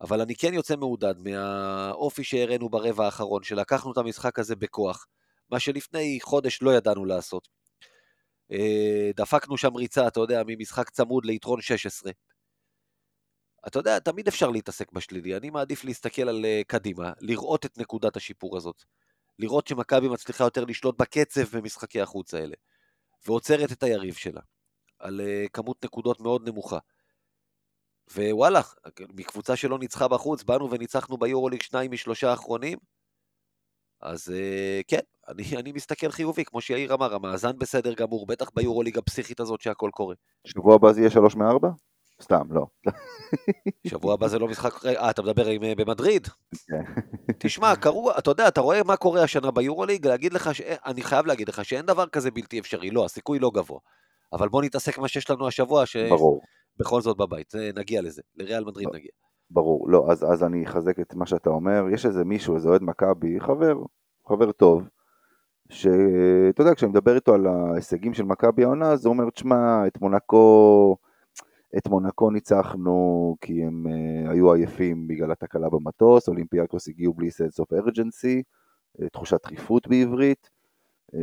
אבל 0.00 0.20
אני 0.20 0.34
כן 0.36 0.54
יוצא 0.54 0.76
מעודד 0.76 1.14
מהאופי 1.18 2.24
שהראינו 2.24 2.68
ברבע 2.68 3.04
האחרון, 3.04 3.42
שלקחנו 3.42 3.92
את 3.92 3.98
המשחק 3.98 4.38
הזה 4.38 4.56
בכוח, 4.56 5.06
מה 5.50 5.60
שלפני 5.60 6.18
חודש 6.22 6.62
לא 6.62 6.74
ידענו 6.74 7.04
לעשות. 7.04 7.48
Uh, 8.52 8.56
דפקנו 9.16 9.58
שם 9.58 9.74
ריצה, 9.74 10.08
אתה 10.08 10.20
יודע, 10.20 10.42
ממשחק 10.46 10.90
צמוד 10.90 11.24
ליתרון 11.24 11.60
16. 11.60 12.12
אתה 13.66 13.78
יודע, 13.78 13.98
תמיד 13.98 14.28
אפשר 14.28 14.50
להתעסק 14.50 14.92
בשלילי, 14.92 15.36
אני 15.36 15.50
מעדיף 15.50 15.84
להסתכל 15.84 16.28
על 16.28 16.44
uh, 16.44 16.64
קדימה, 16.66 17.12
לראות 17.20 17.66
את 17.66 17.78
נקודת 17.78 18.16
השיפור 18.16 18.56
הזאת. 18.56 18.84
לראות 19.38 19.66
שמכבי 19.66 20.08
מצליחה 20.08 20.44
יותר 20.44 20.64
לשלוט 20.64 20.98
בקצב 20.98 21.56
במשחקי 21.56 22.00
החוץ 22.00 22.34
האלה, 22.34 22.54
ועוצרת 23.26 23.72
את 23.72 23.82
היריב 23.82 24.14
שלה, 24.14 24.40
על 24.98 25.20
uh, 25.20 25.48
כמות 25.48 25.84
נקודות 25.84 26.20
מאוד 26.20 26.48
נמוכה. 26.48 26.78
ווואלה, 28.14 28.60
מקבוצה 29.00 29.56
שלא 29.56 29.78
ניצחה 29.78 30.08
בחוץ, 30.08 30.42
באנו 30.42 30.70
וניצחנו 30.70 31.16
ביורוליג 31.16 31.62
שניים 31.62 31.90
משלושה 31.90 32.30
האחרונים, 32.30 32.78
אז 34.00 34.28
uh, 34.28 34.84
כן, 34.88 35.00
אני, 35.28 35.44
אני 35.56 35.72
מסתכל 35.72 36.10
חיובי, 36.10 36.44
כמו 36.44 36.60
שיאיר 36.60 36.94
אמר, 36.94 37.14
המאזן 37.14 37.58
בסדר 37.58 37.94
גמור, 37.94 38.26
בטח 38.26 38.50
ביורוליג 38.54 38.98
הפסיכית 38.98 39.40
הזאת 39.40 39.60
שהכל 39.60 39.90
קורה. 39.92 40.14
שבוע 40.46 40.74
הבא 40.74 40.92
זה 40.92 41.00
יהיה 41.00 41.10
שלוש 41.10 41.36
מארבע? 41.36 41.68
סתם, 42.22 42.42
לא. 42.50 42.66
שבוע 43.86 44.14
הבא 44.14 44.28
זה 44.28 44.38
לא 44.38 44.48
משחק... 44.48 44.86
אה, 44.86 45.10
אתה 45.10 45.22
מדבר 45.22 45.46
עם, 45.46 45.62
אה, 45.62 45.74
במדריד? 45.76 46.28
כן. 46.66 46.82
תשמע, 47.38 47.76
קרו, 47.76 48.10
אתה 48.18 48.30
יודע, 48.30 48.48
אתה 48.48 48.60
רואה 48.60 48.82
מה 48.82 48.96
קורה 48.96 49.22
השנה 49.22 49.50
ביורוליג, 49.50 50.06
להגיד 50.06 50.32
לך, 50.32 50.54
ש... 50.54 50.60
אני 50.60 51.02
חייב 51.02 51.26
להגיד 51.26 51.48
לך 51.48 51.64
שאין 51.64 51.86
דבר 51.86 52.06
כזה 52.06 52.30
בלתי 52.30 52.60
אפשרי, 52.60 52.90
לא, 52.90 53.04
הסיכוי 53.04 53.38
לא 53.38 53.50
גבוה. 53.54 53.78
אבל 54.32 54.48
בוא 54.48 54.62
נתעסק 54.62 54.98
מה 54.98 55.08
שיש 55.08 55.30
לנו 55.30 55.48
השבוע, 55.48 55.86
ש... 55.86 55.96
ברור. 55.96 56.40
בכל 56.78 57.00
זאת 57.00 57.16
בבית, 57.16 57.52
נגיע 57.76 58.02
לזה, 58.02 58.22
לריאל 58.36 58.64
מדריד 58.64 58.88
נגיע. 58.94 59.10
ברור, 59.50 59.90
לא, 59.90 60.06
אז, 60.10 60.24
אז 60.32 60.44
אני 60.44 60.64
אחזק 60.66 61.00
את 61.00 61.14
מה 61.14 61.26
שאתה 61.26 61.50
אומר, 61.50 61.84
יש 61.92 62.06
איזה 62.06 62.24
מישהו, 62.24 62.54
איזה 62.54 62.68
אוהד 62.68 62.82
מכבי, 62.82 63.40
חבר, 63.40 63.74
חבר 64.28 64.52
טוב, 64.52 64.82
שאתה 65.70 66.62
יודע, 66.62 66.74
כשאני 66.74 66.90
מדבר 66.90 67.14
איתו 67.14 67.34
על 67.34 67.46
ההישגים 67.46 68.14
של 68.14 68.24
מכבי 68.24 68.64
העונה, 68.64 68.92
אז 68.92 69.06
הוא 69.06 69.12
אומר, 69.12 69.30
תשמע, 69.30 69.86
את 69.86 70.00
מונקו... 70.00 70.96
את 71.78 71.88
מונקו 71.88 72.30
ניצחנו 72.30 73.36
כי 73.40 73.64
הם 73.64 73.86
uh, 73.86 74.30
היו 74.30 74.52
עייפים 74.52 75.08
בגלל 75.08 75.32
התקלה 75.32 75.70
במטוס, 75.70 76.28
אולימפיאקוס 76.28 76.88
הגיעו 76.88 77.14
בלי 77.14 77.28
sense 77.28 77.62
of 77.62 77.86
urgency, 77.86 78.42
uh, 79.02 79.08
תחושת 79.12 79.42
דחיפות 79.42 79.88
בעברית. 79.88 80.50
Uh, 81.12 81.18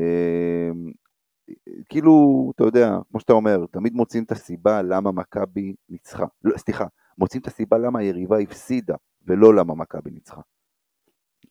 כאילו, 1.90 2.52
אתה 2.56 2.64
יודע, 2.64 2.98
כמו 3.10 3.20
שאתה 3.20 3.34
אומר, 3.34 3.66
תמיד 3.72 3.94
מוצאים 3.94 4.24
את 4.24 4.32
הסיבה 4.32 4.82
למה 4.82 5.12
מכבי 5.12 5.74
ניצחה. 5.90 6.26
לא, 6.44 6.58
סליחה, 6.58 6.86
מוצאים 7.18 7.42
את 7.42 7.48
הסיבה 7.48 7.78
למה 7.78 8.00
היריבה 8.00 8.40
הפסידה, 8.40 8.96
ולא 9.28 9.56
למה 9.56 9.76
מכבי 9.76 10.12
ניצחה. 10.12 10.42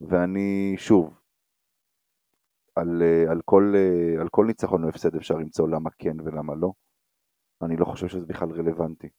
ואני, 0.01 0.75
שוב, 0.77 1.19
על, 2.75 3.03
על, 3.29 3.41
כל, 3.45 3.73
על 4.19 4.29
כל 4.29 4.45
ניצחון 4.45 4.83
או 4.83 4.89
הפסד 4.89 5.15
אפשר 5.15 5.35
למצוא 5.35 5.67
למה 5.67 5.89
כן 5.99 6.19
ולמה 6.19 6.55
לא. 6.55 6.71
אני 7.63 7.77
לא 7.77 7.85
חושב 7.85 8.07
שזה 8.07 8.25
בכלל 8.25 8.51
רלוונטי. 8.51 9.09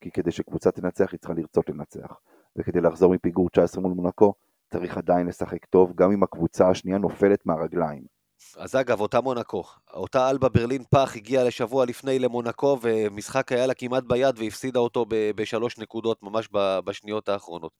כי 0.00 0.10
כדי 0.10 0.30
שקבוצה 0.30 0.70
תנצח 0.70 1.12
היא 1.12 1.18
צריכה 1.18 1.34
לרצות 1.34 1.68
לנצח. 1.70 2.20
וכדי 2.56 2.80
לחזור 2.80 3.14
מפיגור 3.14 3.48
19 3.50 3.82
מול 3.82 3.92
מונקו, 3.92 4.34
צריך 4.70 4.96
עדיין 4.96 5.26
לשחק 5.26 5.64
טוב, 5.64 5.92
גם 5.94 6.12
אם 6.12 6.22
הקבוצה 6.22 6.70
השנייה 6.70 6.98
נופלת 6.98 7.46
מהרגליים. 7.46 8.18
אז 8.56 8.76
אגב, 8.76 9.00
אותה 9.00 9.20
מונקו, 9.20 9.64
אותה 9.92 10.30
אלבה 10.30 10.48
ברלין 10.48 10.84
פח 10.90 11.16
הגיעה 11.16 11.44
לשבוע 11.44 11.86
לפני 11.86 12.18
למונקו, 12.18 12.78
ומשחק 12.82 13.52
היה 13.52 13.66
לה 13.66 13.74
כמעט 13.74 14.04
ביד 14.06 14.38
והפסידה 14.38 14.80
אותו 14.80 15.06
בשלוש 15.08 15.78
נקודות 15.78 16.22
ממש 16.22 16.48
בשניות 16.84 17.28
האחרונות. 17.28 17.72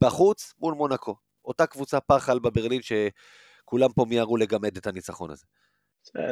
בחוץ 0.00 0.54
מול 0.58 0.74
מונקו. 0.74 1.16
אותה 1.44 1.66
קבוצה 1.66 2.00
פח 2.00 2.30
אלבה 2.30 2.50
ברלין 2.50 2.80
שכולם 2.82 3.92
פה 3.92 4.04
מיהרו 4.08 4.36
לגמד 4.36 4.76
את 4.76 4.86
הניצחון 4.86 5.30
הזה. 5.30 5.46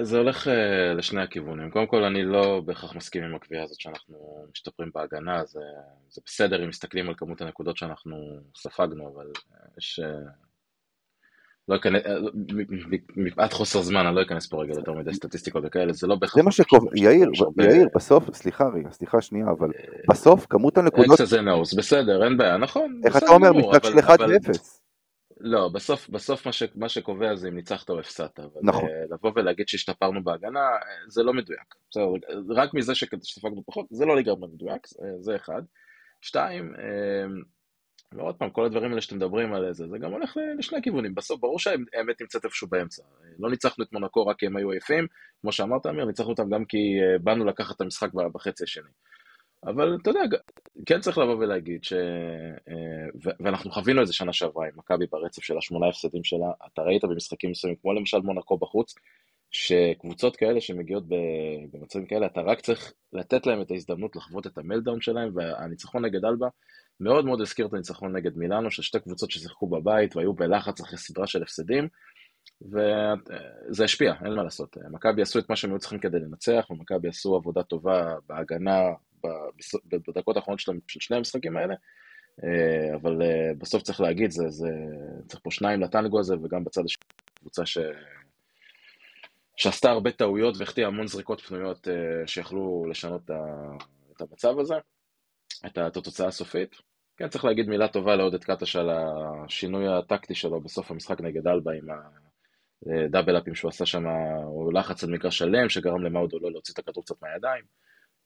זה 0.02 0.18
הולך 0.18 0.48
אה, 0.48 0.94
לשני 0.94 1.22
הכיוונים. 1.22 1.70
קודם 1.70 1.86
כל, 1.86 2.04
אני 2.04 2.22
לא 2.22 2.62
בהכרח 2.64 2.94
מסכים 2.94 3.24
עם 3.24 3.34
הקביעה 3.34 3.64
הזאת 3.64 3.80
שאנחנו 3.80 4.46
משתפרים 4.52 4.90
בהגנה, 4.94 5.44
זה, 5.44 5.60
זה 6.08 6.20
בסדר 6.26 6.64
אם 6.64 6.68
מסתכלים 6.68 7.08
על 7.08 7.14
כמות 7.16 7.40
הנקודות 7.40 7.76
שאנחנו 7.76 8.16
ספגנו, 8.56 9.12
אבל 9.14 9.26
אה, 9.26 9.66
יש, 9.78 10.00
אה, 10.04 10.30
לא 11.68 11.76
אכנס, 11.76 12.02
מפאת 13.16 13.52
חוסר 13.52 13.82
זמן, 13.82 14.06
אני 14.06 14.16
לא 14.16 14.22
אכנס 14.22 14.46
פה 14.46 14.62
רגע 14.62 14.72
יותר 14.74 14.92
מדי 14.92 15.14
סטטיסטיקות 15.14 15.64
וכאלה, 15.66 15.92
זה 15.92 16.06
לא 16.06 16.16
בהכרח... 16.16 16.36
זה 16.36 16.42
מה 16.42 16.52
שקובע, 16.52 16.90
יאיר, 16.94 17.30
יאיר, 17.58 17.88
בסוף, 17.94 18.34
סליחה 18.34 18.64
רגע, 18.74 18.90
סליחה 18.90 19.20
שנייה, 19.20 19.46
אבל 19.58 19.68
בסוף 20.10 20.46
כמות 20.50 20.78
הנקודות... 20.78 21.20
אקסס 21.20 21.32
נאוס, 21.32 21.74
בסדר, 21.74 22.24
אין 22.24 22.36
בעיה, 22.36 22.56
נכון. 22.56 23.00
איך 23.04 23.16
אתה 23.16 23.30
אומר, 23.30 23.52
משחק 23.52 23.84
של 23.84 23.98
1 23.98 24.20
ו-0? 24.20 24.87
לא, 25.40 25.68
בסוף, 25.68 26.08
בסוף 26.08 26.46
מה, 26.46 26.52
ש, 26.52 26.62
מה 26.74 26.88
שקובע 26.88 27.36
זה 27.36 27.48
אם 27.48 27.54
ניצחת 27.54 27.90
או 27.90 28.00
הפסדת. 28.00 28.40
נכון. 28.62 28.88
לבוא 29.10 29.32
ולהגיד 29.36 29.68
שהשתפרנו 29.68 30.24
בהגנה, 30.24 30.68
זה 31.08 31.22
לא 31.22 31.32
מדויק. 31.32 31.74
בסדר, 31.90 32.06
רק 32.56 32.74
מזה 32.74 32.94
שספגנו 32.94 33.62
פחות, 33.66 33.86
זה 33.90 34.06
לא 34.06 34.16
לגמרי 34.16 34.48
מדויק, 34.54 34.86
זה 35.20 35.36
אחד. 35.36 35.62
שתיים, 36.20 36.74
ועוד 38.12 38.36
פעם, 38.36 38.50
כל 38.50 38.64
הדברים 38.64 38.90
האלה 38.90 39.00
שאתם 39.00 39.16
מדברים 39.16 39.54
על 39.54 39.72
זה, 39.72 39.88
זה 39.88 39.98
גם 39.98 40.12
הולך 40.12 40.36
לשני 40.58 40.82
כיוונים. 40.82 41.14
בסוף, 41.14 41.40
ברור 41.40 41.58
שהאמת 41.58 42.20
נמצאת 42.20 42.44
איפשהו 42.44 42.68
באמצע. 42.68 43.02
לא 43.38 43.50
ניצחנו 43.50 43.84
את 43.84 43.92
מונקו 43.92 44.26
רק 44.26 44.38
כי 44.38 44.46
הם 44.46 44.56
היו 44.56 44.70
עייפים, 44.70 45.06
כמו 45.40 45.52
שאמרת, 45.52 45.86
אמיר, 45.86 46.04
ניצחנו 46.04 46.30
אותם 46.30 46.50
גם 46.50 46.64
כי 46.64 46.78
אה, 46.78 47.18
באנו 47.18 47.44
לקחת 47.44 47.76
את 47.76 47.80
המשחק 47.80 48.08
בחצי 48.34 48.64
השני. 48.64 48.90
אבל 49.64 49.96
אתה 50.02 50.10
יודע, 50.10 50.20
כן 50.86 51.00
צריך 51.00 51.18
לבוא 51.18 51.34
ולהגיד 51.34 51.84
ש... 51.84 51.92
אה, 51.92 53.32
ואנחנו 53.40 53.70
חווינו 53.70 54.02
את 54.02 54.06
זה 54.06 54.12
שנה 54.12 54.32
שעברה 54.32 54.66
עם 54.66 54.72
מכבי 54.76 55.06
ברצף 55.12 55.42
של 55.42 55.58
השמונה 55.58 55.88
הפסדים 55.88 56.24
שלה. 56.24 56.50
אתה 56.66 56.82
ראית 56.82 57.04
במשחקים 57.04 57.50
מסוימים, 57.50 57.76
כמו 57.82 57.92
למשל 57.92 58.18
מונקו 58.18 58.58
בחוץ, 58.58 58.94
שקבוצות 59.50 60.36
כאלה 60.36 60.60
שמגיעות 60.60 61.04
במצבים 61.70 62.06
כאלה, 62.06 62.26
אתה 62.26 62.40
רק 62.40 62.60
צריך 62.60 62.92
לתת 63.12 63.46
להם 63.46 63.60
את 63.60 63.70
ההזדמנות 63.70 64.16
לחוות 64.16 64.46
את 64.46 64.58
המלדאון 64.58 65.00
שלהם, 65.00 65.30
והניצחון 65.34 66.04
נגד 66.04 66.24
אלבה 66.24 66.48
מאוד 67.00 67.24
מאוד 67.24 67.40
הזכיר 67.40 67.66
את 67.66 67.72
הניצחון 67.72 68.16
נגד 68.16 68.36
מילאנו, 68.36 68.70
של 68.70 68.82
שתי 68.82 69.00
קבוצות 69.00 69.30
ששיחקו 69.30 69.66
בבית 69.66 70.16
והיו 70.16 70.32
בלחץ 70.32 70.80
אחרי 70.80 70.98
סדרה 70.98 71.26
של 71.26 71.42
הפסדים, 71.42 71.88
וזה 72.62 73.84
השפיע, 73.84 74.14
אין 74.24 74.34
מה 74.34 74.42
לעשות. 74.42 74.76
מכבי 74.90 75.22
עשו 75.22 75.38
את 75.38 75.50
מה 75.50 75.56
שהם 75.56 75.70
היו 75.70 75.78
צריכים 75.78 75.98
כדי 75.98 76.18
לנצח, 76.18 76.66
ומכבי 76.70 77.08
עשו 77.08 77.36
עבודה 77.36 77.62
טובה 77.62 78.14
בהגנה 78.26 78.80
בדקות 80.08 80.36
האחרונות 80.36 80.60
של 80.60 81.00
שני 81.00 81.16
המשחקים 81.16 81.56
האלה, 81.56 81.74
אבל 82.94 83.18
בסוף 83.58 83.82
צריך 83.82 84.00
להגיד, 84.00 84.30
זה, 84.30 84.48
זה, 84.48 84.68
צריך 85.26 85.40
פה 85.44 85.50
שניים 85.50 85.80
לטנגו 85.80 86.20
הזה, 86.20 86.34
וגם 86.42 86.64
בצד 86.64 86.82
השני, 86.84 87.04
קבוצה 87.40 87.66
ש... 87.66 87.78
שעשתה 89.56 89.90
הרבה 89.90 90.10
טעויות 90.10 90.54
והחטיאה 90.58 90.86
המון 90.86 91.06
זריקות 91.06 91.40
פנויות 91.40 91.88
שיכלו 92.26 92.86
לשנות 92.90 93.30
את 94.16 94.20
המצב 94.20 94.58
הזה, 94.58 94.74
את 95.66 95.78
התוצאה 95.78 96.26
הסופית. 96.26 96.76
כן, 97.16 97.28
צריך 97.28 97.44
להגיד 97.44 97.68
מילה 97.68 97.88
טובה 97.88 98.16
לעודד 98.16 98.44
קטש 98.44 98.76
על 98.76 98.90
השינוי 98.90 99.88
הטקטי 99.88 100.34
שלו 100.34 100.60
בסוף 100.60 100.90
המשחק 100.90 101.20
נגד 101.20 101.46
אלבה 101.46 101.72
עם 101.72 101.86
הדאבל 102.86 103.38
אפים 103.38 103.54
שהוא 103.54 103.68
עשה 103.68 103.86
שם, 103.86 104.04
או 104.44 104.70
לחץ 104.70 105.04
על 105.04 105.10
מגרש 105.10 105.38
שלם 105.38 105.68
שגרם 105.68 106.04
למאודו 106.04 106.38
לא 106.38 106.50
להוציא 106.50 106.74
את 106.74 106.78
הכדור 106.78 107.04
קצת 107.04 107.22
מהידיים. 107.22 107.64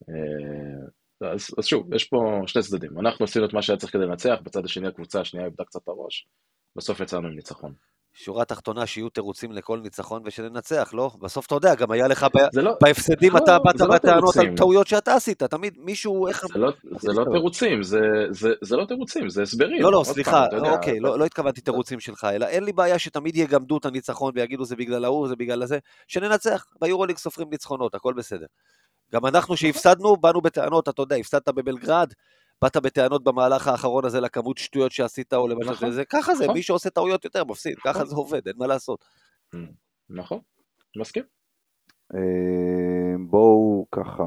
אה, 0.09 1.33
אז, 1.33 1.47
אז 1.59 1.67
שוב, 1.67 1.95
יש 1.95 2.05
פה 2.05 2.43
שני 2.47 2.63
צדדים. 2.63 2.99
אנחנו 2.99 3.25
עשינו 3.25 3.45
את 3.45 3.53
מה 3.53 3.63
שהיה 3.63 3.77
צריך 3.77 3.93
כדי 3.93 4.03
לנצח, 4.07 4.39
בצד 4.43 4.65
השני 4.65 4.89
הקבוצה 4.89 5.21
השנייה 5.21 5.47
איבדה 5.47 5.65
קצת 5.65 5.81
את 5.83 5.89
הראש, 5.89 6.27
בסוף 6.77 7.01
יצאנו 7.01 7.29
עם 7.29 7.35
ניצחון. 7.35 7.73
שורה 8.15 8.45
תחתונה 8.45 8.87
שיהיו 8.87 9.09
תירוצים 9.09 9.53
לכל 9.53 9.81
ניצחון 9.81 10.23
ושננצח, 10.25 10.91
לא? 10.93 11.11
בסוף 11.21 11.47
אתה 11.47 11.55
יודע, 11.55 11.75
גם 11.75 11.91
היה 11.91 12.09
לך 12.09 12.27
ב... 12.35 12.59
לא, 12.59 12.73
בהפסדים 12.83 13.37
אתה 13.37 13.59
באת 13.59 13.81
לא 13.81 13.87
בטענות 13.87 14.37
על 14.37 14.57
טעויות 14.57 14.87
שאתה 14.87 15.15
עשית, 15.15 15.43
תמיד 15.43 15.75
מישהו, 15.79 16.29
איך... 16.29 16.47
זה 16.53 16.59
לא, 16.59 16.73
זה 16.99 17.13
לא 17.13 17.25
תירוצים, 17.33 17.83
זה, 17.83 17.99
זה, 18.31 18.49
זה 18.61 18.77
לא 18.77 18.85
תירוצים, 18.85 19.29
זה 19.29 19.43
הסברים. 19.43 19.83
לא, 19.83 19.93
לא, 19.93 20.03
סליחה, 20.05 20.45
פעם, 20.51 20.65
אוקיי, 20.65 21.01
לא, 21.01 21.19
לא 21.19 21.25
התכוונתי 21.25 21.61
תירוצים 21.61 22.01
שלך, 22.01 22.27
אלא 22.33 22.47
אין 22.47 22.65
לי 22.65 22.73
בעיה 22.73 22.99
שתמיד 22.99 23.37
יגמדו 23.37 23.79
את 23.79 23.85
הניצחון 23.85 24.33
ויגידו 24.35 24.65
זה 24.65 24.77
בגלל 24.77 25.05
ההוא, 25.05 25.29
זה 25.29 25.37
בגלל 25.37 25.63
הזה, 25.63 25.79
שננצח, 26.09 26.67
ביורוליג 26.81 27.17
סופרים 27.17 27.51
ניצחונות, 27.51 27.95
הכל 27.95 28.13
בסדר. 28.13 28.47
גם 29.15 29.27
אנחנו 29.27 29.57
שהפסדנו, 29.57 30.17
באנו 30.17 30.41
בטענות, 30.41 30.89
אתה 30.89 31.03
יודע, 31.03 31.17
הפסדת 31.17 31.49
בבלגרד, 31.49 32.13
באת 32.63 32.77
בטענות 32.77 33.25
במהלך 33.25 33.69
האחרון 33.69 34.05
הזה 34.05 34.21
לכמות 34.21 34.59
שטויות 34.59 34.93
שעשית 34.93 35.35
או 35.35 35.49
למשל, 35.49 35.71
נכון, 35.71 35.91
זה, 35.91 36.05
ככה 36.05 36.35
זה, 36.35 36.45
נכון. 36.45 36.57
מי 36.57 36.63
שעושה 36.63 36.91
טעויות 36.91 37.25
יותר 37.25 37.45
מפסיד, 37.45 37.79
ככה 37.79 37.91
נכון. 37.91 38.07
זה 38.07 38.15
עובד, 38.15 38.49
אין 38.49 38.57
מה 38.59 38.67
לעשות. 38.67 39.05
נכון, 40.11 40.41
מסכים. 40.97 41.25
אה, 42.15 43.15
בואו 43.27 43.87
ככה, 43.93 44.23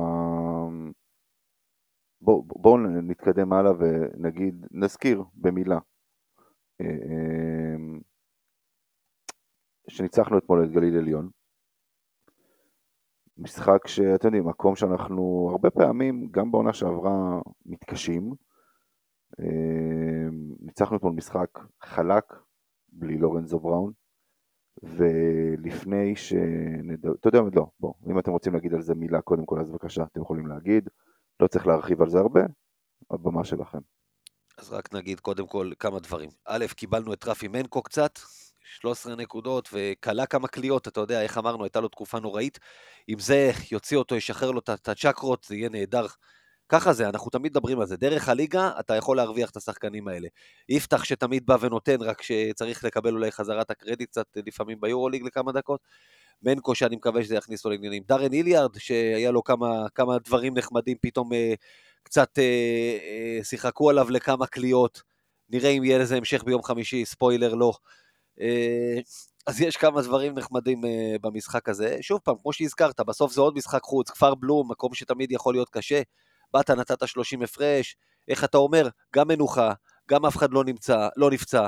בואו 2.22 2.44
בוא 2.44 2.80
נתקדם 2.80 3.54
הלאה 3.54 3.72
ונגיד, 3.80 4.66
נזכיר 4.72 5.24
במילה, 5.34 5.80
אה, 6.82 6.86
אה, 6.86 8.00
שניצחנו 9.90 10.38
אתמול 10.38 10.64
את 10.64 10.72
גליל 10.72 10.98
עליון, 10.98 11.30
משחק 13.38 13.88
שאתם 13.88 14.28
יודעים, 14.28 14.48
מקום 14.48 14.76
שאנחנו 14.76 15.50
הרבה 15.52 15.70
פעמים, 15.70 16.28
גם 16.32 16.52
בעונה 16.52 16.74
שעברה, 16.74 17.40
מתקשים. 17.66 18.34
אמ, 19.40 20.56
ניצחנו 20.60 20.98
אתמול 20.98 21.14
משחק 21.14 21.50
חלק, 21.84 22.24
בלי 22.90 23.18
לורנזו 23.18 23.60
בראון, 23.60 23.92
ולפני 24.84 26.16
שנדע, 26.16 27.10
אתה 27.20 27.28
יודע, 27.28 27.40
לא, 27.56 27.68
בוא, 27.80 27.94
אם 28.10 28.20
אתם 28.20 28.32
רוצים 28.32 28.54
להגיד 28.54 28.74
על 28.74 28.82
זה 28.82 28.96
מילה 28.96 29.22
קודם 29.22 29.46
כל, 29.46 29.60
אז 29.60 29.72
בבקשה, 29.72 30.04
אתם 30.04 30.22
יכולים 30.22 30.48
להגיד, 30.48 30.90
לא 31.40 31.48
צריך 31.48 31.68
להרחיב 31.68 32.02
על 32.02 32.10
זה 32.10 32.18
הרבה, 32.20 32.42
הבמה 33.12 33.44
שלכם. 33.44 33.80
אז 34.58 34.72
רק 34.72 34.94
נגיד 34.94 35.20
קודם 35.20 35.48
כל 35.48 35.72
כמה 35.80 36.00
דברים. 36.00 36.30
א', 36.46 36.66
קיבלנו 36.76 37.14
את 37.14 37.26
רפי 37.26 37.48
מנקו 37.48 37.82
קצת, 37.84 38.20
13 38.66 39.16
נקודות, 39.16 39.70
וכלה 39.74 40.26
כמה 40.26 40.48
קליעות, 40.48 40.88
אתה 40.88 41.00
יודע, 41.00 41.22
איך 41.22 41.38
אמרנו, 41.38 41.64
הייתה 41.64 41.80
לו 41.80 41.88
תקופה 41.88 42.20
נוראית. 42.20 42.60
אם 43.10 43.20
זה 43.20 43.52
יוציא 43.72 43.98
אותו, 43.98 44.16
ישחרר 44.16 44.52
לו 44.52 44.60
את 44.60 44.90
הצ'קרות, 44.90 45.44
זה 45.44 45.56
יהיה 45.56 45.70
נהדר. 45.70 46.06
ככה 46.70 46.94
זה, 46.94 47.10
אנחנו 47.10 47.32
תמיד 47.32 47.52
מדברים 47.52 47.80
על 47.80 47.88
זה. 47.88 47.98
דרך 47.98 48.30
הליגה, 48.30 48.72
אתה 48.80 48.96
יכול 48.96 49.18
להרוויח 49.18 49.50
את 49.50 49.58
השחקנים 49.58 50.08
האלה. 50.08 50.28
יפתח 50.70 51.04
שתמיד 51.04 51.46
בא 51.46 51.58
ונותן, 51.62 52.02
רק 52.02 52.22
שצריך 52.22 52.84
לקבל 52.84 53.14
אולי 53.14 53.32
חזרת 53.32 53.72
הקרדיט 53.72 54.10
קצת 54.10 54.26
לפעמים 54.36 54.82
ביורוליג 54.82 55.24
לכמה 55.24 55.52
דקות. 55.52 55.80
מנקו, 56.44 56.76
שאני 56.76 56.96
מקווה 56.96 57.24
שזה 57.24 57.36
יכניס 57.36 57.66
לו 57.66 57.72
לעניינים. 57.72 58.04
דארן 58.08 58.34
איליארד, 58.34 58.76
שהיה 58.78 59.32
לו 59.32 59.44
כמה, 59.44 59.86
כמה 59.96 60.18
דברים 60.26 60.58
נחמדים, 60.58 60.98
פתאום 61.02 61.34
אה, 61.34 61.54
קצת 62.04 62.40
אה, 62.40 62.98
אה, 63.04 63.44
שיחקו 63.44 63.90
עליו 63.90 64.10
לכמה 64.10 64.48
קליעות. 64.48 65.02
נראה 65.50 65.70
אם 65.70 65.84
יהיה 65.84 65.98
לזה 65.98 66.18
המשך 66.18 66.44
ביום 66.44 66.64
חמישי, 66.64 67.06
ספוילר 67.06 67.54
לא. 67.54 67.74
אה, 68.42 69.00
אז 69.48 69.62
יש 69.62 69.78
כמה 69.78 70.02
דברים 70.02 70.34
נחמדים 70.34 70.86
אה, 70.86 71.16
במשחק 71.22 71.70
הזה. 71.70 71.98
שוב 72.02 72.20
פעם, 72.24 72.36
כמו 72.42 72.54
שהזכרת, 72.54 73.00
בסוף 73.00 73.34
זה 73.34 73.42
עוד 73.42 73.56
משחק 73.56 73.84
חוץ, 73.84 74.10
כפר 74.10 74.36
בלום, 74.36 74.72
מקום 74.72 74.94
שתמיד 74.94 75.32
יכול 75.32 75.54
להיות 75.54 75.70
קשה. 75.70 76.02
באת, 76.54 76.70
נתת 76.70 77.08
30 77.08 77.42
הפרש, 77.42 77.96
איך 78.28 78.44
אתה 78.44 78.58
אומר, 78.58 78.90
גם 79.16 79.28
מנוחה, 79.28 79.74
גם 80.10 80.26
אף 80.26 80.38
אחד 80.38 80.54
לא 80.54 80.64
נמצא, 80.64 81.08
לא 81.18 81.32
נפצע. 81.32 81.68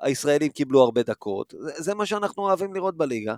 הישראלים 0.00 0.50
קיבלו 0.50 0.82
הרבה 0.82 1.02
דקות, 1.02 1.54
זה, 1.58 1.72
זה 1.82 1.94
מה 1.94 2.06
שאנחנו 2.06 2.42
אוהבים 2.42 2.74
לראות 2.74 2.96
בליגה. 2.96 3.34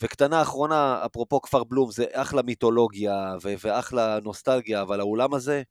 וקטנה 0.00 0.42
אחרונה, 0.42 1.02
אפרופו 1.06 1.40
כפר 1.40 1.64
בלום, 1.64 1.90
זה 1.90 2.04
אחלה 2.12 2.42
מיתולוגיה 2.42 3.34
ו- 3.42 3.54
ואחלה 3.60 4.18
נוסטלגיה, 4.24 4.82
אבל 4.82 5.00
האולם 5.00 5.34
הזה, 5.34 5.62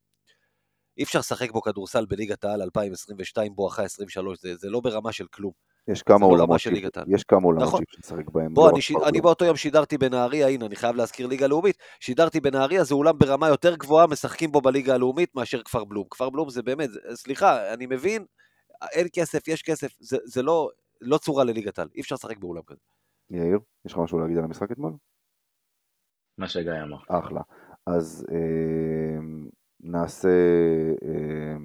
אי 0.97 1.03
אפשר 1.03 1.19
לשחק 1.19 1.51
בו 1.51 1.61
כדורסל 1.61 2.05
בליגת 2.05 2.43
העל 2.43 2.61
2022 2.61 3.55
בואכה 3.55 3.83
23, 3.83 4.39
זה, 4.41 4.55
זה 4.55 4.69
לא 4.69 4.79
ברמה 4.79 5.11
של 5.11 5.27
כלום. 5.27 5.72
יש 5.88 6.03
כמה 6.03 6.25
עולמות. 6.25 6.59
יש 7.07 7.23
כמה 7.23 7.41
עולמות 7.43 7.67
נכון. 7.67 7.84
לשחק 7.99 8.29
בהם. 8.29 8.53
בוא, 8.53 8.69
אני, 8.69 8.81
ש... 8.81 8.91
אני 9.07 9.21
באותו 9.21 9.45
יום 9.45 9.55
שידרתי 9.55 9.97
בנהריה, 9.97 10.47
הנה, 10.47 10.65
אני 10.65 10.75
חייב 10.75 10.95
להזכיר 10.95 11.27
ליגה 11.27 11.47
לאומית, 11.47 11.77
שידרתי 11.99 12.39
בנהריה, 12.39 12.84
זה 12.84 12.95
אולם 12.95 13.17
ברמה 13.17 13.47
יותר 13.47 13.75
גבוהה, 13.75 14.07
משחקים 14.07 14.51
בו 14.51 14.61
בליגה 14.61 14.93
הלאומית 14.93 15.36
מאשר 15.36 15.63
כפר 15.63 15.84
בלום. 15.84 16.07
כפר 16.11 16.29
בלום 16.29 16.49
זה 16.49 16.63
באמת, 16.63 16.89
סליחה, 17.13 17.73
אני 17.73 17.86
מבין, 17.86 18.25
אין 18.91 19.07
כסף, 19.13 19.47
יש 19.47 19.61
כסף, 19.61 19.91
זה, 19.99 20.17
זה 20.25 20.41
לא, 20.41 20.69
לא 21.01 21.17
צורה 21.17 21.43
לליגת 21.43 21.79
העל, 21.79 21.89
אי 21.95 22.01
אפשר 22.01 22.15
לשחק 22.15 22.38
באולם 22.38 22.61
כזה. 22.67 22.79
יאיר, 23.29 23.59
יש 23.86 23.93
לך 23.93 23.97
משהו 23.97 24.19
להגיד 24.19 24.38
על 24.38 24.43
המשחק 24.43 24.71
אתמול? 24.71 24.93
מה 26.38 26.47
שגיא 26.47 26.71
אמר. 26.84 26.97
אחלה. 27.07 27.41
אז 27.88 28.25
אה, 28.31 29.19
נעשה... 29.79 30.29
אה, 31.03 31.55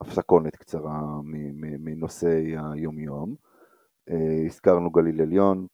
הפסקונת 0.00 0.56
קצרה 0.56 1.20
מנושאי 1.78 2.54
היומיום. 2.56 3.34
אה, 4.10 4.46
הזכרנו 4.46 4.90
גליל 4.90 5.20
עליון, 5.20 5.66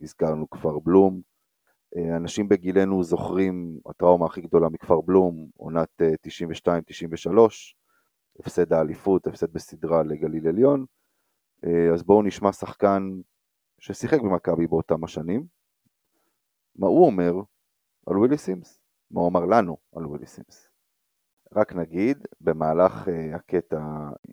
הזכרנו 0.00 0.50
כפר 0.50 0.78
בלום. 0.78 1.20
אה, 1.96 2.16
אנשים 2.16 2.48
בגילנו 2.48 3.04
זוכרים 3.04 3.80
הטראומה 3.86 4.26
הכי 4.26 4.40
גדולה 4.40 4.68
מכפר 4.68 5.00
בלום, 5.00 5.48
עונת 5.56 6.02
92-93, 6.26 6.68
אה, 6.68 7.46
הפסד 8.40 8.72
האליפות, 8.72 9.26
הפסד 9.26 9.52
בסדרה 9.52 10.02
לגליל 10.02 10.48
עליון. 10.48 10.84
אז 11.94 12.02
בואו 12.02 12.22
נשמע 12.22 12.52
שחקן 12.52 13.10
ששיחק 13.78 14.20
במכבי 14.20 14.66
באותם 14.66 15.04
השנים, 15.04 15.46
מה 16.76 16.86
הוא 16.86 17.06
אומר 17.06 17.32
על 18.06 18.16
ווילי 18.18 18.38
סימס, 18.38 18.80
מה 19.10 19.20
הוא 19.20 19.28
אמר 19.28 19.44
לנו 19.44 19.76
על 19.96 20.06
ווילי 20.06 20.26
סימס. 20.26 20.71
רק 21.56 21.72
נגיד, 21.72 22.18
במהלך 22.40 22.92
uh, 22.92 23.36
הקטע 23.36 23.80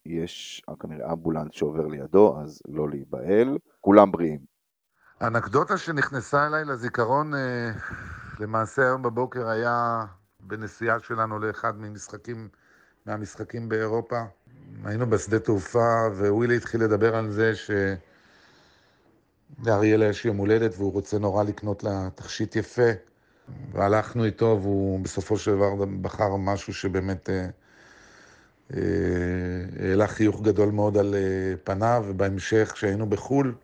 יש 0.06 0.64
כנראה 0.80 1.14
אמבולנס 1.14 1.52
שעובר 1.52 1.88
לידו, 1.88 2.38
אז 2.42 2.62
לא 2.68 2.90
להיבהל. 2.90 3.58
כולם 3.82 4.12
בריאים. 4.12 4.40
אנקדוטה 5.22 5.78
שנכנסה 5.78 6.48
אליי 6.48 6.66
לזיכרון, 6.66 7.34
uh, 7.34 7.38
למעשה 8.40 8.82
היום 8.82 9.02
בבוקר 9.02 9.50
היה 9.50 10.06
בנסיעה 10.40 11.00
שלנו 11.00 11.40
לאחד 11.40 11.78
ממשחקים, 11.78 12.50
מהמשחקים 13.06 13.70
באירופה. 13.70 14.20
היינו 14.86 15.10
בשדה 15.10 15.40
תעופה, 15.40 16.08
ווילי 16.30 16.58
התחיל 16.58 16.84
לדבר 16.84 17.16
על 17.16 17.32
זה 17.32 17.56
ש... 17.56 17.72
לאריאלה 19.66 20.06
יש 20.06 20.26
יום 20.26 20.38
הולדת 20.38 20.72
והוא 20.78 20.94
רוצה 20.94 21.20
נורא 21.20 21.44
לקנות 21.44 21.84
לה 21.84 22.10
תכשיט 22.16 22.56
יפה. 22.56 23.09
והלכנו 23.72 24.26
איתו, 24.26 24.60
והוא 24.62 25.00
בסופו 25.00 25.38
של 25.38 25.56
דבר 25.56 25.86
בחר 26.02 26.36
משהו 26.36 26.74
שבאמת 26.74 27.30
אה, 27.30 27.48
אה, 30.00 30.08
חיוך 30.08 30.42
גדול 30.42 30.70
מאוד 30.70 30.98
על 30.98 31.16
אה, 31.16 31.54
פניו, 31.64 32.06
ובהמשך, 32.08 32.72
כשהיינו 32.74 33.10
בחו"ל, 33.10 33.56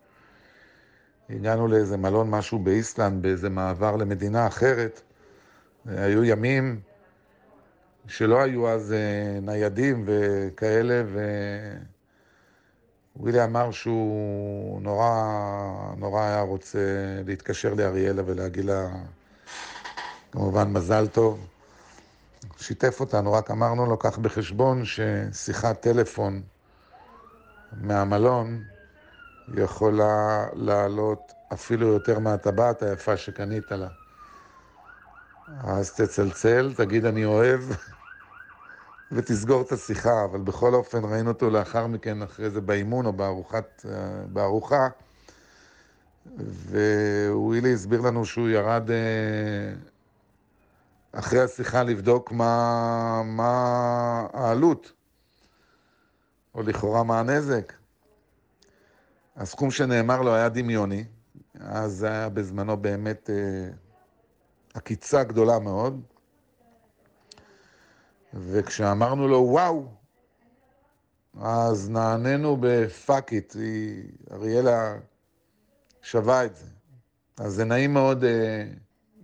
הגענו 1.29 1.67
לאיזה 1.67 1.97
מלון, 1.97 2.29
משהו 2.29 2.59
באיסלנד, 2.59 3.21
באיזה 3.21 3.49
מעבר 3.49 3.95
למדינה 3.95 4.47
אחרת. 4.47 5.01
היו 5.85 6.23
ימים 6.23 6.79
שלא 8.07 8.41
היו 8.41 8.69
אז 8.69 8.95
ניידים 9.41 10.03
וכאלה, 10.07 11.03
ווילי 13.15 13.43
אמר 13.43 13.71
שהוא 13.71 14.81
נורא, 14.81 15.25
נורא 15.97 16.21
היה 16.21 16.41
רוצה 16.41 16.79
להתקשר 17.25 17.73
לאריאלה 17.73 18.21
ולהגיד 18.25 18.65
לה 18.65 18.89
כמובן 20.35 20.73
מזל 20.73 21.07
טוב. 21.07 21.47
שיתף 22.57 22.99
אותנו, 22.99 23.33
רק 23.33 23.51
אמרנו 23.51 23.85
לו, 23.85 23.97
קח 23.97 24.17
בחשבון 24.17 24.83
ששיחת 24.85 25.81
טלפון 25.81 26.41
מהמלון 27.81 28.63
יכולה 29.53 30.45
לעלות 30.53 31.33
אפילו 31.53 31.87
יותר 31.87 32.19
מהטבעת 32.19 32.83
היפה 32.83 33.17
שקנית 33.17 33.71
לה. 33.71 33.87
אז 35.63 35.91
תצלצל, 35.91 36.73
תגיד 36.77 37.05
אני 37.05 37.25
אוהב, 37.25 37.61
ותסגור 39.11 39.61
את 39.61 39.71
השיחה, 39.71 40.25
אבל 40.25 40.39
בכל 40.39 40.73
אופן 40.73 41.05
ראינו 41.05 41.31
אותו 41.31 41.49
לאחר 41.49 41.87
מכן, 41.87 42.21
אחרי 42.21 42.49
זה 42.49 42.61
באימון 42.61 43.05
או 43.05 43.13
בארוחת, 43.13 43.85
בארוחה, 44.33 44.87
ווילי 47.31 47.73
הסביר 47.73 48.01
לנו 48.01 48.25
שהוא 48.25 48.49
ירד 48.49 48.91
אה, 48.91 49.94
אחרי 51.19 51.41
השיחה 51.41 51.83
לבדוק 51.83 52.31
מה, 52.31 53.21
מה 53.25 54.27
העלות, 54.33 54.93
או 56.55 56.63
לכאורה 56.63 57.03
מה 57.03 57.19
הנזק. 57.19 57.73
הסכום 59.35 59.71
שנאמר 59.71 60.21
לו 60.21 60.35
היה 60.35 60.49
דמיוני, 60.49 61.03
אז 61.59 61.91
זה 61.91 62.07
היה 62.07 62.29
בזמנו 62.29 62.77
באמת 62.77 63.29
אה, 63.29 63.69
עקיצה 64.73 65.23
גדולה 65.23 65.59
מאוד. 65.59 66.01
וכשאמרנו 68.33 69.27
לו 69.27 69.37
וואו, 69.37 69.87
אז 71.41 71.89
נענינו 71.89 72.57
בפאק 72.59 73.33
איט, 73.33 73.55
אריאלה 74.31 74.95
שווה 76.01 76.45
את 76.45 76.55
זה. 76.55 76.65
אז 77.37 77.53
זה 77.53 77.65
נעים 77.65 77.93
מאוד 77.93 78.23
אה, 78.23 78.65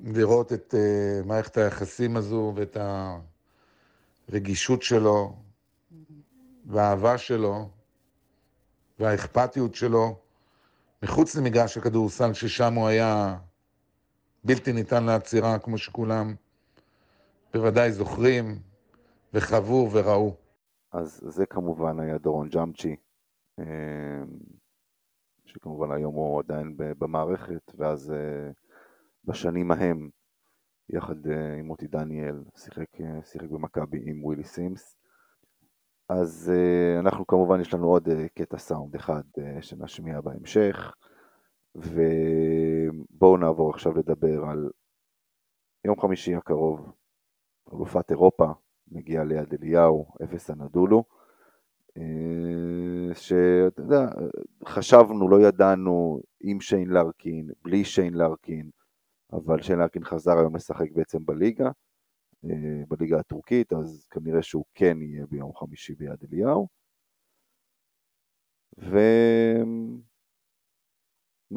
לראות 0.03 0.53
את 0.53 0.73
uh, 0.73 1.27
מערכת 1.27 1.57
היחסים 1.57 2.17
הזו 2.17 2.53
ואת 2.55 2.77
הרגישות 4.29 4.81
שלו 4.81 5.35
והאהבה 6.65 7.17
שלו 7.17 7.69
והאכפתיות 8.99 9.75
שלו 9.75 10.15
מחוץ 11.03 11.35
למגרש 11.35 11.77
הכדורסל, 11.77 12.33
ששם 12.33 12.73
הוא 12.73 12.87
היה 12.87 13.37
בלתי 14.43 14.73
ניתן 14.73 15.03
לעצירה, 15.03 15.59
כמו 15.59 15.77
שכולם 15.77 16.35
בוודאי 17.53 17.91
זוכרים 17.91 18.59
וחוו 19.33 19.89
וראו. 19.91 20.35
אז 20.91 21.21
זה 21.27 21.45
כמובן 21.45 21.99
היה 21.99 22.17
דורון 22.17 22.49
ג'אמצ'י, 22.49 22.95
אה, 23.59 23.65
שכמובן 25.45 25.91
היום 25.91 26.15
הוא 26.15 26.39
עדיין 26.39 26.73
במערכת, 26.77 27.71
ואז 27.77 28.11
אה, 28.11 28.51
בשנים 29.25 29.71
ההם, 29.71 30.09
יחד 30.89 31.27
אה, 31.27 31.53
עם 31.59 31.65
מוטי 31.65 31.87
דניאל, 31.87 32.43
שיחק, 32.57 33.01
אה, 33.01 33.23
שיחק 33.23 33.49
במכבי 33.49 33.99
עם 34.05 34.23
ווילי 34.23 34.43
סימס. 34.43 34.97
אז 36.09 36.51
אה, 36.55 36.99
אנחנו 36.99 37.27
כמובן, 37.27 37.61
יש 37.61 37.73
לנו 37.73 37.87
עוד 37.87 38.09
קטע 38.35 38.57
סאונד 38.57 38.95
אחד 38.95 39.23
שנשמיע 39.61 40.21
בהמשך, 40.21 40.93
ובואו 41.75 43.37
נעבור 43.37 43.69
עכשיו 43.69 43.97
לדבר 43.97 44.43
על 44.43 44.69
יום 45.85 45.99
חמישי 45.99 46.35
הקרוב, 46.35 46.91
אלופת 47.73 48.11
אירופה, 48.11 48.51
מגיעה 48.91 49.23
ליד 49.23 49.53
אליהו, 49.53 50.05
אפס 50.23 50.49
הנדולו, 50.49 51.03
שאתה 53.13 53.81
יודע, 53.81 54.05
חשבנו, 54.65 55.29
לא 55.29 55.41
ידענו 55.41 56.21
עם 56.41 56.61
שיין 56.61 56.89
לרקין, 56.89 57.49
בלי 57.63 57.83
שיין 57.83 58.13
לרקין, 58.13 58.69
אבל 59.31 59.61
שיין 59.61 59.79
לארקין 59.79 60.03
חזר 60.03 60.37
היום 60.37 60.55
לשחק 60.55 60.91
בעצם 60.91 61.25
בליגה, 61.25 61.69
אה, 62.45 62.83
בליגה 62.87 63.19
הטורקית, 63.19 63.73
אז 63.73 64.05
כנראה 64.09 64.41
שהוא 64.41 64.65
כן 64.75 64.97
יהיה 65.01 65.25
ביום 65.25 65.53
חמישי 65.55 65.95
ביד 65.95 66.23
אליהו. 66.31 66.67
ומה 68.77 68.93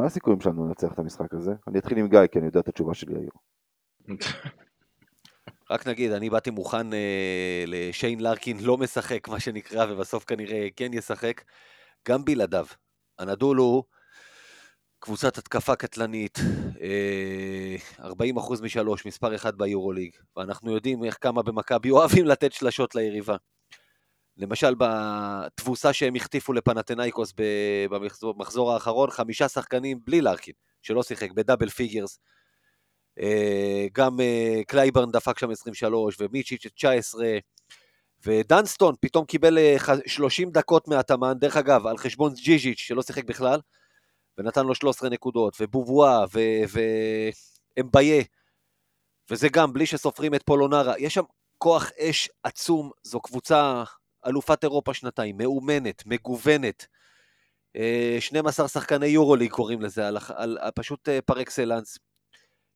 הסיכויים 0.06 0.40
שלנו 0.40 0.68
לנצח 0.68 0.92
את 0.92 0.98
המשחק 0.98 1.34
הזה? 1.34 1.52
אני 1.68 1.78
אתחיל 1.78 1.98
עם 1.98 2.08
גיא, 2.08 2.26
כי 2.32 2.38
אני 2.38 2.46
יודע 2.46 2.60
את 2.60 2.68
התשובה 2.68 2.94
שלי 2.94 3.14
היום. 3.14 3.38
רק 5.70 5.88
נגיד, 5.88 6.12
אני 6.12 6.30
באתי 6.30 6.50
מוכן 6.50 6.92
אה, 6.92 7.64
לשיין 7.66 8.20
לארקין 8.20 8.56
לא 8.60 8.76
משחק, 8.76 9.28
מה 9.28 9.40
שנקרא, 9.40 9.92
ובסוף 9.92 10.24
כנראה 10.24 10.68
כן 10.76 10.92
ישחק, 10.92 11.42
גם 12.08 12.24
בלעדיו. 12.24 12.66
הנדול 13.18 13.56
הוא 13.56 13.84
קבוצת 15.04 15.38
התקפה 15.38 15.76
קטלנית, 15.76 16.38
40% 16.38 18.02
אה, 18.02 18.06
משלוש, 18.62 19.06
מספר 19.06 19.34
אחד 19.34 19.58
ביורוליג, 19.58 20.10
ואנחנו 20.36 20.74
יודעים 20.74 21.04
איך 21.04 21.18
כמה 21.20 21.42
במכבי 21.42 21.90
אוהבים 21.90 22.26
לתת 22.26 22.52
שלשות 22.52 22.94
ליריבה. 22.94 23.36
למשל 24.36 24.74
בתבוסה 24.78 25.92
שהם 25.92 26.14
החטיפו 26.14 26.52
לפנתנייקוס 26.52 27.32
במחזור 28.22 28.72
האחרון, 28.72 29.10
חמישה 29.10 29.48
שחקנים 29.48 29.98
בלי 30.04 30.20
לארקין, 30.20 30.54
שלא 30.82 31.02
שיחק, 31.02 31.30
ב 31.30 31.36
double 31.36 31.68
figures. 31.68 32.18
אה, 33.20 33.86
גם 33.92 34.20
אה, 34.20 34.60
קלייברן 34.66 35.10
דפק 35.10 35.38
שם 35.38 35.50
23, 35.50 36.16
ומיצ'יץ' 36.20 36.66
19, 36.66 37.26
ודנסטון 38.26 38.94
פתאום 39.00 39.24
קיבל 39.24 39.58
30 40.06 40.50
דקות 40.50 40.88
מהמאמן, 40.88 41.34
דרך 41.38 41.56
אגב, 41.56 41.86
על 41.86 41.96
חשבון 41.96 42.32
ז'יז'יץ' 42.34 42.78
שלא 42.78 43.02
שיחק 43.02 43.24
בכלל, 43.24 43.60
ונתן 44.38 44.66
לו 44.66 44.74
13 44.74 45.08
נקודות, 45.08 45.56
ובובואה, 45.60 46.24
ואמביה, 47.78 48.22
וזה 49.30 49.48
גם 49.48 49.72
בלי 49.72 49.86
שסופרים 49.86 50.34
את 50.34 50.42
פולונרה. 50.42 50.94
יש 50.98 51.14
שם 51.14 51.22
כוח 51.58 51.90
אש 52.00 52.30
עצום, 52.42 52.90
זו 53.02 53.20
קבוצה 53.20 53.84
אלופת 54.26 54.64
אירופה 54.64 54.94
שנתיים, 54.94 55.36
מאומנת, 55.36 56.02
מגוונת. 56.06 56.86
12 58.20 58.64
אה, 58.64 58.68
שחקני 58.68 59.06
יורוליג 59.06 59.50
קוראים 59.50 59.82
לזה, 59.82 60.08
על, 60.08 60.18
על, 60.34 60.58
על 60.60 60.70
פשוט 60.74 61.08
אה, 61.08 61.20
פר 61.22 61.42
אקסלנס. 61.42 61.98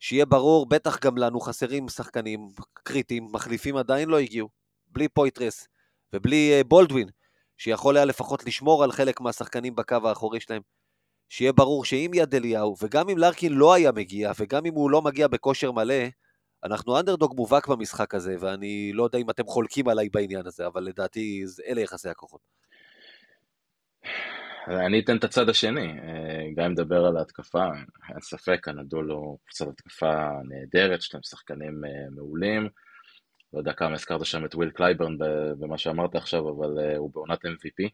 שיהיה 0.00 0.26
ברור, 0.26 0.66
בטח 0.66 0.98
גם 0.98 1.18
לנו 1.18 1.40
חסרים 1.40 1.88
שחקנים 1.88 2.48
קריטיים, 2.74 3.28
מחליפים 3.32 3.76
עדיין 3.76 4.08
לא 4.08 4.18
הגיעו, 4.18 4.48
בלי 4.88 5.08
פויטרס 5.08 5.68
ובלי 6.12 6.52
אה, 6.52 6.64
בולדווין, 6.64 7.08
שיכול 7.56 7.96
היה 7.96 8.04
לפחות 8.04 8.44
לשמור 8.44 8.84
על 8.84 8.92
חלק 8.92 9.20
מהשחקנים 9.20 9.74
בקו 9.74 9.96
האחורי 10.04 10.40
שלהם. 10.40 10.62
שיהיה 11.28 11.52
ברור 11.52 11.84
שאם 11.84 12.10
יד 12.14 12.34
אליהו, 12.34 12.76
וגם 12.82 13.08
אם 13.08 13.18
לארקין 13.18 13.52
לא 13.52 13.74
היה 13.74 13.92
מגיע, 13.92 14.32
וגם 14.40 14.66
אם 14.66 14.74
הוא 14.74 14.90
לא 14.90 15.02
מגיע 15.02 15.28
בכושר 15.28 15.72
מלא, 15.72 16.04
אנחנו 16.64 16.98
אנדרדוג 16.98 17.34
מובהק 17.36 17.68
במשחק 17.68 18.14
הזה, 18.14 18.36
ואני 18.40 18.92
לא 18.94 19.04
יודע 19.04 19.18
אם 19.18 19.30
אתם 19.30 19.46
חולקים 19.46 19.88
עליי 19.88 20.08
בעניין 20.08 20.46
הזה, 20.46 20.66
אבל 20.66 20.82
לדעתי 20.82 21.44
אלה 21.68 21.80
יחסי 21.80 22.08
הכוחות. 22.08 22.40
אני 24.68 25.00
אתן 25.00 25.16
את 25.16 25.24
הצד 25.24 25.48
השני, 25.48 25.86
אה, 25.86 26.48
גם 26.56 26.64
אם 26.64 26.72
נדבר 26.72 27.06
על 27.06 27.16
ההתקפה, 27.16 27.64
אין 28.08 28.20
ספק, 28.20 28.68
הנדול 28.68 29.10
הוא 29.10 29.38
קבוצת 29.44 29.68
התקפה 29.68 30.28
נהדרת, 30.48 31.00
להם 31.14 31.22
שחקנים 31.22 31.84
אה, 31.84 32.10
מעולים. 32.10 32.68
לא 33.52 33.58
יודע 33.58 33.72
כמה 33.72 33.94
הזכרת 33.94 34.26
שם 34.26 34.44
את 34.44 34.54
וויל 34.54 34.70
קלייברן 34.70 35.16
במה 35.60 35.78
שאמרת 35.78 36.14
עכשיו, 36.14 36.48
אבל 36.48 36.78
אה, 36.78 36.96
הוא 36.96 37.10
בעונת 37.14 37.44
MVP. 37.44 37.88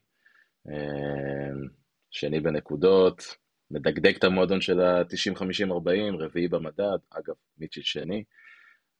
שני 2.15 2.41
בנקודות, 2.41 3.37
מדגדג 3.71 4.17
את 4.17 4.25
המועדון 4.25 4.61
של 4.61 4.81
ה-90-50-40, 4.81 6.17
רביעי 6.19 6.49
במדד, 6.49 6.99
אגב, 7.11 7.35
מיצ'יץ' 7.59 7.85
שני. 7.85 8.25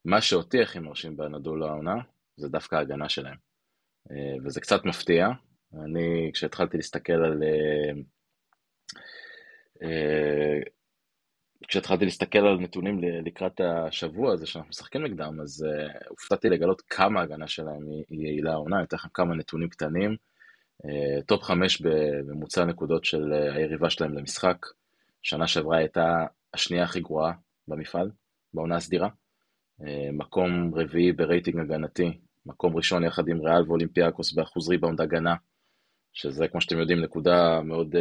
מה 0.05 0.21
שאותי 0.21 0.61
הכי 0.61 0.79
מרשים 0.79 1.17
באנדולו 1.17 1.67
העונה, 1.67 1.95
זה 2.37 2.49
דווקא 2.49 2.75
ההגנה 2.75 3.09
שלהם. 3.09 3.35
וזה 4.45 4.61
קצת 4.61 4.85
מפתיע. 4.85 5.27
אני, 5.73 6.31
כשהתחלתי 6.33 6.77
להסתכל 6.77 7.13
על... 7.13 7.43
כשהתחלתי 11.67 12.05
להסתכל 12.05 12.39
על 12.39 12.57
נתונים 12.59 12.99
לקראת 13.25 13.61
השבוע 13.61 14.33
הזה 14.33 14.45
שאנחנו 14.45 14.69
משחקים 14.69 15.03
נגדם, 15.03 15.41
אז 15.41 15.65
הופתעתי 16.09 16.49
לגלות 16.49 16.81
כמה 16.81 17.19
ההגנה 17.19 17.47
שלהם 17.47 17.87
היא 18.09 18.27
יעילה 18.27 18.51
העונה, 18.51 18.75
אני 18.77 18.85
אתן 18.85 18.97
לכם 18.97 19.09
כמה 19.13 19.35
נתונים 19.35 19.69
קטנים. 19.69 20.15
אה, 20.83 21.23
top 21.25 21.43
חמש 21.43 21.81
בממוצע 21.81 22.65
נקודות 22.65 23.05
של 23.05 23.33
אה, 23.33 23.55
היריבה 23.55 23.89
שלהם 23.89 24.17
למשחק. 24.17 24.57
שנה 25.21 25.47
שעברה 25.47 25.77
הייתה 25.77 26.25
השנייה 26.53 26.83
הכי 26.83 27.01
גרועה 27.01 27.33
במפעל, 27.67 28.11
בעונה 28.53 28.75
הסדירה. 28.75 29.09
אה, 29.81 29.85
מקום 30.13 30.75
רביעי 30.75 31.11
ברייטינג 31.11 31.59
הגנתי, 31.59 32.19
מקום 32.45 32.75
ראשון 32.75 33.03
יחד 33.03 33.27
עם 33.27 33.41
ריאל 33.41 33.63
ואולימפיאקוס 33.67 34.33
באחוז 34.33 34.69
ריבאונד 34.69 35.01
הגנה, 35.01 35.35
שזה 36.13 36.47
כמו 36.47 36.61
שאתם 36.61 36.79
יודעים 36.79 37.01
נקודה 37.01 37.61
מאוד 37.61 37.95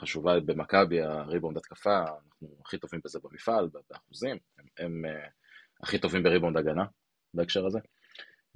חשובה 0.00 0.40
במכבי, 0.40 1.02
הריבאונד 1.02 1.56
התקפה, 1.56 1.98
אנחנו 1.98 2.48
הכי 2.64 2.78
טובים 2.78 3.00
בזה 3.04 3.18
במפעל, 3.24 3.68
באחוזים, 3.90 4.36
הם, 4.58 4.66
הם 4.78 5.02
הכי 5.82 5.98
טובים 5.98 6.22
בריבאונד 6.22 6.56
הגנה 6.56 6.84
בהקשר 7.34 7.66
הזה. 7.66 7.78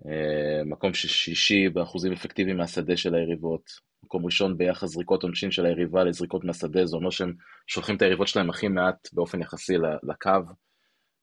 Uh, 0.03 0.65
מקום 0.65 0.95
שישי 0.95 1.69
באחוזים 1.69 2.13
אפקטיביים 2.13 2.57
מהשדה 2.57 2.97
של 2.97 3.15
היריבות, 3.15 3.71
מקום 4.03 4.25
ראשון 4.25 4.57
ביחס 4.59 4.89
זריקות 4.89 5.23
עונשין 5.23 5.51
של 5.51 5.67
היריבה 5.67 6.05
לזריקות 6.05 6.45
מהשדה, 6.45 6.87
זה 6.87 6.97
אומר 6.97 7.11
שהם 7.11 7.35
שולחים 7.67 7.97
את 7.97 8.03
היריבות 8.03 8.29
שלהם 8.29 8.51
הכי 8.51 8.69
מעט 8.69 9.09
באופן 9.13 9.41
יחסי 9.41 9.75
לקו, 10.03 10.31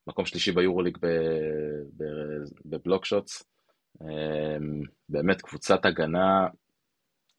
מקום 0.07 0.25
שלישי 0.25 0.51
ביורוליג 0.51 0.97
בבלוק 2.65 3.05
שוטס, 3.05 3.43
באמת 5.09 5.41
קבוצת 5.41 5.85
הגנה 5.85 6.47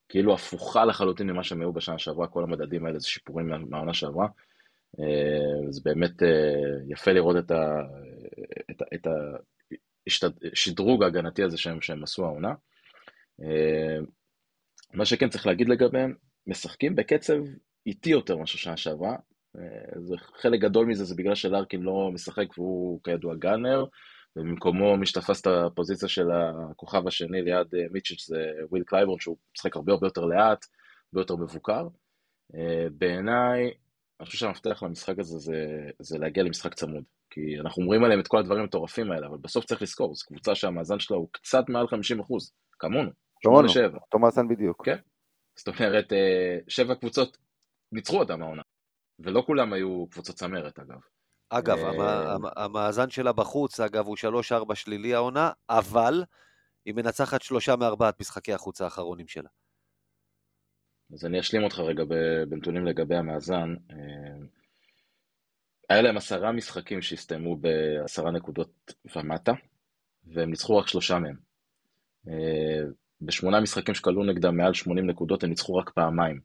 כאילו 0.08 0.34
הפוכה 0.34 0.84
לחלוטין 0.84 1.30
ממה 1.30 1.44
שהם 1.44 1.60
היו 1.60 1.72
בשנה 1.72 1.98
שעברה, 1.98 2.26
כל 2.26 2.42
המדדים 2.42 2.86
האלה 2.86 2.98
זה 2.98 3.08
שיפורים 3.08 3.48
מהעונה 3.70 3.94
שעברה. 3.94 4.26
אה, 5.00 5.70
זה 5.70 5.80
באמת 5.84 6.22
אה, 6.22 6.28
יפה 6.88 7.12
לראות 7.12 7.36
את, 7.36 7.50
ה, 7.50 7.80
את, 8.70 8.82
את 8.94 9.06
השדרוג 10.52 11.02
ההגנתי 11.02 11.42
הזה 11.42 11.58
שהם, 11.58 11.80
שהם 11.80 12.02
עשו 12.02 12.24
העונה. 12.24 12.54
אה, 13.42 13.98
מה 14.94 15.04
שכן 15.04 15.28
צריך 15.28 15.46
להגיד 15.46 15.68
לגביהם, 15.68 16.14
משחקים 16.46 16.96
בקצב 16.96 17.34
איטי 17.86 18.10
יותר 18.10 18.36
מאשר 18.36 18.58
שנה 18.58 18.76
שעברה. 18.76 19.16
זה, 19.96 20.14
חלק 20.18 20.60
גדול 20.60 20.86
מזה 20.86 21.04
זה 21.04 21.14
בגלל 21.14 21.34
שלארקין 21.34 21.82
לא 21.82 22.10
משחק 22.14 22.58
והוא 22.58 23.00
כידוע 23.04 23.34
gunner, 23.34 23.84
ובמקומו 24.36 24.96
מי 24.96 25.06
שתפס 25.06 25.40
את 25.40 25.46
הפוזיציה 25.46 26.08
של 26.08 26.26
הכוכב 26.30 27.06
השני 27.06 27.42
ליד 27.42 27.74
אה, 27.74 27.86
מיצ'יץ' 27.90 28.26
זה 28.26 28.52
וויל 28.70 28.84
קלייבורן, 28.84 29.20
שהוא 29.20 29.36
משחק 29.56 29.76
הרבה 29.76 29.92
הרבה 29.92 30.06
יותר 30.06 30.24
לאט, 30.24 30.66
הרבה 31.12 31.20
יותר 31.20 31.36
מבוקר. 31.36 31.88
אה, 32.54 32.86
בעיניי, 32.98 33.70
אני 34.20 34.26
חושב 34.26 34.38
שהמפתח 34.38 34.82
למשחק 34.82 35.18
הזה 35.18 35.38
זה, 35.38 35.90
זה 35.98 36.18
להגיע 36.18 36.42
למשחק 36.42 36.74
צמוד. 36.74 37.04
כי 37.30 37.40
אנחנו 37.60 37.82
אומרים 37.82 38.04
עליהם 38.04 38.20
את 38.20 38.28
כל 38.28 38.38
הדברים 38.38 38.60
המטורפים 38.60 39.12
האלה, 39.12 39.26
אבל 39.26 39.38
בסוף 39.40 39.64
צריך 39.64 39.82
לזכור, 39.82 40.14
זו 40.14 40.26
קבוצה 40.26 40.54
שהמאזן 40.54 40.98
שלה 40.98 41.16
הוא 41.16 41.28
קצת 41.32 41.64
מעל 41.68 41.88
50 41.88 42.20
אחוז, 42.20 42.52
כמונו, 42.78 43.10
כמונו, 43.40 43.68
אותו 44.02 44.18
מאזן 44.18 44.48
בדיוק. 44.48 44.86
כן, 44.86 44.96
זאת 45.58 45.68
אומרת, 45.68 46.12
אה, 46.12 46.58
שבע 46.68 46.94
קבוצות 46.94 47.38
ניצחו 47.92 48.18
אותם 48.18 48.42
העונה, 48.42 48.62
ולא 49.18 49.42
כולם 49.46 49.72
היו 49.72 50.06
קבוצות 50.10 50.36
צמרת 50.36 50.78
אגב. 50.78 50.98
אגב, 51.50 51.78
אה, 51.78 52.36
המאזן 52.56 53.10
שלה 53.10 53.32
בחוץ, 53.32 53.80
אגב, 53.80 54.06
הוא 54.06 54.16
3-4 54.16 54.74
שלילי 54.74 55.14
העונה, 55.14 55.50
אבל 55.70 56.24
היא 56.84 56.94
מנצחת 56.94 57.42
שלושה 57.42 57.76
מארבעת 57.76 58.20
משחקי 58.20 58.52
החוץ 58.52 58.80
האחרונים 58.80 59.28
שלה. 59.28 59.48
אז 61.12 61.24
אני 61.24 61.40
אשלים 61.40 61.64
אותך 61.64 61.78
רגע 61.78 62.04
בנתונים 62.48 62.86
לגבי 62.86 63.16
המאזן. 63.16 63.74
היה 65.88 66.02
להם 66.02 66.16
עשרה 66.16 66.52
משחקים 66.52 67.02
שהסתיימו 67.02 67.56
בעשרה 67.56 68.30
נקודות 68.30 68.94
ומטה, 69.16 69.52
והם 70.26 70.50
ניצחו 70.50 70.76
רק 70.76 70.86
שלושה 70.86 71.18
מהם. 71.18 71.36
אה, 72.28 72.84
בשמונה 73.20 73.60
משחקים 73.60 73.94
שכלו 73.94 74.24
נגדם 74.24 74.56
מעל 74.56 74.74
80 74.74 75.06
נקודות, 75.06 75.44
הם 75.44 75.50
ניצחו 75.50 75.76
רק 75.76 75.90
פעמיים. 75.90 76.40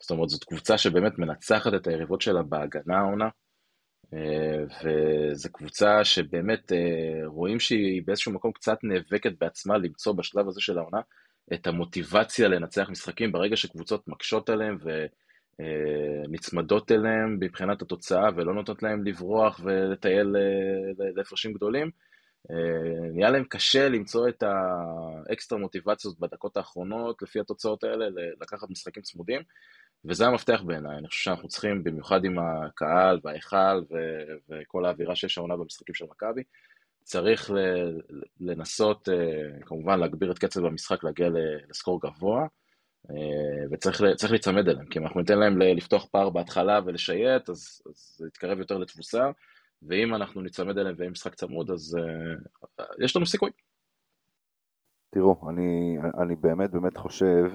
זאת 0.00 0.10
אומרת, 0.10 0.28
זאת 0.28 0.44
קבוצה 0.44 0.78
שבאמת 0.78 1.18
מנצחת 1.18 1.74
את 1.74 1.86
היריבות 1.86 2.20
שלה 2.20 2.42
בהגנה 2.42 2.98
העונה, 2.98 3.28
אה, 4.14 4.64
וזו 5.32 5.52
קבוצה 5.52 6.04
שבאמת 6.04 6.72
אה, 6.72 7.26
רואים 7.26 7.60
שהיא 7.60 8.02
באיזשהו 8.06 8.32
מקום 8.32 8.52
קצת 8.52 8.78
נאבקת 8.82 9.32
בעצמה 9.40 9.78
למצוא 9.78 10.12
בשלב 10.12 10.48
הזה 10.48 10.60
של 10.60 10.78
העונה 10.78 11.00
את 11.54 11.66
המוטיבציה 11.66 12.48
לנצח 12.48 12.88
משחקים 12.90 13.32
ברגע 13.32 13.56
שקבוצות 13.56 14.08
מקשות 14.08 14.48
עליהם 14.48 14.78
ונצמדות 14.80 15.21
אה, 15.60 16.94
אליהם 16.96 17.36
מבחינת 17.40 17.82
התוצאה 17.82 18.28
ולא 18.36 18.54
נותנות 18.54 18.82
להם 18.82 19.04
לברוח 19.04 19.60
ולטייל 19.64 20.36
להפרשים 21.16 21.52
גדולים. 21.52 21.90
נהיה 23.12 23.30
להם 23.30 23.44
קשה 23.44 23.88
למצוא 23.88 24.28
את 24.28 24.42
האקסטרה 24.42 25.58
מוטיבציות 25.58 26.20
בדקות 26.20 26.56
האחרונות 26.56 27.22
לפי 27.22 27.40
התוצאות 27.40 27.84
האלה, 27.84 28.06
לקחת 28.40 28.70
משחקים 28.70 29.02
צמודים. 29.02 29.42
וזה 30.04 30.26
המפתח 30.26 30.62
בעיניי, 30.66 30.98
אני 30.98 31.08
חושב 31.08 31.22
שאנחנו 31.22 31.48
צריכים, 31.48 31.84
במיוחד 31.84 32.24
עם 32.24 32.38
הקהל 32.38 33.20
וההיכל 33.24 33.82
ו- 33.90 34.34
וכל 34.48 34.84
האווירה 34.84 35.16
שיש 35.16 35.38
העונה 35.38 35.56
במשחקים 35.56 35.94
של 35.94 36.04
מכבי, 36.10 36.42
צריך 37.04 37.50
לנסות, 38.40 39.08
אה, 39.08 39.60
כמובן 39.66 40.00
להגביר 40.00 40.30
את 40.32 40.38
קצב 40.38 40.64
המשחק, 40.64 41.04
להגיע 41.04 41.28
לסקור 41.70 42.00
גבוה, 42.00 42.42
אה, 42.42 42.46
וצריך 43.70 44.30
להיצמד 44.30 44.68
אליהם, 44.68 44.86
כי 44.86 44.98
אם 44.98 45.04
אנחנו 45.04 45.20
ניתן 45.20 45.38
להם 45.38 45.58
לפתוח 45.58 46.06
פער 46.06 46.30
בהתחלה 46.30 46.80
ולשייט, 46.84 47.48
אז, 47.50 47.82
זה 47.94 48.26
יתקרב 48.26 48.58
יותר 48.58 48.78
לתבוסה, 48.78 49.30
ואם 49.82 50.14
אנחנו 50.14 50.40
ניצמד 50.40 50.78
אליהם 50.78 50.94
ויהיה 50.98 51.10
משחק 51.10 51.34
צמוד, 51.34 51.70
אז 51.70 51.96
uh, 51.98 52.82
יש 53.04 53.16
לנו 53.16 53.26
סיכוי. 53.26 53.50
תראו, 55.14 55.50
אני, 55.50 55.96
אני 56.22 56.36
באמת 56.36 56.70
באמת 56.70 56.96
חושב 56.96 57.50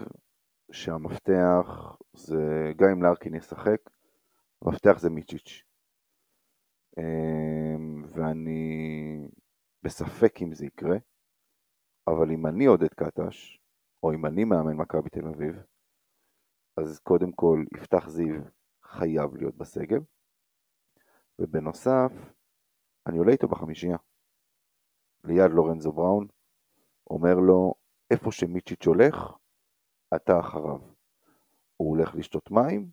שהמפתח 0.71 1.95
זה, 2.13 2.71
גם 2.75 2.89
אם 2.89 3.03
לארקין 3.03 3.35
ישחק, 3.35 3.89
המפתח 4.61 4.99
זה 4.99 5.09
מיצ'יץ'. 5.09 5.63
אמ, 6.97 8.03
ואני 8.13 9.27
בספק 9.83 10.41
אם 10.41 10.53
זה 10.53 10.65
יקרה, 10.65 10.97
אבל 12.07 12.31
אם 12.31 12.47
אני 12.47 12.65
עודד 12.65 12.93
קטש, 12.93 13.56
או 14.03 14.13
אם 14.13 14.25
אני 14.25 14.43
מאמן 14.43 14.73
מכבי 14.73 15.09
תל 15.09 15.27
אביב, 15.27 15.55
אז 16.77 16.99
קודם 16.99 17.31
כל 17.31 17.63
יפתח 17.77 18.09
זיו 18.09 18.41
חייב 18.83 19.35
להיות 19.35 19.55
בסגל, 19.55 19.99
ובנוסף, 21.39 22.11
אני 23.07 23.17
עולה 23.17 23.31
איתו 23.31 23.47
בחמישייה. 23.47 23.97
ליד 25.23 25.51
לורנזו 25.51 25.91
בראון, 25.91 26.27
אומר 27.09 27.35
לו, 27.35 27.73
איפה 28.11 28.31
שמיצ'יץ' 28.31 28.85
הולך, 28.87 29.15
אתה 30.15 30.39
אחריו. 30.39 30.79
הוא 31.77 31.89
הולך 31.89 32.15
לשתות 32.15 32.51
מים, 32.51 32.89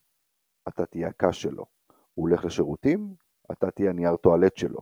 אתה 0.68 0.86
תהיה 0.86 1.08
הקש 1.08 1.42
שלו. 1.42 1.66
הוא 2.14 2.28
הולך 2.28 2.44
לשירותים, 2.44 3.14
אתה 3.52 3.70
תהיה 3.70 3.90
הנייר 3.90 4.16
טואלט 4.16 4.56
שלו. 4.56 4.80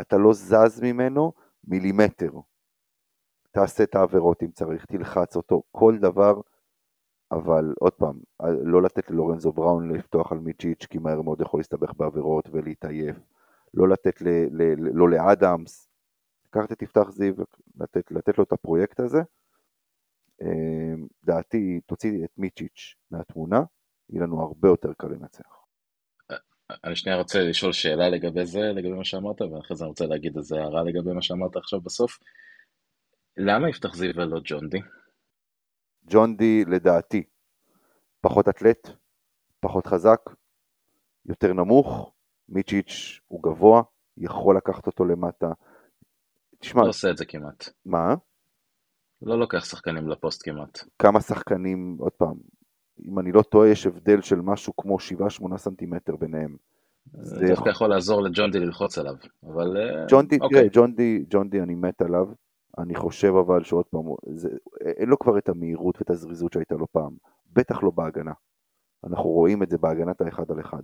אתה 0.00 0.16
לא 0.16 0.32
זז 0.32 0.80
ממנו 0.82 1.32
מילימטר. 1.64 2.32
תעשה 3.50 3.84
את 3.84 3.94
העבירות 3.94 4.42
אם 4.42 4.50
צריך, 4.50 4.84
תלחץ 4.84 5.36
אותו, 5.36 5.62
כל 5.70 5.98
דבר, 6.00 6.40
אבל 7.32 7.74
עוד 7.80 7.92
פעם, 7.92 8.18
לא 8.64 8.82
לתת 8.82 9.10
ללורנזו 9.10 9.52
בראון 9.52 9.90
לפתוח 9.92 10.32
על 10.32 10.38
מיצ'יץ', 10.38 10.86
כי 10.86 10.98
מהר 10.98 11.22
מאוד 11.22 11.40
יכול 11.40 11.60
להסתבך 11.60 11.92
בעבירות 11.96 12.48
ולהתעייף. 12.52 13.16
לא 13.74 13.88
לתת 13.88 14.22
ל, 14.22 14.28
ל, 14.50 14.74
לא 14.92 15.10
לאדמס, 15.10 15.88
לקחת 16.46 16.72
את 16.72 16.82
יפתח 16.82 17.10
זיו, 17.10 17.34
לתת, 17.80 18.10
לתת 18.10 18.38
לו 18.38 18.44
את 18.44 18.52
הפרויקט 18.52 19.00
הזה, 19.00 19.22
אמ, 20.42 21.06
דעתי, 21.24 21.80
תוציא 21.86 22.24
את 22.24 22.30
מיצ'יץ' 22.38 22.94
מהתמונה, 23.10 23.62
יהיה 24.10 24.22
לנו 24.22 24.42
הרבה 24.42 24.68
יותר 24.68 24.92
קל 24.96 25.08
לנצח. 25.08 25.64
אני 26.84 26.96
שנייה 26.96 27.18
רוצה 27.18 27.42
לשאול 27.42 27.72
שאלה 27.72 28.08
לגבי 28.08 28.46
זה, 28.46 28.60
לגבי 28.60 28.92
מה 28.92 29.04
שאמרת, 29.04 29.42
ואחרי 29.42 29.76
זה 29.76 29.84
אני 29.84 29.88
רוצה 29.88 30.06
להגיד 30.06 30.36
איזה 30.36 30.56
הערה 30.56 30.82
לגבי 30.82 31.12
מה 31.12 31.22
שאמרת 31.22 31.56
עכשיו 31.56 31.80
בסוף. 31.80 32.18
למה 33.38 33.68
יפתח 33.68 33.94
זיו 33.94 34.10
ולא 34.16 34.40
ג'ון 34.44 34.68
די? 34.68 34.78
ג'ון 36.10 36.36
די, 36.36 36.64
לדעתי, 36.64 37.22
פחות 38.20 38.48
אתלט, 38.48 38.88
פחות 39.60 39.86
חזק, 39.86 40.20
יותר 41.26 41.52
נמוך, 41.52 42.12
מיצ'יץ' 42.48 43.20
הוא 43.28 43.42
גבוה, 43.42 43.82
יכול 44.16 44.56
לקחת 44.56 44.86
אותו 44.86 45.04
למטה. 45.04 45.52
תשמע... 46.58 46.82
לא 46.82 46.88
עושה 46.88 47.10
את 47.10 47.16
זה 47.16 47.24
כמעט. 47.24 47.68
מה? 47.86 48.14
לא 49.22 49.38
לוקח 49.38 49.64
שחקנים 49.64 50.08
לפוסט 50.08 50.42
כמעט. 50.44 50.84
כמה 50.98 51.20
שחקנים, 51.20 51.96
עוד 52.00 52.12
פעם, 52.12 52.34
אם 53.04 53.18
אני 53.18 53.32
לא 53.32 53.42
טועה, 53.42 53.68
יש 53.68 53.86
הבדל 53.86 54.20
של 54.20 54.40
משהו 54.40 54.76
כמו 54.76 54.96
7-8 55.54 55.56
סנטימטר 55.56 56.16
ביניהם. 56.16 56.56
זה 57.12 57.46
דווקא 57.48 57.68
יכול 57.68 57.90
לעזור 57.90 58.22
לג'ון 58.22 58.50
די 58.50 58.58
ללחוץ 58.60 58.98
עליו, 58.98 59.14
אבל... 59.42 59.76
אה, 59.76 60.06
ג'ון 60.10 60.26
די, 60.26 60.38
אוקיי. 60.40 60.58
תראה, 60.58 60.68
ג'ון 60.72 60.94
די, 60.94 61.24
ג'ון 61.30 61.48
די 61.50 61.60
אני 61.60 61.74
מת 61.74 62.02
עליו, 62.02 62.26
אני 62.78 62.94
חושב 62.94 63.32
אבל 63.34 63.64
שעוד 63.64 63.86
פעם, 63.86 64.04
זה, 64.34 64.48
אין 64.80 65.08
לו 65.08 65.18
כבר 65.18 65.38
את 65.38 65.48
המהירות 65.48 65.98
ואת 65.98 66.10
הזריזות 66.10 66.52
שהייתה 66.52 66.74
לו 66.74 66.86
פעם, 66.92 67.16
בטח 67.52 67.82
לא 67.82 67.90
בהגנה. 67.90 68.32
אנחנו 69.04 69.30
רואים 69.30 69.62
את 69.62 69.70
זה 69.70 69.78
בהגנת 69.78 70.20
האחד 70.20 70.50
על 70.50 70.60
אחד. 70.60 70.82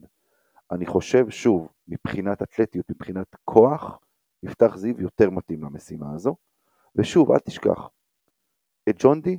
אני 0.70 0.86
חושב, 0.86 1.30
שוב, 1.30 1.68
מבחינת 1.88 2.42
אתלטיות, 2.42 2.90
מבחינת 2.90 3.36
כוח, 3.44 3.98
יפתח 4.42 4.76
זיו 4.76 5.00
יותר 5.00 5.30
מתאים 5.30 5.64
למשימה 5.64 6.14
הזו. 6.14 6.36
ושוב, 6.96 7.30
אל 7.32 7.38
תשכח, 7.38 7.88
את 8.88 8.96
ג'ון 8.98 9.20
די, 9.20 9.38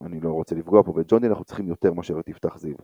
אני 0.00 0.20
לא 0.20 0.32
רוצה 0.32 0.54
לפגוע 0.54 0.82
פה, 0.82 0.92
ואת 0.96 1.06
ג'ון 1.08 1.20
די 1.20 1.26
אנחנו 1.26 1.44
צריכים 1.44 1.68
יותר 1.68 1.92
מאשר 1.92 2.20
את 2.20 2.28
יפתח 2.28 2.58
זיו. 2.58 2.76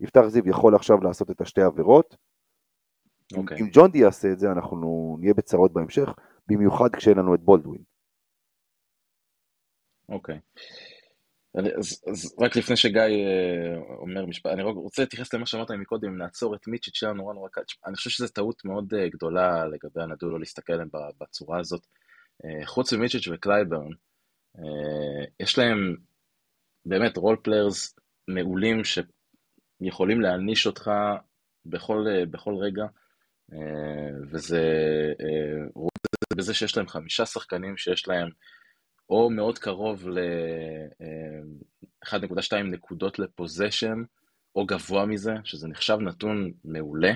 יפתח 0.00 0.22
זיו 0.26 0.48
יכול 0.48 0.74
עכשיו 0.74 1.00
לעשות 1.00 1.30
את 1.30 1.40
השתי 1.40 1.62
עבירות. 1.62 2.14
Okay. 2.14 3.36
אם, 3.36 3.40
אוקיי. 3.40 3.60
אם 3.60 3.68
ג'ון 3.72 3.90
די 3.90 3.98
יעשה 3.98 4.32
את 4.32 4.38
זה, 4.38 4.52
אנחנו 4.52 5.16
נהיה 5.20 5.34
בצרות 5.34 5.72
בהמשך, 5.72 6.14
במיוחד 6.46 6.88
כשאין 6.96 7.18
לנו 7.18 7.34
את 7.34 7.40
בולדווין. 7.40 7.82
אוקיי. 10.08 10.36
Okay. 10.36 10.98
אז, 11.54 12.02
אז 12.10 12.34
רק 12.40 12.56
לפני 12.56 12.76
שגיא 12.76 13.00
אה, 13.00 13.76
אומר 13.98 14.26
משפט, 14.26 14.52
אני 14.52 14.62
רוצה 14.62 15.02
להתייחס 15.02 15.34
למה 15.34 15.46
שאמרת 15.46 15.70
מקודם, 15.70 16.18
נעצור 16.18 16.54
את 16.54 16.66
מיצ'יץ' 16.66 16.96
שהיה 16.96 17.12
נורא 17.12 17.34
נורא 17.34 17.48
קל, 17.48 17.60
אני 17.86 17.96
חושב 17.96 18.10
שזו 18.10 18.28
טעות 18.28 18.64
מאוד 18.64 18.94
אה, 18.94 19.08
גדולה 19.08 19.66
לגבי 19.66 20.02
אנדולו 20.02 20.38
להסתכל 20.38 20.72
עליהם 20.72 20.88
בצורה 21.20 21.60
הזאת. 21.60 21.86
אה, 22.44 22.66
חוץ 22.66 22.92
ממיצ'יץ' 22.92 23.28
וקלייברן, 23.28 23.90
יש 25.40 25.58
להם 25.58 25.96
באמת 26.84 27.16
role 27.16 27.36
players 27.42 27.94
מעולים 28.28 28.82
שיכולים 28.84 30.20
להעניש 30.20 30.66
אותך 30.66 30.90
בכל, 31.66 32.06
בכל 32.30 32.54
רגע, 32.54 32.86
וזה 34.30 34.62
רואים 35.74 35.90
בזה 36.36 36.54
שיש 36.54 36.76
להם 36.76 36.88
חמישה 36.88 37.26
שחקנים 37.26 37.76
שיש 37.76 38.08
להם 38.08 38.28
או 39.10 39.30
מאוד 39.30 39.58
קרוב 39.58 40.08
ל-1.2 40.08 42.52
אה, 42.52 42.62
נקודות 42.62 43.18
ל 43.18 43.25
possession, 43.25 44.02
או 44.56 44.66
גבוה 44.66 45.06
מזה, 45.06 45.34
שזה 45.44 45.68
נחשב 45.68 45.98
נתון 46.00 46.52
מעולה, 46.64 47.12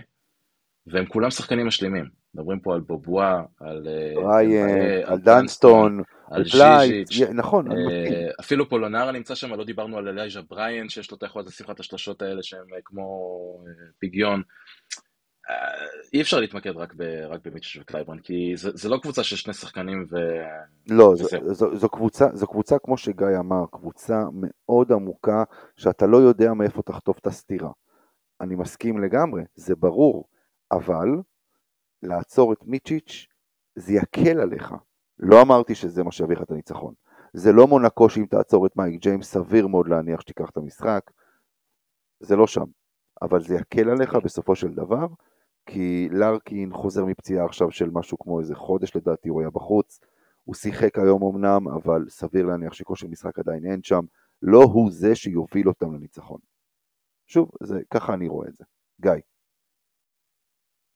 והם 0.86 1.06
כולם 1.06 1.30
שחקנים 1.30 1.66
משלימים. 1.66 2.22
מדברים 2.34 2.60
פה 2.60 2.74
על 2.74 2.80
בובואה, 2.80 3.42
על... 3.60 3.88
אה, 3.88 4.36
ריין, 4.36 5.02
על 5.04 5.18
דנסטון, 5.18 6.02
על 6.30 6.44
פלייס, 6.44 7.08
נכון. 7.34 7.72
אה, 7.72 8.30
אפילו 8.40 8.68
פולונרה 8.68 9.12
נמצא 9.12 9.34
שם, 9.34 9.54
לא 9.54 9.64
דיברנו 9.64 9.98
על 9.98 10.08
אלייז'ה 10.08 10.42
בריאנט, 10.42 10.88
שיש 10.88 11.10
לו 11.10 11.16
את 11.16 11.22
היכולת 11.22 11.46
לשים 11.46 11.66
לך 11.66 11.70
את 11.70 11.80
השלושות 11.80 12.22
האלה 12.22 12.42
שהם 12.42 12.66
כמו 12.84 13.34
פיגיון. 13.98 14.42
אי 16.12 16.20
אפשר 16.20 16.40
להתמקד 16.40 16.76
רק, 16.76 16.94
ב, 16.96 17.02
רק 17.02 17.40
במיצ'יץ' 17.46 17.76
וקלייברן, 17.76 18.18
כי 18.18 18.52
זה, 18.56 18.70
זה 18.74 18.88
לא 18.88 18.98
קבוצה 19.02 19.22
של 19.22 19.36
שני 19.36 19.54
שחקנים 19.54 20.06
ו... 20.10 20.16
לא, 20.90 21.14
זו, 21.16 21.26
זו, 21.52 21.76
זו, 21.76 21.88
קבוצה, 21.88 22.26
זו 22.34 22.46
קבוצה, 22.46 22.78
כמו 22.78 22.96
שגיא 22.96 23.38
אמר, 23.38 23.64
קבוצה 23.72 24.24
מאוד 24.32 24.92
עמוקה, 24.92 25.44
שאתה 25.76 26.06
לא 26.06 26.16
יודע 26.16 26.52
מאיפה 26.52 26.82
תחטוף 26.82 27.18
את 27.18 27.26
הסתירה. 27.26 27.70
אני 28.40 28.54
מסכים 28.54 29.02
לגמרי, 29.02 29.42
זה 29.54 29.76
ברור, 29.76 30.28
אבל 30.72 31.08
לעצור 32.02 32.52
את 32.52 32.58
מיצ'יץ' 32.64 33.26
זה 33.76 33.92
יקל 33.92 34.40
עליך. 34.40 34.74
לא 35.18 35.42
אמרתי 35.42 35.74
שזה 35.74 36.04
מה 36.04 36.12
שיביא 36.12 36.36
לך 36.36 36.42
את 36.42 36.50
הניצחון. 36.50 36.94
זה 37.32 37.52
לא 37.52 37.66
מונקו 37.66 38.10
שאם 38.10 38.26
תעצור 38.26 38.66
את 38.66 38.76
מייק 38.76 39.00
ג'יימס, 39.00 39.32
סביר 39.32 39.66
מאוד 39.66 39.88
להניח 39.88 40.20
שתיקח 40.20 40.50
את 40.50 40.56
המשחק. 40.56 41.10
זה 42.20 42.36
לא 42.36 42.46
שם. 42.46 42.64
אבל 43.22 43.40
זה 43.40 43.54
יקל 43.54 43.90
עליך 43.90 44.14
בסופו 44.14 44.56
של 44.56 44.74
דבר, 44.74 45.06
כי 45.66 46.08
לארקין 46.10 46.72
חוזר 46.72 47.04
מפציעה 47.04 47.44
עכשיו 47.44 47.70
של 47.70 47.90
משהו 47.92 48.18
כמו 48.18 48.40
איזה 48.40 48.54
חודש 48.54 48.96
לדעתי, 48.96 49.28
הוא 49.28 49.40
היה 49.40 49.50
בחוץ, 49.50 50.00
הוא 50.44 50.54
שיחק 50.54 50.98
היום 50.98 51.22
אמנם, 51.22 51.68
אבל 51.68 52.04
סביר 52.08 52.46
להניח 52.46 52.72
שכושר 52.72 53.06
משחק 53.06 53.38
עדיין 53.38 53.66
אין 53.66 53.82
שם, 53.82 54.00
לא 54.42 54.62
הוא 54.62 54.90
זה 54.90 55.14
שיוביל 55.14 55.68
אותם 55.68 55.94
לניצחון. 55.94 56.40
שוב, 57.26 57.50
זה, 57.62 57.80
ככה 57.90 58.14
אני 58.14 58.28
רואה 58.28 58.48
את 58.48 58.56
זה. 58.56 58.64
גיא. 59.00 59.12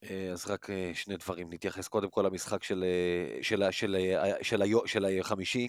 אה, 0.05 0.31
אז 0.33 0.47
רק 0.47 0.71
אה, 0.71 0.91
שני 0.95 1.17
דברים, 1.17 1.53
נתייחס 1.53 1.89
קודם 1.89 2.11
כל 2.11 2.23
למשחק 2.23 2.63
של, 2.63 2.85
אה, 2.85 3.43
של, 3.43 3.63
של, 3.71 3.97
של, 4.43 4.63
של, 4.63 4.87
של 4.87 5.05
החמישי. 5.21 5.69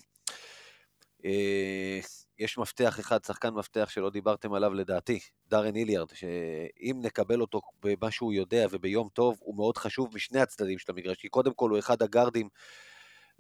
יש 2.40 2.58
מפתח 2.58 3.00
אחד, 3.00 3.24
שחקן 3.24 3.50
מפתח 3.50 3.90
שלא 3.90 4.10
דיברתם 4.10 4.54
עליו 4.54 4.74
לדעתי, 4.74 5.20
דארן 5.48 5.76
איליארד, 5.76 6.10
שאם 6.14 7.00
נקבל 7.02 7.42
אותו 7.42 7.62
במה 7.84 8.12
שהוא 8.12 8.34
יודע 8.34 8.68
וביום 8.72 9.10
טוב, 9.14 9.38
הוא 9.40 9.56
מאוד 9.56 9.78
חשוב 9.78 10.10
משני 10.16 10.40
הצדדים 10.40 10.80
של 10.80 10.92
המגרש, 10.92 11.18
כי 11.18 11.30
קודם 11.30 11.54
כל 11.54 11.70
הוא 11.70 11.80
אחד 11.80 12.02
הגארדים 12.02 12.50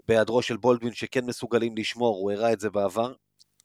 בהיעדרו 0.07 0.41
של 0.41 0.57
בולדווין 0.57 0.93
שכן 0.93 1.25
מסוגלים 1.25 1.77
לשמור, 1.77 2.17
הוא 2.17 2.31
הראה 2.31 2.53
את 2.53 2.59
זה 2.59 2.69
בעבר, 2.69 3.13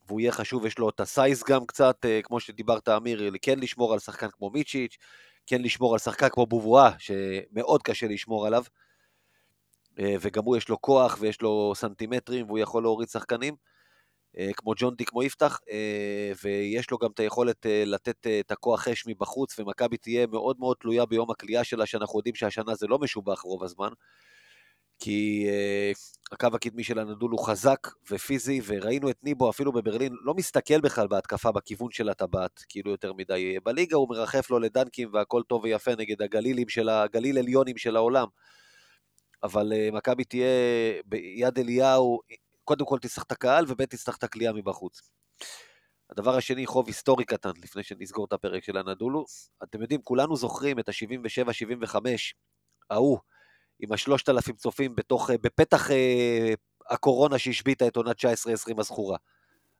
והוא 0.07 0.19
יהיה 0.19 0.31
חשוב, 0.31 0.65
יש 0.65 0.79
לו 0.79 0.89
את 0.89 0.99
הסייז 0.99 1.43
גם 1.43 1.65
קצת, 1.65 2.05
אה, 2.05 2.19
כמו 2.23 2.39
שדיברת 2.39 2.89
אמיר, 2.89 3.31
כן 3.41 3.59
לשמור 3.59 3.93
על 3.93 3.99
שחקן 3.99 4.27
כמו 4.31 4.49
מיצ'יץ', 4.49 4.97
כן 5.45 5.61
לשמור 5.61 5.93
על 5.93 5.99
שחקן 5.99 6.29
כמו 6.29 6.45
בובואה, 6.45 6.91
שמאוד 6.99 7.83
קשה 7.83 8.07
לשמור 8.07 8.47
עליו, 8.47 8.63
אה, 9.99 10.15
וגם 10.21 10.43
הוא 10.43 10.57
יש 10.57 10.69
לו 10.69 10.81
כוח 10.81 11.17
ויש 11.19 11.41
לו 11.41 11.73
סנטימטרים 11.75 12.45
והוא 12.45 12.59
יכול 12.59 12.83
להוריד 12.83 13.09
שחקנים. 13.09 13.72
אה, 14.37 14.49
כמו 14.55 14.73
ג'ון 14.77 14.95
די, 14.95 15.05
כמו 15.05 15.23
יפתח, 15.23 15.59
אה, 15.71 16.31
ויש 16.43 16.91
לו 16.91 16.97
גם 16.97 17.11
את 17.11 17.19
היכולת 17.19 17.65
אה, 17.65 17.83
לתת 17.85 18.27
את 18.39 18.51
הכוח 18.51 18.87
אש 18.87 19.07
מבחוץ, 19.07 19.59
ומכבי 19.59 19.97
תהיה 19.97 20.27
מאוד 20.27 20.55
מאוד 20.59 20.77
תלויה 20.79 21.05
ביום 21.05 21.31
הכלייה 21.31 21.63
שלה, 21.63 21.85
שאנחנו 21.85 22.19
יודעים 22.19 22.35
שהשנה 22.35 22.75
זה 22.75 22.87
לא 22.87 22.99
משובח 22.99 23.41
רוב 23.41 23.63
הזמן, 23.63 23.89
כי 24.99 25.47
הקו 26.31 26.47
הקדמי 26.53 26.83
של 26.83 26.99
הנדול 26.99 27.31
הוא 27.31 27.45
חזק 27.45 27.87
ופיזי, 28.11 28.61
וראינו 28.65 29.09
את 29.09 29.23
ניבו 29.23 29.49
אפילו 29.49 29.71
בברלין, 29.71 30.13
לא 30.21 30.33
מסתכל 30.33 30.81
בכלל 30.81 31.07
בהתקפה 31.07 31.51
בכיוון 31.51 31.91
של 31.91 32.09
הטבעת, 32.09 32.59
כאילו 32.69 32.91
יותר 32.91 33.13
מדי. 33.13 33.55
בליגה 33.63 33.97
הוא 33.97 34.09
מרחף 34.09 34.49
לו 34.49 34.59
לדנקים 34.59 35.09
והכל 35.13 35.41
טוב 35.47 35.63
ויפה 35.63 35.91
נגד 35.95 36.21
הגלילים 36.21 36.69
של, 36.69 36.89
הגליל 36.89 37.37
עליונים 37.37 37.77
של 37.77 37.95
העולם. 37.95 38.27
אבל 39.43 39.73
מכבי 39.91 40.23
תהיה 40.23 40.47
ביד 41.05 41.59
אליהו 41.59 42.19
קודם 42.63 42.85
כל 42.85 42.99
תצטרך 42.99 43.23
את 43.23 43.31
הקהל, 43.31 43.65
וב' 43.67 43.85
תצטרך 43.85 44.17
את 44.17 44.23
הקליעה 44.23 44.53
מבחוץ. 44.53 45.01
הדבר 46.09 46.35
השני, 46.35 46.65
חוב 46.65 46.87
היסטורי 46.87 47.25
קטן, 47.25 47.51
לפני 47.63 47.83
שנסגור 47.83 48.25
את 48.25 48.33
הפרק 48.33 48.63
של 48.63 48.77
הנדולו. 48.77 49.25
אתם 49.63 49.81
יודעים, 49.81 50.01
כולנו 50.01 50.35
זוכרים 50.35 50.79
את 50.79 50.89
ה-77-75, 50.89 51.95
ההוא, 52.89 53.19
עם 53.79 53.91
השלושת 53.91 54.29
אלפים 54.29 54.55
צופים 54.55 54.95
בתוך, 54.95 55.29
אה, 55.29 55.35
בפתח 55.41 55.91
אה, 55.91 56.53
הקורונה 56.89 57.37
שהשביתה 57.37 57.87
את 57.87 57.95
עונת 57.95 58.25
19-20 58.25 58.79
הזכורה. 58.79 59.17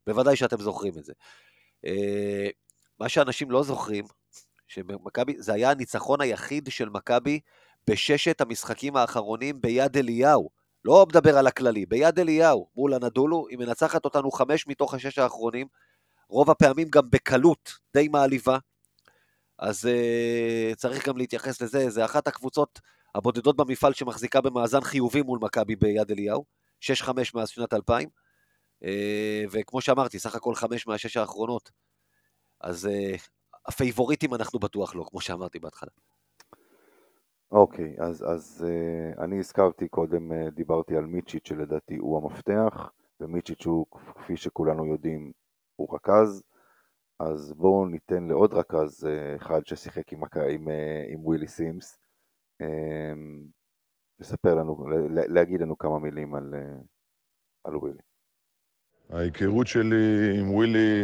בוודאי 0.07 0.35
שאתם 0.35 0.61
זוכרים 0.61 0.93
את 0.97 1.05
זה. 1.05 1.13
אה, 1.85 2.49
מה 2.99 3.09
שאנשים 3.09 3.51
לא 3.51 3.63
זוכרים, 3.63 4.05
שמכבי, 4.67 5.33
זה 5.37 5.53
היה 5.53 5.71
הניצחון 5.71 6.21
היחיד 6.21 6.69
של 6.71 6.89
מכבי 6.89 7.39
בששת 7.89 8.41
המשחקים 8.41 8.95
האחרונים 8.95 9.61
ביד 9.61 9.97
אליהו. 9.97 10.62
לא 10.85 11.05
מדבר 11.09 11.37
על 11.37 11.47
הכללי, 11.47 11.85
ביד 11.85 12.19
אליהו 12.19 12.69
מול 12.75 12.93
הנדולו, 12.93 13.47
היא 13.49 13.57
מנצחת 13.57 14.05
אותנו 14.05 14.31
חמש 14.31 14.67
מתוך 14.67 14.93
השש 14.93 15.17
האחרונים, 15.17 15.67
רוב 16.29 16.49
הפעמים 16.49 16.87
גם 16.89 17.09
בקלות 17.09 17.73
די 17.93 18.07
מעליבה, 18.07 18.57
אז 19.59 19.85
uh, 19.85 20.75
צריך 20.75 21.07
גם 21.07 21.17
להתייחס 21.17 21.61
לזה, 21.61 21.89
זה 21.89 22.05
אחת 22.05 22.27
הקבוצות 22.27 22.79
הבודדות 23.15 23.57
במפעל 23.57 23.93
שמחזיקה 23.93 24.41
במאזן 24.41 24.81
חיובי 24.81 25.21
מול 25.21 25.39
מכבי 25.41 25.75
ביד 25.75 26.11
אליהו, 26.11 26.45
6-5 26.81 27.09
מאז 27.35 27.49
שנת 27.49 27.73
2000, 27.73 28.09
uh, 28.09 28.85
אה, 28.85 29.43
וכמו 29.51 29.81
שאמרתי, 29.81 30.19
סך 30.19 30.35
הכל 30.35 30.55
חמש 30.55 30.87
מהשש 30.87 31.17
האחרונות, 31.17 31.71
אז 32.61 32.85
uh, 32.85 33.19
הפייבוריטים 33.65 34.33
אנחנו 34.33 34.59
בטוח 34.59 34.95
לא, 34.95 35.05
כמו 35.09 35.21
שאמרתי 35.21 35.59
בהתחלה. 35.59 35.91
אוקיי, 37.53 37.95
אז, 37.99 38.23
אז 38.27 38.65
uh, 38.67 39.21
אני 39.23 39.39
הזכרתי 39.39 39.87
קודם, 39.87 40.31
uh, 40.31 40.49
דיברתי 40.51 40.97
על 40.97 41.05
מיצ'יץ' 41.05 41.47
שלדעתי 41.47 41.95
הוא 41.95 42.17
המפתח, 42.17 42.91
ומיצ'יץ' 43.19 43.65
הוא, 43.65 43.85
כפי 43.91 44.37
שכולנו 44.37 44.85
יודעים, 44.85 45.31
הוא 45.75 45.95
רכז, 45.95 46.43
אז 47.19 47.53
בואו 47.53 47.85
ניתן 47.85 48.23
לעוד 48.27 48.53
רכז 48.53 49.03
uh, 49.03 49.41
אחד 49.41 49.65
ששיחק 49.65 50.13
עם, 50.13 50.23
עם, 50.23 50.67
uh, 50.67 51.13
עם 51.13 51.25
ווילי 51.25 51.47
סימס, 51.47 51.97
uh, 52.61 52.65
לספר 54.19 54.55
לנו, 54.55 54.85
להגיד 55.09 55.61
לנו 55.61 55.77
כמה 55.77 55.99
מילים 55.99 56.35
על, 56.35 56.53
uh, 56.53 56.83
על 57.63 57.75
ווילי. 57.75 58.01
ההיכרות 59.09 59.67
שלי 59.67 60.39
עם 60.39 60.51
ווילי 60.51 61.03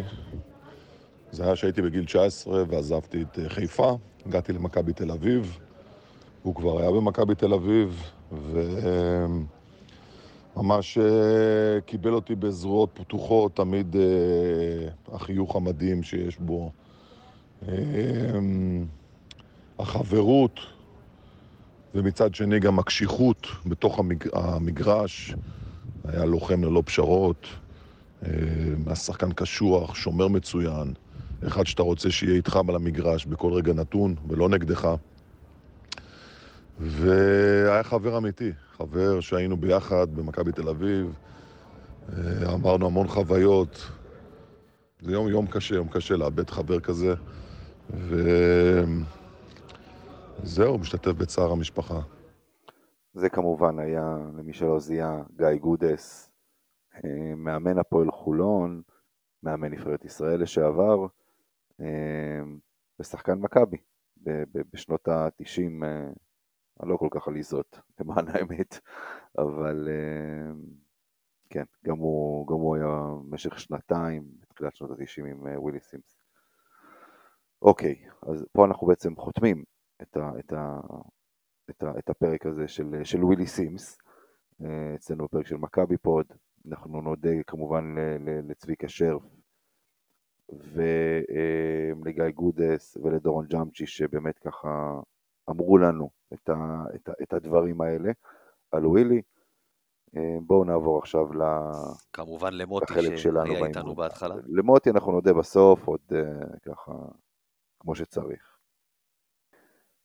זה 1.32 1.44
היה 1.44 1.56
שהייתי 1.56 1.82
בגיל 1.82 2.06
19 2.06 2.64
ועזבתי 2.70 3.22
את 3.22 3.40
חיפה, 3.48 3.98
הגעתי 4.26 4.54
למכבי 4.54 4.94
תל 4.94 5.12
אביב. 5.12 5.69
הוא 6.44 6.56
כבר 6.56 6.80
היה 6.80 6.92
במכבי 6.92 7.36
תל 7.36 7.54
אביב, 7.54 8.04
וממש 10.56 10.98
אה, 10.98 11.82
קיבל 11.86 12.14
אותי 12.14 12.36
בזרועות 12.36 12.90
פתוחות, 12.94 13.56
תמיד 13.56 13.96
אה, 13.96 14.02
החיוך 15.16 15.56
המדהים 15.56 16.04
שיש 16.04 16.38
בו, 16.38 16.72
אה, 17.68 17.74
החברות, 19.80 20.60
ומצד 21.96 22.36
שני 22.36 22.60
גם 22.60 22.80
הקשיחות 22.80 23.48
בתוך 23.66 24.00
המגרש. 24.34 25.36
היה 26.04 26.26
לוחם 26.26 26.64
ללא 26.64 26.84
פשרות, 26.86 27.48
היה 28.22 28.96
שחקן 28.96 29.32
קשוח, 29.32 29.96
שומר 29.96 30.28
מצוין, 30.28 30.94
אחד 31.48 31.68
שאתה 31.68 31.84
רוצה 31.84 32.12
שיהיה 32.12 32.36
איתך 32.36 32.60
על 32.70 32.76
המגרש 32.76 33.26
בכל 33.26 33.54
רגע 33.54 33.74
נתון 33.74 34.16
ולא 34.28 34.50
נגדך. 34.50 34.96
והיה 36.80 37.84
חבר 37.84 38.18
אמיתי, 38.18 38.52
חבר 38.72 39.20
שהיינו 39.20 39.58
ביחד 39.58 40.16
במכבי 40.16 40.52
תל 40.52 40.70
אביב, 40.70 41.20
אמרנו 42.54 42.86
המון 42.86 43.08
חוויות. 43.08 43.92
זה 45.02 45.12
יום, 45.12 45.28
יום 45.28 45.48
קשה, 45.48 45.76
יום 45.76 45.88
קשה 45.90 46.16
לאבד 46.16 46.50
חבר 46.50 46.80
כזה, 46.80 47.14
וזהו, 50.44 50.78
משתתף 50.78 51.12
בצער 51.12 51.52
המשפחה. 51.52 52.00
זה 53.14 53.30
כמובן 53.30 53.80
היה, 53.80 54.18
למי 54.38 54.54
שלא 54.54 54.80
זיהה, 54.80 55.24
גיא 55.38 55.56
גודס, 55.62 56.32
אה, 56.96 57.36
מאמן 57.36 57.78
הפועל 57.78 58.12
חולון, 58.12 58.82
מאמן 59.44 59.72
נבחרת 59.72 60.06
ישראל 60.06 60.42
לשעבר, 60.42 61.06
אה, 61.82 62.42
ושחקן 63.00 63.38
מכבי 63.38 63.78
בשנות 64.74 65.08
ה-90, 65.08 65.84
הלא 66.80 66.98
כל 66.98 67.08
כך 67.12 67.28
עליזות, 67.28 67.80
למען 68.00 68.28
האמת, 68.28 68.80
אבל 69.38 69.90
כן, 71.50 71.64
גם 71.86 71.98
הוא, 71.98 72.48
גם 72.48 72.54
הוא 72.54 72.76
היה 72.76 73.06
במשך 73.30 73.60
שנתיים, 73.60 74.24
בתחילת 74.42 74.76
שנות 74.76 74.92
ה-90 74.92 75.26
עם 75.26 75.44
ווילי 75.58 75.80
סימס. 75.80 76.20
אוקיי, 77.62 77.96
אז 78.22 78.46
פה 78.52 78.66
אנחנו 78.66 78.88
בעצם 78.88 79.16
חותמים 79.16 79.64
את, 80.02 80.18
ה, 80.18 80.32
את, 80.40 80.54
ה, 80.54 80.80
את, 81.70 81.84
ה, 81.84 82.00
את 82.00 82.10
הפרק 82.10 82.46
הזה 82.46 82.68
של, 82.68 83.04
של 83.04 83.24
ווילי 83.24 83.48
סימס, 83.48 83.98
אצלנו 84.96 85.26
בפרק 85.26 85.48
של 85.48 85.58
מכבי 85.58 85.98
פוד, 85.98 86.26
אנחנו 86.68 87.02
נודה 87.02 87.44
כמובן 87.48 87.96
לצביקה 88.48 88.88
שרף 88.90 89.24
ולגיא 90.50 92.30
גודס 92.36 92.98
ולדורון 92.98 93.46
ג'אמצ'י 93.46 93.88
שבאמת 93.88 94.40
ככה 94.40 95.00
אמרו 95.50 95.78
לנו 95.78 96.10
את, 96.34 96.50
ה, 96.50 96.54
את, 96.96 97.10
ה, 97.10 97.12
את 97.24 97.34
הדברים 97.34 97.82
האלה 97.82 98.12
על 98.72 98.86
ווילי. 98.86 99.22
בואו 100.42 100.64
נעבור 100.64 100.98
עכשיו 100.98 101.26
כמובן 102.14 102.54
למוטי 102.54 103.18
שהיה 103.18 103.66
איתנו 103.68 103.96
בהתחלה. 103.96 104.36
למוטי 104.48 104.90
אנחנו 104.90 105.12
נודה 105.12 105.34
בסוף, 105.34 105.88
עוד 105.88 106.02
ככה 106.66 106.92
כמו 107.80 107.96
שצריך. 107.96 108.58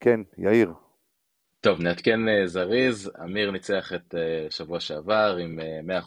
כן, 0.01 0.21
יאיר. 0.39 0.73
טוב, 1.61 1.81
נעדכן 1.81 2.21
זריז, 2.47 3.11
אמיר 3.25 3.51
ניצח 3.51 3.93
את 3.93 4.15
שבוע 4.51 4.81
שעבר 4.81 5.37
עם 5.41 5.59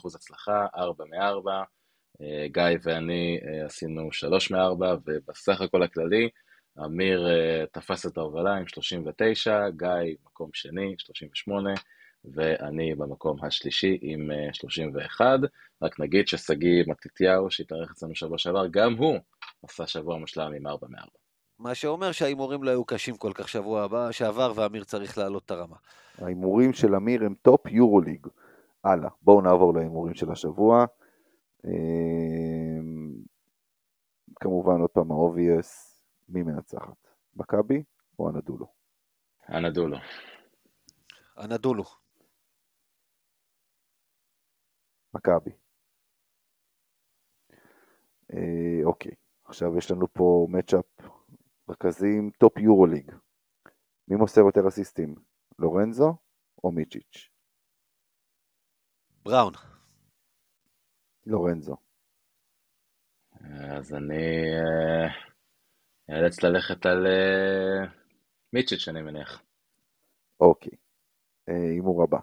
100% 0.03 0.15
הצלחה, 0.15 0.65
4 0.75 1.05
מ-4, 1.05 1.49
גיא 2.45 2.77
ואני 2.83 3.39
עשינו 3.65 4.11
3 4.11 4.51
מ-4, 4.51 4.83
ובסך 5.05 5.61
הכל 5.61 5.83
הכללי, 5.83 6.29
אמיר 6.86 7.28
תפס 7.71 8.05
את 8.05 8.17
ההובלה 8.17 8.55
עם 8.55 8.67
39, 8.67 9.69
גיא 9.69 10.15
מקום 10.25 10.49
שני, 10.53 10.95
38, 10.97 11.73
ואני 12.25 12.95
במקום 12.95 13.43
השלישי 13.43 13.97
עם 14.01 14.30
31. 14.53 15.25
רק 15.82 15.99
נגיד 15.99 16.28
ששגיא 16.28 16.84
מתתיהו, 16.88 17.51
שהתארח 17.51 17.91
אצלנו 17.91 18.15
שבוע 18.15 18.38
שעבר, 18.38 18.67
גם 18.67 18.93
הוא 18.93 19.17
עשה 19.63 19.88
שבוע 19.88 20.17
מושלם 20.17 20.53
עם 20.53 20.67
4 20.67 20.88
מ-4. 20.88 21.07
מה 21.59 21.75
שאומר 21.75 22.11
שההימורים 22.11 22.63
לא 22.63 22.69
היו 22.69 22.86
קשים 22.86 23.17
כל 23.17 23.32
כך 23.34 23.49
שבוע 23.49 23.84
הבא, 23.84 24.11
שעבר, 24.11 24.53
ואמיר 24.55 24.84
צריך 24.84 25.17
להעלות 25.17 25.45
את 25.45 25.51
הרמה. 25.51 25.75
ההימורים 26.17 26.73
של 26.73 26.95
אמיר 26.95 27.23
הם 27.23 27.34
top 27.41 28.01
Euroleague. 28.01 28.28
הלאה, 28.84 29.09
בואו 29.21 29.41
נעבור 29.41 29.73
להימורים 29.73 30.13
של 30.13 30.32
השבוע. 30.32 30.86
כמובן, 34.39 34.82
עוד 34.82 34.89
פעם, 34.89 35.11
ה-obvious, 35.11 35.97
מי 36.30 36.43
מנצחת? 36.43 37.07
מכבי 37.36 37.84
או 38.19 38.30
אנדולו? 38.30 38.73
אנדולו. 39.49 39.97
אנדולו. 41.38 41.84
מכבי. 45.13 45.51
אוקיי, 48.86 49.11
עכשיו 49.45 49.78
יש 49.78 49.91
לנו 49.91 50.07
פה 50.13 50.47
matchup 50.49 50.86
רכזים 51.69 52.32
top 52.39 52.86
Euroleague. 52.86 53.11
מי 54.07 54.15
מוסר 54.15 54.41
יותר 54.41 54.67
אסיסטים? 54.67 55.15
לורנזו 55.59 56.17
או 56.63 56.71
מיצ'יץ'? 56.71 57.30
בראון. 59.23 59.53
לורנזו. 61.25 61.75
אז 63.75 63.93
אני 63.93 64.23
אאלץ 66.12 66.43
ללכת 66.43 66.86
על 66.86 67.08
מיצ'יץ', 68.53 68.88
אני 68.88 69.01
מניח. 69.01 69.41
אוקיי, 70.39 70.72
הימור 71.47 72.03
הבא. 72.03 72.18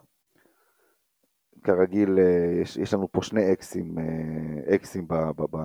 כרגיל, 1.62 2.08
יש, 2.62 2.76
יש 2.76 2.94
לנו 2.94 3.12
פה 3.12 3.22
שני 3.22 3.52
אקסים, 3.52 3.94
אקסים 4.74 5.08
ב, 5.08 5.14
ב, 5.14 5.56
ב, 5.56 5.58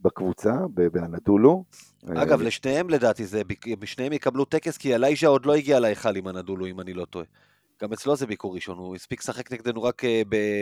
בקבוצה, 0.00 0.52
באנדולו. 0.92 1.64
אגב, 2.04 2.40
לשניהם 2.40 2.90
לדעתי, 2.90 3.26
זה, 3.26 3.42
שניהם 3.84 4.12
יקבלו 4.12 4.44
טקס, 4.44 4.76
כי 4.78 4.94
אלייז'ה 4.94 5.26
עוד 5.26 5.46
לא 5.46 5.54
הגיע 5.54 5.80
להיכל 5.80 6.16
עם 6.16 6.28
אנדולו, 6.28 6.66
אם 6.66 6.80
אני 6.80 6.92
לא 6.92 7.04
טועה. 7.04 7.26
גם 7.82 7.92
אצלו 7.92 8.16
זה 8.16 8.26
ביקור 8.26 8.54
ראשון, 8.54 8.78
הוא 8.78 8.94
הספיק 8.94 9.20
לשחק 9.20 9.52
נגדנו 9.52 9.82
רק 9.82 10.02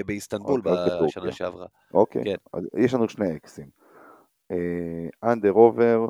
באיסטנבול 0.07 0.61
בשנה 1.07 1.32
שעברה. 1.32 1.66
אוקיי, 1.95 2.24
כן. 2.24 2.37
אז 2.53 2.68
יש 2.78 2.95
לנו 2.95 3.09
שני 3.09 3.37
אקסים. 3.37 3.70
אנדר 5.24 5.51
עובר, 5.51 6.07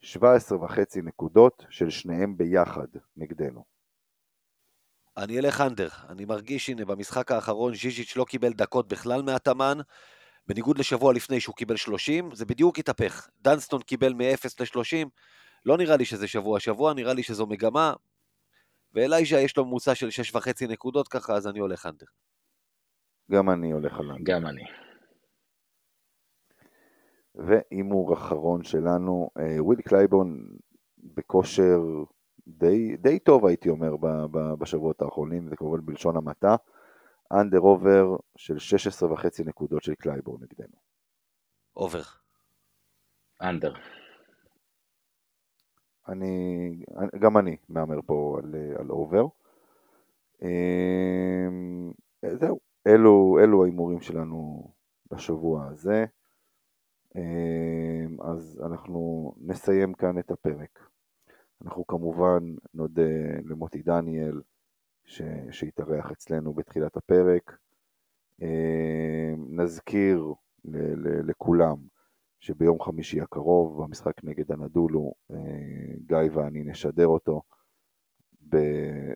17 0.00 0.64
וחצי 0.64 1.02
נקודות 1.02 1.64
של 1.70 1.90
שניהם 1.90 2.36
ביחד 2.36 2.86
נגדנו. 3.16 3.64
אני 5.16 5.38
אלך 5.38 5.60
אנדר, 5.60 5.88
אני 6.08 6.24
מרגיש, 6.24 6.68
הנה, 6.68 6.84
במשחק 6.84 7.32
האחרון 7.32 7.74
ז'יז'יץ' 7.74 8.16
לא 8.16 8.24
קיבל 8.24 8.52
דקות 8.52 8.88
בכלל 8.88 9.22
מהתאמן, 9.22 9.78
בניגוד 10.46 10.78
לשבוע 10.78 11.12
לפני 11.12 11.40
שהוא 11.40 11.54
קיבל 11.54 11.76
30, 11.76 12.34
זה 12.34 12.46
בדיוק 12.46 12.78
התהפך. 12.78 13.28
דנסטון 13.40 13.82
קיבל 13.82 14.12
מ-0 14.12 14.48
ל-30, 14.60 15.08
לא 15.64 15.76
נראה 15.76 15.96
לי 15.96 16.04
שזה 16.04 16.28
שבוע 16.28 16.60
שבוע, 16.60 16.94
נראה 16.94 17.14
לי 17.14 17.22
שזו 17.22 17.46
מגמה, 17.46 17.92
ואלייז'ה 18.94 19.40
יש 19.40 19.56
לו 19.56 19.64
ממוצע 19.64 19.94
של 19.94 20.08
6.5 20.08 20.66
נקודות 20.68 21.08
ככה, 21.08 21.34
אז 21.34 21.46
אני 21.46 21.58
הולך 21.58 21.86
under. 21.86 22.06
גם 23.30 23.50
אני 23.50 23.72
הולך 23.72 23.92
על 23.98 24.10
under. 24.10 24.34
גם 24.34 24.46
אני. 24.46 24.62
והימור 27.38 28.14
אחרון 28.14 28.64
שלנו, 28.64 29.30
וויל 29.58 29.80
קלייבורן 29.80 30.48
בכושר 30.98 31.80
די, 32.48 32.96
די 32.96 33.18
טוב 33.18 33.46
הייתי 33.46 33.68
אומר 33.68 33.96
בשבועות 34.58 35.02
האחרונים, 35.02 35.48
זה 35.48 35.56
כמובן 35.56 35.86
בלשון 35.86 36.16
המעטה. 36.16 36.56
אנדר 37.32 37.58
עובר 37.58 38.16
של 38.36 38.58
16 38.58 39.12
וחצי 39.12 39.44
נקודות 39.44 39.82
של 39.82 39.94
קלייבור 39.94 40.38
נגדנו. 40.40 40.76
עובר. 41.72 42.02
אנדר. 43.42 43.74
אני, 46.08 46.84
גם 47.20 47.38
אני 47.38 47.56
מהמר 47.68 48.00
פה 48.06 48.38
על, 48.38 48.54
על 48.78 48.88
עובר. 48.88 49.26
זהו, 52.32 52.60
אלו, 52.86 53.38
אלו 53.42 53.64
ההימורים 53.64 54.00
שלנו 54.00 54.70
בשבוע 55.10 55.66
הזה. 55.66 56.04
אז 58.20 58.60
אנחנו 58.66 59.32
נסיים 59.40 59.94
כאן 59.94 60.18
את 60.18 60.30
הפרק. 60.30 60.78
אנחנו 61.62 61.86
כמובן 61.86 62.54
נודה 62.74 63.02
למוטי 63.44 63.82
דניאל, 63.82 64.40
שהתארח 65.50 66.12
אצלנו 66.12 66.52
בתחילת 66.52 66.96
הפרק. 66.96 67.58
נזכיר 69.36 70.34
לכולם 71.28 71.76
שביום 72.40 72.80
חמישי 72.80 73.20
הקרוב, 73.20 73.82
במשחק 73.82 74.24
נגד 74.24 74.52
הנדולו, 74.52 75.12
גיא 76.06 76.18
ואני 76.32 76.64
נשדר 76.64 77.06
אותו 77.06 77.42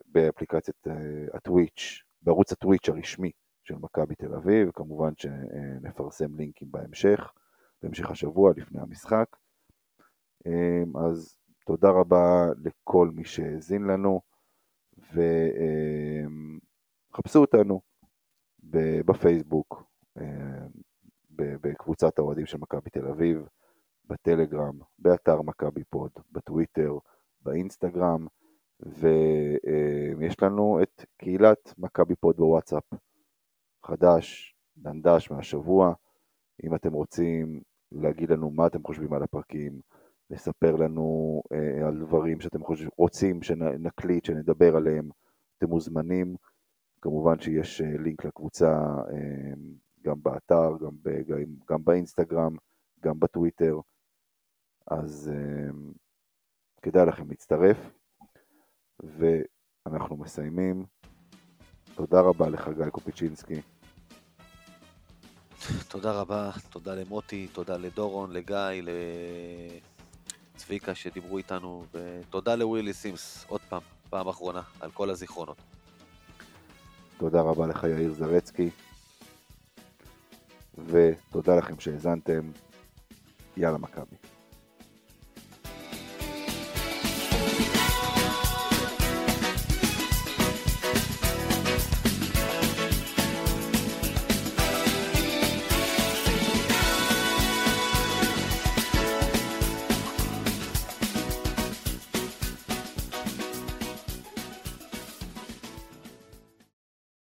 באפליקציית 0.06 0.86
הטוויץ', 1.34 2.02
בערוץ 2.22 2.52
הטוויץ' 2.52 2.88
הרשמי 2.88 3.30
של 3.64 3.74
מכבי 3.74 4.14
תל 4.14 4.34
אביב, 4.34 4.70
כמובן 4.70 5.12
שנפרסם 5.16 6.34
לינקים 6.34 6.68
בהמשך, 6.70 7.32
בהמשך 7.82 8.10
השבוע 8.10 8.52
לפני 8.56 8.80
המשחק. 8.80 9.36
אז 11.06 11.36
תודה 11.66 11.90
רבה 11.90 12.46
לכל 12.64 13.10
מי 13.14 13.24
שהאזין 13.24 13.82
לנו, 13.82 14.20
וחפשו 17.12 17.38
אותנו 17.38 17.80
בפייסבוק, 19.06 19.82
בקבוצת 21.30 22.18
האוהדים 22.18 22.46
של 22.46 22.58
מכבי 22.58 22.90
תל 22.90 23.06
אביב, 23.06 23.48
בטלגרם, 24.04 24.78
באתר 24.98 25.42
מכבי 25.42 25.84
פוד, 25.84 26.10
בטוויטר, 26.32 26.98
באינסטגרם, 27.40 28.26
ויש 28.80 30.42
לנו 30.42 30.82
את 30.82 31.04
קהילת 31.16 31.74
מכבי 31.78 32.16
פוד 32.16 32.36
בוואטסאפ. 32.36 32.84
חדש, 33.86 34.56
דנדש 34.76 35.30
מהשבוע. 35.30 35.94
אם 36.64 36.74
אתם 36.74 36.92
רוצים 36.92 37.62
להגיד 37.94 38.30
לנו 38.30 38.50
מה 38.50 38.66
אתם 38.66 38.82
חושבים 38.82 39.12
על 39.12 39.22
הפרקים, 39.22 39.80
לספר 40.30 40.76
לנו 40.76 41.42
אה, 41.52 41.88
על 41.88 41.98
דברים 41.98 42.40
שאתם 42.40 42.64
חושב, 42.64 42.88
רוצים 42.96 43.42
שנקליט, 43.42 44.24
שנדבר 44.24 44.76
עליהם, 44.76 45.08
אתם 45.58 45.68
מוזמנים. 45.68 46.36
כמובן 47.02 47.40
שיש 47.40 47.80
אה, 47.80 47.96
לינק 47.98 48.24
לקבוצה 48.24 48.70
אה, 49.12 49.52
גם 50.02 50.22
באתר, 50.22 50.70
גם, 50.80 50.96
ב, 51.02 51.22
גם, 51.22 51.38
גם 51.70 51.84
באינסטגרם, 51.84 52.56
גם 53.00 53.20
בטוויטר, 53.20 53.80
אז 54.86 55.30
אה, 55.34 55.70
כדאי 56.82 57.06
לכם 57.06 57.28
להצטרף. 57.28 57.78
ואנחנו 59.02 60.16
מסיימים. 60.16 60.84
תודה 61.94 62.20
רבה 62.20 62.48
לך 62.48 62.68
גיא 62.68 62.90
קופיצ'ינסקי. 62.90 63.60
תודה 65.88 66.12
רבה, 66.12 66.50
תודה 66.70 66.94
למוטי, 66.94 67.48
תודה 67.52 67.76
לדורון, 67.76 68.32
לגיא, 68.32 68.82
לצביקה 70.54 70.94
שדיברו 70.94 71.38
איתנו, 71.38 71.84
ותודה 71.92 72.54
לווילי 72.54 72.92
סימס, 72.92 73.44
עוד 73.48 73.60
פעם, 73.68 73.80
פעם 74.10 74.28
אחרונה, 74.28 74.62
על 74.80 74.90
כל 74.90 75.10
הזיכרונות. 75.10 75.56
תודה 77.18 77.40
רבה 77.40 77.66
לך 77.66 77.84
יאיר 77.84 78.12
זרצקי, 78.12 78.70
ותודה 80.86 81.56
לכם 81.56 81.80
שהאזנתם, 81.80 82.50
יאללה 83.56 83.78
מכבי. 83.78 84.16